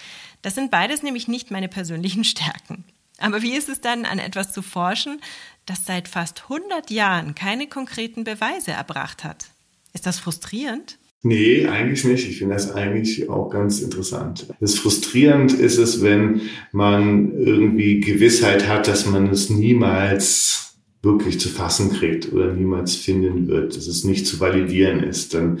Das 0.42 0.56
sind 0.56 0.72
beides 0.72 1.04
nämlich 1.04 1.28
nicht 1.28 1.52
meine 1.52 1.68
persönlichen 1.68 2.24
Stärken. 2.24 2.84
Aber 3.20 3.42
wie 3.42 3.52
ist 3.52 3.68
es 3.68 3.80
dann, 3.80 4.04
an 4.04 4.18
etwas 4.18 4.52
zu 4.52 4.62
forschen, 4.62 5.20
das 5.70 5.86
seit 5.86 6.08
fast 6.08 6.42
100 6.48 6.90
Jahren 6.90 7.34
keine 7.34 7.68
konkreten 7.68 8.24
Beweise 8.24 8.72
erbracht 8.72 9.22
hat? 9.22 9.46
Ist 9.92 10.06
das 10.06 10.18
frustrierend? 10.18 10.98
Nee, 11.22 11.66
eigentlich 11.66 12.04
nicht. 12.04 12.28
Ich 12.28 12.38
finde 12.38 12.54
das 12.54 12.72
eigentlich 12.72 13.28
auch 13.28 13.50
ganz 13.50 13.80
interessant. 13.80 14.46
Das 14.58 14.74
frustrierend 14.74 15.52
ist 15.52 15.78
es, 15.78 16.02
wenn 16.02 16.40
man 16.72 17.32
irgendwie 17.38 18.00
Gewissheit 18.00 18.66
hat, 18.68 18.88
dass 18.88 19.06
man 19.06 19.28
es 19.28 19.50
niemals 19.50 20.74
wirklich 21.02 21.38
zu 21.38 21.48
fassen 21.48 21.92
kriegt 21.92 22.32
oder 22.32 22.52
niemals 22.52 22.94
finden 22.96 23.48
wird, 23.48 23.76
dass 23.76 23.86
es 23.86 24.04
nicht 24.04 24.26
zu 24.26 24.40
validieren 24.40 25.02
ist. 25.02 25.34
Dann, 25.34 25.58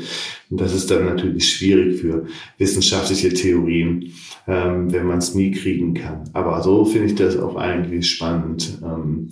das 0.50 0.74
ist 0.74 0.90
dann 0.90 1.04
natürlich 1.04 1.50
schwierig 1.50 2.00
für 2.00 2.26
wissenschaftliche 2.58 3.32
Theorien, 3.32 4.12
ähm, 4.46 4.92
wenn 4.92 5.06
man 5.06 5.18
es 5.18 5.34
nie 5.34 5.50
kriegen 5.50 5.94
kann. 5.94 6.28
Aber 6.32 6.62
so 6.62 6.84
finde 6.84 7.06
ich 7.06 7.14
das 7.14 7.36
auch 7.36 7.56
eigentlich 7.56 8.10
spannend, 8.10 8.78
ähm, 8.82 9.28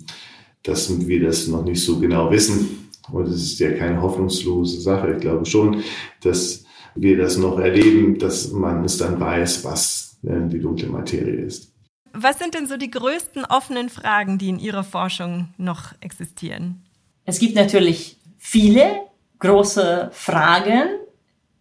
dass 0.63 1.07
wir 1.07 1.23
das 1.23 1.47
noch 1.47 1.63
nicht 1.63 1.83
so 1.83 1.99
genau 1.99 2.31
wissen. 2.31 2.89
Und 3.11 3.27
es 3.27 3.41
ist 3.41 3.59
ja 3.59 3.71
keine 3.71 4.01
hoffnungslose 4.01 4.81
Sache. 4.81 5.13
Ich 5.13 5.21
glaube 5.21 5.45
schon, 5.45 5.83
dass 6.21 6.63
wir 6.95 7.17
das 7.17 7.37
noch 7.37 7.59
erleben, 7.59 8.19
dass 8.19 8.51
man 8.51 8.83
es 8.83 8.97
dann 8.97 9.19
weiß, 9.19 9.63
was 9.63 10.17
äh, 10.23 10.47
die 10.47 10.59
dunkle 10.59 10.87
Materie 10.87 11.45
ist. 11.45 11.71
Was 12.13 12.39
sind 12.39 12.55
denn 12.55 12.67
so 12.67 12.77
die 12.77 12.91
größten 12.91 13.45
offenen 13.45 13.89
Fragen, 13.89 14.37
die 14.37 14.49
in 14.49 14.59
Ihrer 14.59 14.83
Forschung 14.83 15.49
noch 15.57 15.93
existieren? 16.01 16.83
Es 17.25 17.39
gibt 17.39 17.55
natürlich 17.55 18.17
viele 18.37 19.01
große 19.39 20.09
Fragen, 20.11 20.89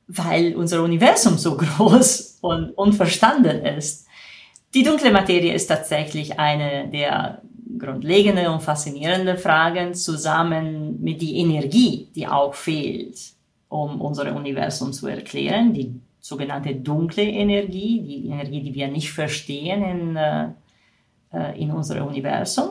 weil 0.06 0.56
unser 0.56 0.82
Universum 0.82 1.36
so 1.36 1.56
groß 1.58 2.38
und 2.40 2.70
unverstanden 2.70 3.64
ist. 3.64 4.06
Die 4.74 4.82
dunkle 4.82 5.10
Materie 5.10 5.54
ist 5.54 5.66
tatsächlich 5.66 6.38
eine 6.38 6.88
der 6.88 7.42
grundlegenden 7.76 8.46
und 8.46 8.62
faszinierenden 8.62 9.36
Fragen 9.36 9.94
zusammen 9.94 11.02
mit 11.02 11.20
der 11.20 11.28
Energie, 11.28 12.08
die 12.14 12.26
auch 12.26 12.54
fehlt, 12.54 13.18
um 13.68 14.00
unser 14.00 14.34
Universum 14.34 14.92
zu 14.92 15.06
erklären. 15.08 15.74
Die 15.74 16.00
sogenannte 16.20 16.74
dunkle 16.74 17.24
Energie, 17.24 18.00
die 18.00 18.28
Energie, 18.28 18.62
die 18.62 18.74
wir 18.74 18.88
nicht 18.88 19.12
verstehen 19.12 19.82
in, 19.82 20.16
äh, 20.16 20.48
äh, 21.32 21.60
in 21.60 21.70
unserem 21.70 22.06
Universum. 22.06 22.70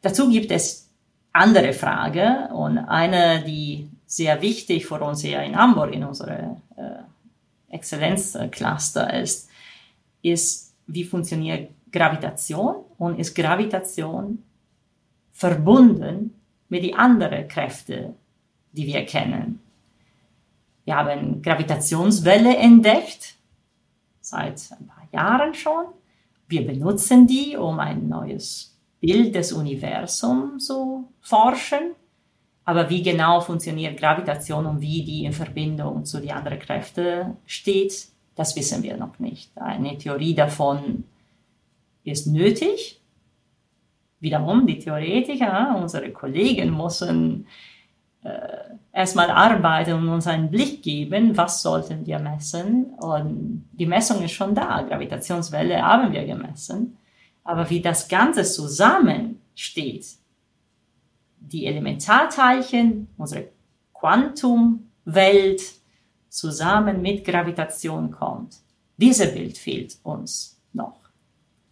Dazu 0.00 0.28
gibt 0.28 0.50
es 0.50 0.90
andere 1.32 1.72
Fragen 1.72 2.52
und 2.52 2.78
eine, 2.78 3.42
die 3.44 3.88
sehr 4.06 4.42
wichtig 4.42 4.86
für 4.86 5.00
uns 5.00 5.22
hier 5.22 5.42
in 5.42 5.56
Hamburg 5.56 5.94
in 5.94 6.04
unserem 6.04 6.56
äh, 6.76 7.74
Exzellenzcluster 7.74 9.14
ist, 9.14 9.48
ist, 10.20 10.74
wie 10.86 11.04
funktioniert 11.04 11.70
Gravitation 11.92 12.76
und 12.98 13.18
ist 13.18 13.34
Gravitation 13.34 14.42
verbunden 15.32 16.34
mit 16.68 16.84
den 16.84 16.94
anderen 16.96 17.46
Kräften, 17.48 18.14
die 18.72 18.86
wir 18.86 19.04
kennen. 19.04 19.60
Wir 20.84 20.96
haben 20.96 21.42
Gravitationswelle 21.42 22.56
entdeckt, 22.56 23.36
seit 24.20 24.60
ein 24.72 24.86
paar 24.86 25.08
Jahren 25.12 25.54
schon. 25.54 25.84
Wir 26.48 26.66
benutzen 26.66 27.26
die, 27.26 27.56
um 27.56 27.78
ein 27.78 28.08
neues 28.08 28.76
Bild 29.00 29.34
des 29.34 29.52
Universums 29.52 30.66
zu 30.66 31.08
forschen. 31.20 31.94
Aber 32.64 32.88
wie 32.88 33.02
genau 33.02 33.40
funktioniert 33.40 33.98
Gravitation 33.98 34.66
und 34.66 34.80
wie 34.80 35.04
die 35.04 35.24
in 35.24 35.32
Verbindung 35.32 36.04
zu 36.04 36.20
den 36.20 36.30
anderen 36.30 36.58
Kräften 36.58 37.36
steht, 37.46 38.08
das 38.34 38.56
wissen 38.56 38.82
wir 38.82 38.96
noch 38.96 39.18
nicht. 39.18 39.56
Eine 39.58 39.98
Theorie 39.98 40.34
davon 40.34 41.04
ist 42.04 42.26
nötig. 42.26 43.00
Wiederum, 44.20 44.66
die 44.66 44.78
Theoretiker, 44.78 45.76
unsere 45.80 46.10
Kollegen 46.10 46.76
müssen 46.76 47.46
äh, 48.22 48.76
erstmal 48.92 49.30
arbeiten 49.30 49.94
und 49.94 50.08
uns 50.08 50.26
einen 50.26 50.50
Blick 50.50 50.82
geben, 50.82 51.36
was 51.36 51.62
sollten 51.62 52.06
wir 52.06 52.18
messen. 52.20 52.94
Und 53.00 53.68
die 53.72 53.86
Messung 53.86 54.22
ist 54.22 54.32
schon 54.32 54.54
da, 54.54 54.82
Gravitationswelle 54.82 55.82
haben 55.82 56.12
wir 56.12 56.24
gemessen. 56.24 56.96
Aber 57.42 57.68
wie 57.68 57.80
das 57.80 58.06
Ganze 58.08 58.44
zusammensteht, 58.44 60.06
die 61.40 61.66
Elementarteilchen, 61.66 63.08
unsere 63.16 63.48
Quantumwelt 63.92 65.62
zusammen 66.28 67.02
mit 67.02 67.24
Gravitation 67.24 68.12
kommt, 68.12 68.56
dieses 68.96 69.32
Bild 69.34 69.58
fehlt 69.58 69.98
uns 70.04 70.60
noch. 70.72 71.01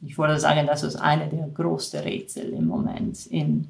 Ich 0.03 0.17
würde 0.17 0.41
sagen, 0.41 0.67
das 0.67 0.83
ist 0.83 0.97
eine 0.97 1.29
der 1.29 1.49
größten 1.49 2.01
Rätsel 2.01 2.51
im 2.51 2.67
Moment 2.67 3.27
in 3.27 3.69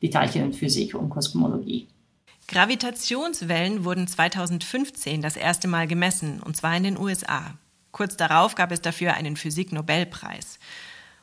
die 0.00 0.10
Teilchenphysik 0.10 0.94
und 0.94 1.10
Kosmologie. 1.10 1.86
Gravitationswellen 2.48 3.84
wurden 3.84 4.06
2015 4.06 5.20
das 5.20 5.36
erste 5.36 5.68
Mal 5.68 5.86
gemessen, 5.86 6.40
und 6.42 6.56
zwar 6.56 6.76
in 6.76 6.84
den 6.84 6.98
USA. 6.98 7.54
Kurz 7.90 8.16
darauf 8.16 8.54
gab 8.54 8.72
es 8.72 8.80
dafür 8.80 9.14
einen 9.14 9.36
Physik-Nobelpreis. 9.36 10.58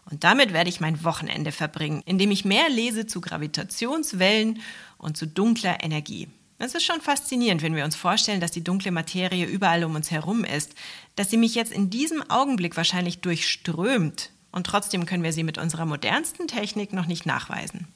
Und 0.09 0.23
damit 0.23 0.51
werde 0.51 0.69
ich 0.69 0.81
mein 0.81 1.03
Wochenende 1.03 1.51
verbringen, 1.51 2.03
indem 2.05 2.31
ich 2.31 2.45
mehr 2.45 2.69
lese 2.69 3.07
zu 3.07 3.21
Gravitationswellen 3.21 4.59
und 4.97 5.15
zu 5.15 5.27
dunkler 5.27 5.81
Energie. 5.81 6.27
Es 6.57 6.75
ist 6.75 6.83
schon 6.83 7.01
faszinierend, 7.01 7.61
wenn 7.61 7.75
wir 7.75 7.85
uns 7.85 7.95
vorstellen, 7.95 8.41
dass 8.41 8.51
die 8.51 8.63
dunkle 8.63 8.91
Materie 8.91 9.45
überall 9.45 9.83
um 9.85 9.95
uns 9.95 10.11
herum 10.11 10.43
ist, 10.43 10.75
dass 11.15 11.29
sie 11.29 11.37
mich 11.37 11.55
jetzt 11.55 11.71
in 11.71 11.89
diesem 11.89 12.21
Augenblick 12.29 12.75
wahrscheinlich 12.75 13.21
durchströmt 13.21 14.32
und 14.53 14.65
trotzdem 14.65 15.05
können 15.05 15.23
wir 15.23 15.33
sie 15.33 15.43
mit 15.43 15.57
unserer 15.57 15.85
modernsten 15.85 16.47
Technik 16.47 16.93
noch 16.93 17.07
nicht 17.07 17.25
nachweisen. 17.25 17.87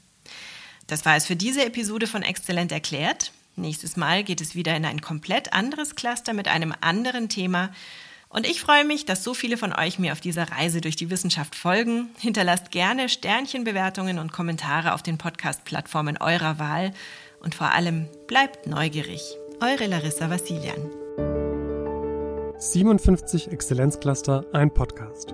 Das 0.88 1.06
war 1.06 1.16
es 1.16 1.26
für 1.26 1.36
diese 1.36 1.66
Episode 1.66 2.08
von 2.08 2.24
Exzellent 2.24 2.72
erklärt. 2.72 3.32
Nächstes 3.56 3.96
Mal 3.96 4.24
geht 4.24 4.42
es 4.42 4.56
wieder 4.56 4.76
in 4.76 4.86
ein 4.86 5.02
komplett 5.02 5.54
anderes 5.54 5.96
Cluster 5.96 6.34
mit 6.34 6.48
einem 6.48 6.74
anderen 6.82 7.30
Thema. 7.30 7.70
Und 8.30 8.46
ich 8.46 8.62
freue 8.62 8.86
mich, 8.86 9.06
dass 9.06 9.24
so 9.24 9.34
viele 9.34 9.58
von 9.58 9.74
euch 9.74 10.00
mir 10.00 10.12
auf 10.12 10.20
dieser 10.20 10.52
Reise 10.52 10.82
durch 10.82 10.96
die 10.96 11.10
Wissenschaft 11.10 11.56
folgen. 11.56 12.10
Hinterlasst 12.20 12.72
gerne 12.72 13.10
Sternchenbewertungen 13.10 14.20
und 14.20 14.34
Kommentare 14.34 14.94
auf 14.94 15.02
den 15.02 15.18
Podcast-Plattformen 15.18 16.18
eurer 16.18 16.60
Wahl. 16.60 16.94
Und 17.40 17.56
vor 17.56 17.72
allem 17.72 18.08
bleibt 18.28 18.68
neugierig. 18.68 19.22
Eure 19.62 19.88
Larissa 19.88 20.30
Vassilian. 20.30 20.92
57 22.60 23.52
Exzellenzcluster, 23.52 24.46
ein 24.54 24.74
Podcast. 24.74 25.34